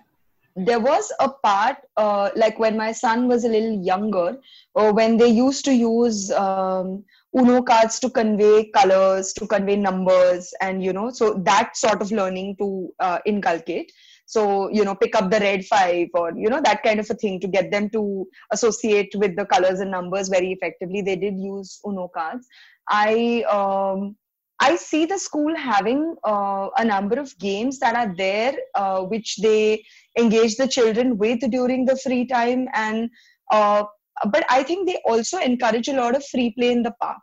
there 0.57 0.80
was 0.80 1.12
a 1.20 1.28
part 1.28 1.76
uh, 1.97 2.30
like 2.34 2.59
when 2.59 2.76
my 2.76 2.93
son 2.93 3.28
was 3.28 3.45
a 3.45 3.49
little 3.49 3.80
younger, 3.84 4.39
or 4.74 4.93
when 4.93 5.16
they 5.16 5.28
used 5.28 5.64
to 5.66 5.74
use 5.74 6.30
um, 6.32 7.05
Uno 7.36 7.62
cards 7.62 8.01
to 8.01 8.11
convey 8.11 8.64
colors, 8.70 9.32
to 9.34 9.47
convey 9.47 9.76
numbers, 9.76 10.53
and 10.61 10.82
you 10.82 10.93
know, 10.93 11.11
so 11.11 11.34
that 11.34 11.76
sort 11.76 12.01
of 12.01 12.11
learning 12.11 12.57
to 12.57 12.93
uh, 12.99 13.18
inculcate 13.26 13.93
so 14.35 14.68
you 14.68 14.85
know 14.85 14.95
pick 14.95 15.14
up 15.18 15.31
the 15.31 15.41
red 15.41 15.64
five 15.64 16.09
or 16.12 16.33
you 16.37 16.51
know 16.51 16.61
that 16.61 16.83
kind 16.83 17.01
of 17.01 17.09
a 17.11 17.14
thing 17.14 17.41
to 17.41 17.49
get 17.49 17.70
them 17.70 17.89
to 17.89 18.26
associate 18.53 19.11
with 19.14 19.35
the 19.37 19.47
colors 19.47 19.81
and 19.81 19.91
numbers 19.91 20.29
very 20.29 20.53
effectively. 20.53 21.01
They 21.01 21.16
did 21.16 21.39
use 21.39 21.81
uno 21.87 22.09
cards. 22.09 22.47
I 22.91 23.43
um, 23.59 24.16
I 24.61 24.76
see 24.76 25.07
the 25.07 25.18
school 25.18 25.57
having 25.57 26.14
uh, 26.24 26.68
a 26.76 26.85
number 26.85 27.18
of 27.18 27.39
games 27.39 27.79
that 27.79 27.95
are 27.95 28.14
there, 28.16 28.55
uh, 28.74 29.01
which 29.05 29.37
they 29.39 29.83
engage 30.18 30.57
the 30.57 30.68
children 30.68 31.16
with 31.16 31.41
during 31.51 31.87
the 31.87 31.97
free 31.97 32.26
time, 32.26 32.68
and 32.74 33.09
uh, 33.51 33.85
but 34.31 34.45
I 34.51 34.62
think 34.62 34.87
they 34.87 35.01
also 35.07 35.39
encourage 35.39 35.89
a 35.89 35.97
lot 35.97 36.14
of 36.14 36.26
free 36.26 36.51
play 36.59 36.70
in 36.70 36.83
the 36.83 36.95
park. 37.01 37.22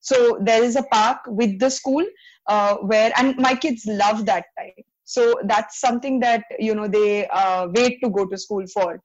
So 0.00 0.38
there 0.42 0.62
is 0.64 0.76
a 0.76 0.84
park 0.84 1.18
with 1.26 1.58
the 1.58 1.68
school 1.68 2.04
uh, 2.46 2.76
where, 2.76 3.12
and 3.18 3.36
my 3.36 3.54
kids 3.56 3.84
love 3.86 4.24
that 4.24 4.46
time 4.58 4.85
so 5.06 5.34
that's 5.44 5.80
something 5.80 6.18
that 6.20 6.44
you 6.58 6.74
know 6.74 6.88
they 6.88 7.26
uh, 7.28 7.68
wait 7.74 8.00
to 8.02 8.10
go 8.10 8.26
to 8.26 8.36
school 8.36 8.66
for 8.66 9.00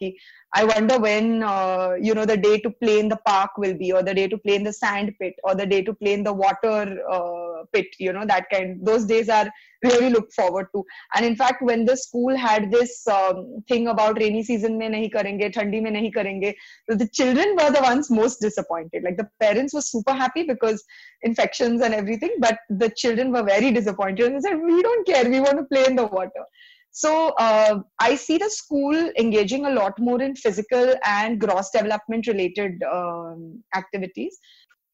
i 0.53 0.63
wonder 0.63 0.97
when 0.99 1.43
uh, 1.43 1.93
you 2.07 2.13
know 2.13 2.25
the 2.25 2.37
day 2.37 2.57
to 2.59 2.69
play 2.69 2.99
in 2.99 3.09
the 3.09 3.21
park 3.25 3.51
will 3.57 3.77
be 3.83 3.91
or 3.91 4.03
the 4.03 4.13
day 4.13 4.27
to 4.27 4.37
play 4.37 4.55
in 4.55 4.63
the 4.63 4.73
sand 4.73 5.13
pit 5.19 5.35
or 5.43 5.55
the 5.55 5.65
day 5.65 5.81
to 5.81 5.93
play 5.93 6.13
in 6.13 6.23
the 6.23 6.33
water 6.33 6.97
uh, 7.09 7.51
pit 7.73 7.87
you 7.99 8.13
know 8.13 8.25
that 8.25 8.49
kind. 8.49 8.79
Those 8.85 9.05
days 9.05 9.29
are 9.29 9.49
really 9.83 10.09
looked 10.09 10.33
forward 10.33 10.67
to. 10.73 10.85
And 11.15 11.25
in 11.25 11.35
fact 11.35 11.61
when 11.61 11.85
the 11.85 11.97
school 11.97 12.35
had 12.35 12.71
this 12.71 13.07
um, 13.07 13.63
thing 13.67 13.87
about 13.87 14.19
rainy 14.19 14.43
season 14.43 14.77
mein 14.77 14.93
nahi 14.93 15.11
karenge 15.15 15.45
thandi 15.57 15.81
mein 15.81 15.95
nahi 15.99 16.11
karenge 16.17 16.53
the 16.87 17.07
children 17.19 17.55
were 17.59 17.71
the 17.71 17.81
ones 17.81 18.09
most 18.09 18.41
disappointed. 18.41 19.03
Like 19.03 19.17
the 19.17 19.29
parents 19.39 19.73
were 19.73 19.81
super 19.81 20.13
happy 20.13 20.43
because 20.43 20.83
infections 21.23 21.81
and 21.81 21.93
everything 21.93 22.35
but 22.39 22.59
the 22.69 22.89
children 22.89 23.31
were 23.31 23.43
very 23.43 23.71
disappointed 23.71 24.25
and 24.25 24.35
they 24.35 24.49
said 24.49 24.59
we 24.59 24.81
don't 24.81 25.07
care. 25.07 25.29
We 25.29 25.39
want 25.39 25.57
to 25.57 25.65
play 25.65 25.85
in 25.85 25.95
the 25.95 26.05
water 26.05 26.45
so 26.91 27.29
uh, 27.39 27.79
I 27.99 28.15
see 28.15 28.37
the 28.37 28.49
school 28.49 28.95
engaging 29.17 29.65
a 29.65 29.71
lot 29.71 29.97
more 29.99 30.21
in 30.21 30.35
physical 30.35 30.93
and 31.05 31.39
gross 31.39 31.69
development 31.71 32.27
related 32.27 32.83
um, 32.83 33.63
activities. 33.75 34.37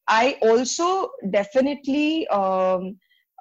I 0.06 0.38
also 0.42 1.10
definitely 1.30 2.26
um, 2.28 2.96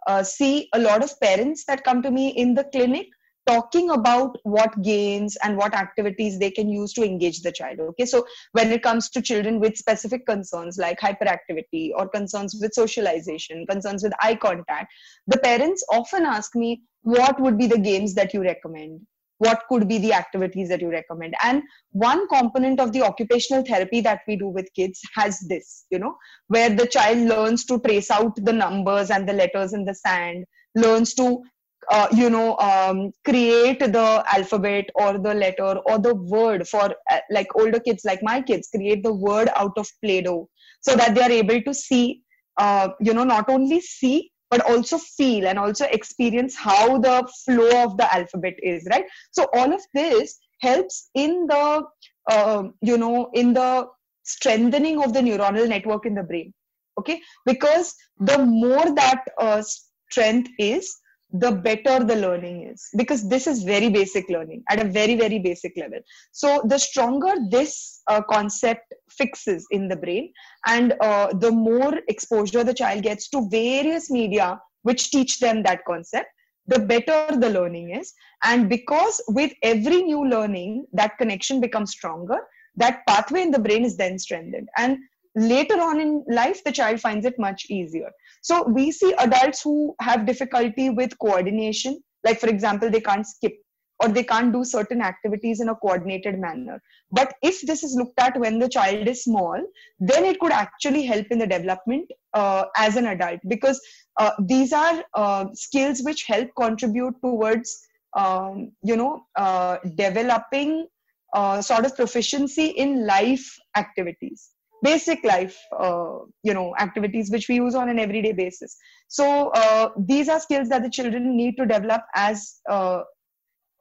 uh, 0.07 0.23
see 0.23 0.69
a 0.73 0.79
lot 0.79 1.03
of 1.03 1.19
parents 1.19 1.65
that 1.65 1.83
come 1.83 2.01
to 2.01 2.11
me 2.11 2.29
in 2.29 2.55
the 2.55 2.63
clinic 2.65 3.07
talking 3.47 3.91
about 3.91 4.37
what 4.43 4.81
games 4.81 5.37
and 5.41 5.57
what 5.57 5.73
activities 5.73 6.37
they 6.37 6.51
can 6.51 6.69
use 6.69 6.91
to 6.93 7.03
engage 7.03 7.41
the 7.41 7.51
child 7.51 7.79
okay 7.79 8.05
so 8.05 8.25
when 8.51 8.71
it 8.71 8.83
comes 8.83 9.09
to 9.09 9.21
children 9.21 9.59
with 9.59 9.77
specific 9.77 10.25
concerns 10.25 10.77
like 10.77 10.99
hyperactivity 10.99 11.91
or 11.95 12.09
concerns 12.09 12.57
with 12.61 12.73
socialization 12.73 13.65
concerns 13.65 14.03
with 14.03 14.11
eye 14.19 14.35
contact 14.35 14.91
the 15.27 15.37
parents 15.39 15.83
often 15.89 16.25
ask 16.25 16.55
me 16.55 16.81
what 17.07 17.39
would 17.39 17.57
be 17.57 17.67
the 17.67 17.79
games 17.79 18.13
that 18.15 18.33
you 18.33 18.41
recommend? 18.41 18.99
What 19.37 19.61
could 19.69 19.87
be 19.87 19.97
the 19.97 20.13
activities 20.13 20.67
that 20.69 20.81
you 20.81 20.89
recommend? 20.89 21.35
And 21.41 21.61
one 21.91 22.27
component 22.27 22.81
of 22.81 22.91
the 22.91 23.03
occupational 23.03 23.63
therapy 23.63 24.01
that 24.01 24.21
we 24.27 24.35
do 24.35 24.49
with 24.49 24.73
kids 24.75 24.99
has 25.15 25.39
this 25.51 25.85
you 25.89 25.99
know 25.99 26.15
where 26.47 26.69
the 26.69 26.87
child 26.87 27.19
learns 27.19 27.65
to 27.65 27.79
trace 27.79 28.11
out 28.11 28.35
the 28.35 28.51
numbers 28.51 29.09
and 29.09 29.29
the 29.29 29.37
letters 29.41 29.73
in 29.73 29.85
the 29.85 29.93
sand 29.93 30.45
learns 30.75 31.13
to 31.13 31.41
uh, 31.89 32.07
you 32.11 32.29
know 32.29 32.57
um, 32.57 33.11
create 33.23 33.79
the 33.79 34.23
alphabet 34.37 34.89
or 34.95 35.17
the 35.17 35.33
letter 35.33 35.73
or 35.89 35.97
the 35.99 36.15
word 36.15 36.67
for 36.67 36.93
uh, 37.11 37.19
like 37.31 37.47
older 37.55 37.79
kids 37.79 38.03
like 38.03 38.21
my 38.21 38.41
kids 38.41 38.69
create 38.75 39.03
the 39.03 39.13
word 39.13 39.49
out 39.55 39.77
of 39.77 39.87
play-doh 40.03 40.47
so 40.81 40.95
that 40.95 41.15
they 41.15 41.21
are 41.21 41.37
able 41.43 41.61
to 41.61 41.73
see 41.73 42.21
uh, 42.57 42.89
you 42.99 43.13
know 43.13 43.23
not 43.23 43.49
only 43.49 43.79
see 43.79 44.31
but 44.49 44.61
also 44.61 44.97
feel 44.97 45.47
and 45.47 45.59
also 45.59 45.85
experience 45.85 46.55
how 46.55 46.97
the 46.97 47.27
flow 47.45 47.83
of 47.83 47.97
the 47.97 48.13
alphabet 48.13 48.55
is 48.63 48.87
right? 48.89 49.05
So 49.31 49.47
all 49.53 49.73
of 49.73 49.81
this 49.93 50.37
helps 50.61 51.09
in 51.13 51.47
the 51.47 51.83
uh, 52.29 52.63
you 52.81 52.97
know 52.97 53.29
in 53.33 53.53
the 53.53 53.87
strengthening 54.23 55.01
of 55.03 55.13
the 55.13 55.21
neuronal 55.21 55.67
network 55.67 56.05
in 56.05 56.15
the 56.15 56.23
brain 56.23 56.53
okay? 56.99 57.21
Because 57.45 57.95
the 58.19 58.37
more 58.39 58.93
that 58.95 59.23
uh, 59.39 59.61
strength 60.09 60.49
is 60.59 60.95
the 61.31 61.51
better 61.51 62.03
the 62.03 62.15
learning 62.15 62.67
is 62.71 62.87
because 62.95 63.27
this 63.27 63.47
is 63.47 63.63
very 63.63 63.89
basic 63.89 64.29
learning 64.29 64.63
at 64.69 64.81
a 64.81 64.87
very 64.87 65.15
very 65.15 65.39
basic 65.39 65.75
level. 65.75 65.99
So 66.31 66.61
the 66.65 66.77
stronger 66.77 67.33
this 67.49 68.01
uh, 68.07 68.21
concept 68.21 68.93
fixes 69.09 69.65
in 69.71 69.89
the 69.89 69.97
brain 69.97 70.31
and 70.65 70.93
uh, 71.01 71.33
the 71.33 71.51
more 71.51 71.99
exposure 72.07 72.63
the 72.63 72.73
child 72.73 73.03
gets 73.03 73.29
to 73.29 73.47
various 73.49 74.09
media 74.09 74.59
which 74.83 75.11
teach 75.11 75.39
them 75.39 75.63
that 75.63 75.83
concept 75.85 76.27
the 76.67 76.79
better 76.79 77.35
the 77.37 77.49
learning 77.49 77.95
is. 77.95 78.13
And 78.43 78.69
because 78.69 79.21
with 79.29 79.51
every 79.63 80.03
new 80.03 80.27
learning 80.27 80.85
that 80.93 81.17
connection 81.17 81.59
becomes 81.59 81.91
stronger 81.91 82.37
that 82.75 83.01
pathway 83.07 83.41
in 83.41 83.51
the 83.51 83.59
brain 83.59 83.83
is 83.83 83.97
then 83.97 84.19
strengthened. 84.19 84.69
And 84.77 84.97
later 85.37 85.79
on 85.79 85.99
in 86.01 86.23
life 86.27 86.63
the 86.63 86.71
child 86.71 86.99
finds 86.99 87.25
it 87.25 87.37
much 87.37 87.67
easier. 87.69 88.11
So 88.41 88.67
we 88.67 88.91
see 88.91 89.13
adults 89.19 89.61
who 89.61 89.95
have 90.01 90.25
difficulty 90.25 90.89
with 90.89 91.17
coordination. 91.19 92.01
Like 92.23 92.39
for 92.39 92.47
example 92.49 92.89
they 92.89 93.01
can't 93.01 93.25
skip 93.25 93.53
or 93.99 94.09
they 94.09 94.23
can't 94.23 94.51
do 94.51 94.63
certain 94.63 95.01
activities 95.01 95.59
in 95.59 95.69
a 95.69 95.75
coordinated 95.75 96.39
manner. 96.39 96.81
But 97.11 97.35
if 97.41 97.61
this 97.61 97.83
is 97.83 97.95
looked 97.95 98.19
at 98.19 98.39
when 98.39 98.57
the 98.57 98.67
child 98.67 99.07
is 99.07 99.23
small 99.23 99.61
then 99.99 100.25
it 100.25 100.39
could 100.39 100.51
actually 100.51 101.03
help 101.03 101.27
in 101.29 101.37
the 101.37 101.47
development 101.47 102.09
uh, 102.33 102.65
as 102.75 102.95
an 102.95 103.05
adult. 103.05 103.39
Because 103.47 103.79
uh, 104.17 104.31
these 104.39 104.73
are 104.73 105.03
uh, 105.13 105.45
skills 105.53 106.01
which 106.01 106.23
help 106.23 106.49
contribute 106.57 107.13
towards 107.21 107.79
um, 108.15 108.71
you 108.81 108.97
know 108.97 109.21
uh, 109.35 109.77
developing 109.95 110.87
uh, 111.35 111.61
sort 111.61 111.85
of 111.85 111.95
proficiency 111.95 112.67
in 112.67 113.05
life 113.05 113.55
activities 113.75 114.49
basic 114.83 115.23
life 115.23 115.57
uh, 115.77 116.19
you 116.43 116.53
know 116.53 116.75
activities 116.79 117.31
which 117.31 117.47
we 117.49 117.55
use 117.55 117.75
on 117.75 117.89
an 117.89 117.99
everyday 117.99 118.33
basis. 118.33 118.77
So 119.07 119.49
uh, 119.49 119.89
these 119.97 120.29
are 120.29 120.39
skills 120.39 120.69
that 120.69 120.83
the 120.83 120.89
children 120.89 121.35
need 121.35 121.57
to 121.57 121.65
develop 121.65 122.01
as 122.15 122.59
uh, 122.69 123.01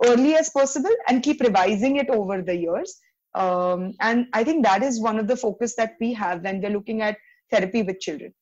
early 0.05 0.35
as 0.37 0.51
possible 0.51 0.95
and 1.09 1.23
keep 1.23 1.41
revising 1.41 1.97
it 1.97 2.11
over 2.11 2.43
the 2.43 2.57
years. 2.57 2.99
Um, 3.35 3.93
and 4.01 4.29
i 4.33 4.43
think 4.43 4.65
that 4.65 4.83
is 4.83 4.99
one 4.99 5.19
of 5.19 5.27
the 5.29 5.37
focus 5.37 5.75
that 5.77 5.97
we 6.01 6.15
have 6.15 6.43
when 6.43 6.63
we're 6.63 6.71
looking 6.71 7.03
at 7.03 7.19
therapy 7.51 7.83
with 7.83 8.01
children. 8.01 8.33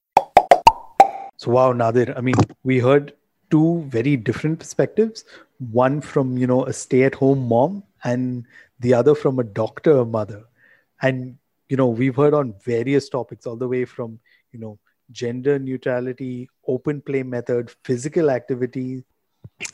So 1.37 1.51
wow 1.51 1.73
nadir 1.73 2.15
i 2.17 2.21
mean 2.21 2.37
we 2.63 2.79
heard 2.79 3.13
two 3.55 3.83
very 3.89 4.17
different 4.17 4.59
perspectives. 4.59 5.25
One 5.59 6.01
from 6.01 6.37
you 6.39 6.47
know 6.47 6.65
a 6.67 6.73
stay 6.73 7.03
at 7.05 7.15
home 7.15 7.47
mom 7.49 7.83
and 8.03 8.45
the 8.81 8.95
other 8.95 9.15
from 9.15 9.39
a 9.39 9.45
doctor 9.45 10.05
mother. 10.05 10.43
And 11.03 11.39
you 11.69 11.77
know 11.77 11.89
we've 11.89 12.17
heard 12.17 12.35
on 12.35 12.55
various 12.65 13.09
topics 13.09 13.47
all 13.47 13.57
the 13.57 13.69
way 13.69 13.85
from 13.85 14.19
you 14.53 14.59
know 14.59 14.79
gender 15.11 15.59
neutrality 15.59 16.49
open 16.67 17.01
play 17.01 17.23
method 17.23 17.71
physical 17.85 18.31
activity. 18.31 19.05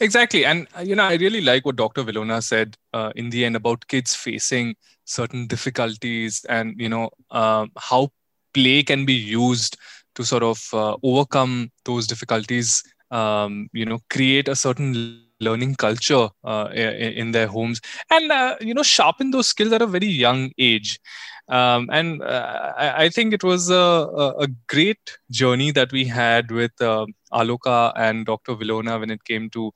Exactly. 0.01 0.45
And 0.45 0.66
uh, 0.76 0.80
you 0.80 0.95
know 0.95 1.05
i 1.05 1.14
really 1.14 1.41
like 1.41 1.64
what 1.64 1.76
dr 1.76 2.03
vilona 2.03 2.43
said 2.43 2.76
uh, 2.93 3.12
in 3.14 3.30
the 3.30 3.45
end 3.45 3.57
about 3.57 3.86
kids 3.88 4.14
facing 4.14 4.74
certain 5.05 5.47
difficulties 5.47 6.45
and 6.49 6.74
you 6.78 6.88
know 6.88 7.11
uh, 7.30 7.66
how 7.78 8.09
play 8.55 8.82
can 8.82 9.05
be 9.05 9.14
used 9.14 9.76
to 10.14 10.24
sort 10.24 10.43
of 10.43 10.62
uh, 10.72 10.97
overcome 11.03 11.70
those 11.84 12.07
difficulties 12.07 12.82
um, 13.11 13.68
you 13.72 13.84
know 13.86 13.99
create 14.11 14.49
a 14.49 14.57
certain 14.57 14.93
learning 14.95 15.30
culture 15.30 16.28
uh, 16.45 16.68
in 16.72 17.32
their 17.32 17.47
homes. 17.47 17.80
And 18.11 18.30
uh, 18.30 18.57
you 18.61 18.74
know 18.74 18.82
sharpen 18.82 19.30
those 19.30 19.49
skills 19.49 19.72
at 19.72 19.82
a 19.82 19.86
very 19.86 20.07
young 20.07 20.51
age 20.59 20.99
um, 21.51 21.88
and 21.90 22.22
uh, 22.22 22.72
I, 22.76 23.05
I, 23.05 23.09
think 23.09 23.34
it 23.34 23.42
was 23.42 23.70
a, 23.70 23.74
a, 24.38 24.46
great 24.68 25.18
journey 25.32 25.72
that 25.72 25.90
we 25.90 26.05
had 26.05 26.51
with 26.53 26.70
uh, 26.80 27.07
Aloka 27.32 27.92
and 27.96 28.24
Dr. 28.24 28.55
Vilona 28.55 29.01
when 29.01 29.11
it 29.11 29.24
came 29.24 29.51
to 29.51 29.72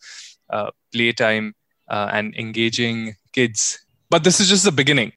uh, 0.51 0.71
playtime 0.93 1.53
uh, 1.89 2.11
and 2.13 2.33
engaging 2.37 3.17
kids. 3.33 3.85
But 4.09 4.23
this 4.23 4.39
is 4.39 4.49
just 4.49 4.65
the 4.65 4.71
beginning. 4.71 5.13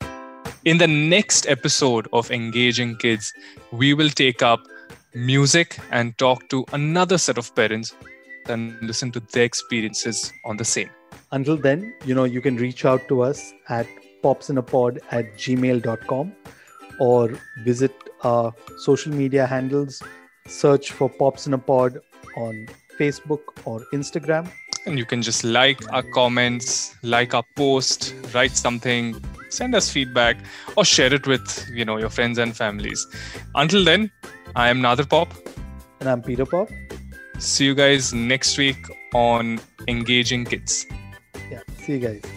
In 0.65 0.79
the 0.79 0.87
next 0.87 1.47
episode 1.47 2.07
of 2.11 2.31
Engaging 2.31 2.95
Kids, 2.97 3.31
we 3.71 3.93
will 3.93 4.09
take 4.09 4.41
up 4.41 4.59
music 5.13 5.77
and 5.91 6.17
talk 6.17 6.49
to 6.49 6.65
another 6.73 7.19
set 7.19 7.37
of 7.37 7.53
parents 7.55 7.95
and 8.49 8.81
listen 8.81 9.11
to 9.11 9.19
their 9.19 9.43
experiences 9.43 10.33
on 10.43 10.57
the 10.57 10.65
same. 10.65 10.89
Until 11.31 11.57
then, 11.57 11.93
you 12.05 12.15
know, 12.15 12.23
you 12.23 12.41
can 12.41 12.55
reach 12.57 12.83
out 12.83 13.07
to 13.09 13.21
us 13.21 13.53
at 13.69 13.85
popsinapod 14.23 14.99
at 15.11 15.33
gmail.com 15.35 16.33
or 16.99 17.39
visit 17.63 17.93
our 18.23 18.53
social 18.77 19.13
media 19.13 19.45
handles. 19.45 20.01
Search 20.47 20.91
for 20.91 21.09
Pops 21.09 21.47
in 21.47 21.53
a 21.53 21.57
Pod 21.57 21.99
on 22.35 22.67
Facebook 22.99 23.41
or 23.65 23.81
Instagram. 23.93 24.49
And 24.85 24.97
you 24.97 25.05
can 25.05 25.21
just 25.21 25.43
like 25.43 25.81
our 25.91 26.03
comments, 26.13 26.95
like 27.03 27.33
our 27.33 27.43
post, 27.55 28.15
write 28.33 28.51
something, 28.51 29.21
send 29.49 29.75
us 29.75 29.89
feedback, 29.89 30.37
or 30.77 30.85
share 30.85 31.13
it 31.13 31.27
with 31.27 31.67
you 31.73 31.83
know 31.83 31.97
your 31.97 32.09
friends 32.09 32.37
and 32.37 32.55
families. 32.55 33.05
Until 33.55 33.83
then, 33.83 34.09
I 34.55 34.69
am 34.69 34.81
Nadir 34.81 35.05
Pop. 35.05 35.33
And 35.99 36.09
I'm 36.09 36.21
Peter 36.21 36.45
Pop. 36.45 36.69
See 37.39 37.65
you 37.65 37.75
guys 37.75 38.13
next 38.13 38.57
week 38.57 38.77
on 39.13 39.59
Engaging 39.87 40.45
Kids. 40.45 40.85
Yeah, 41.51 41.61
see 41.77 41.93
you 41.93 41.99
guys. 41.99 42.36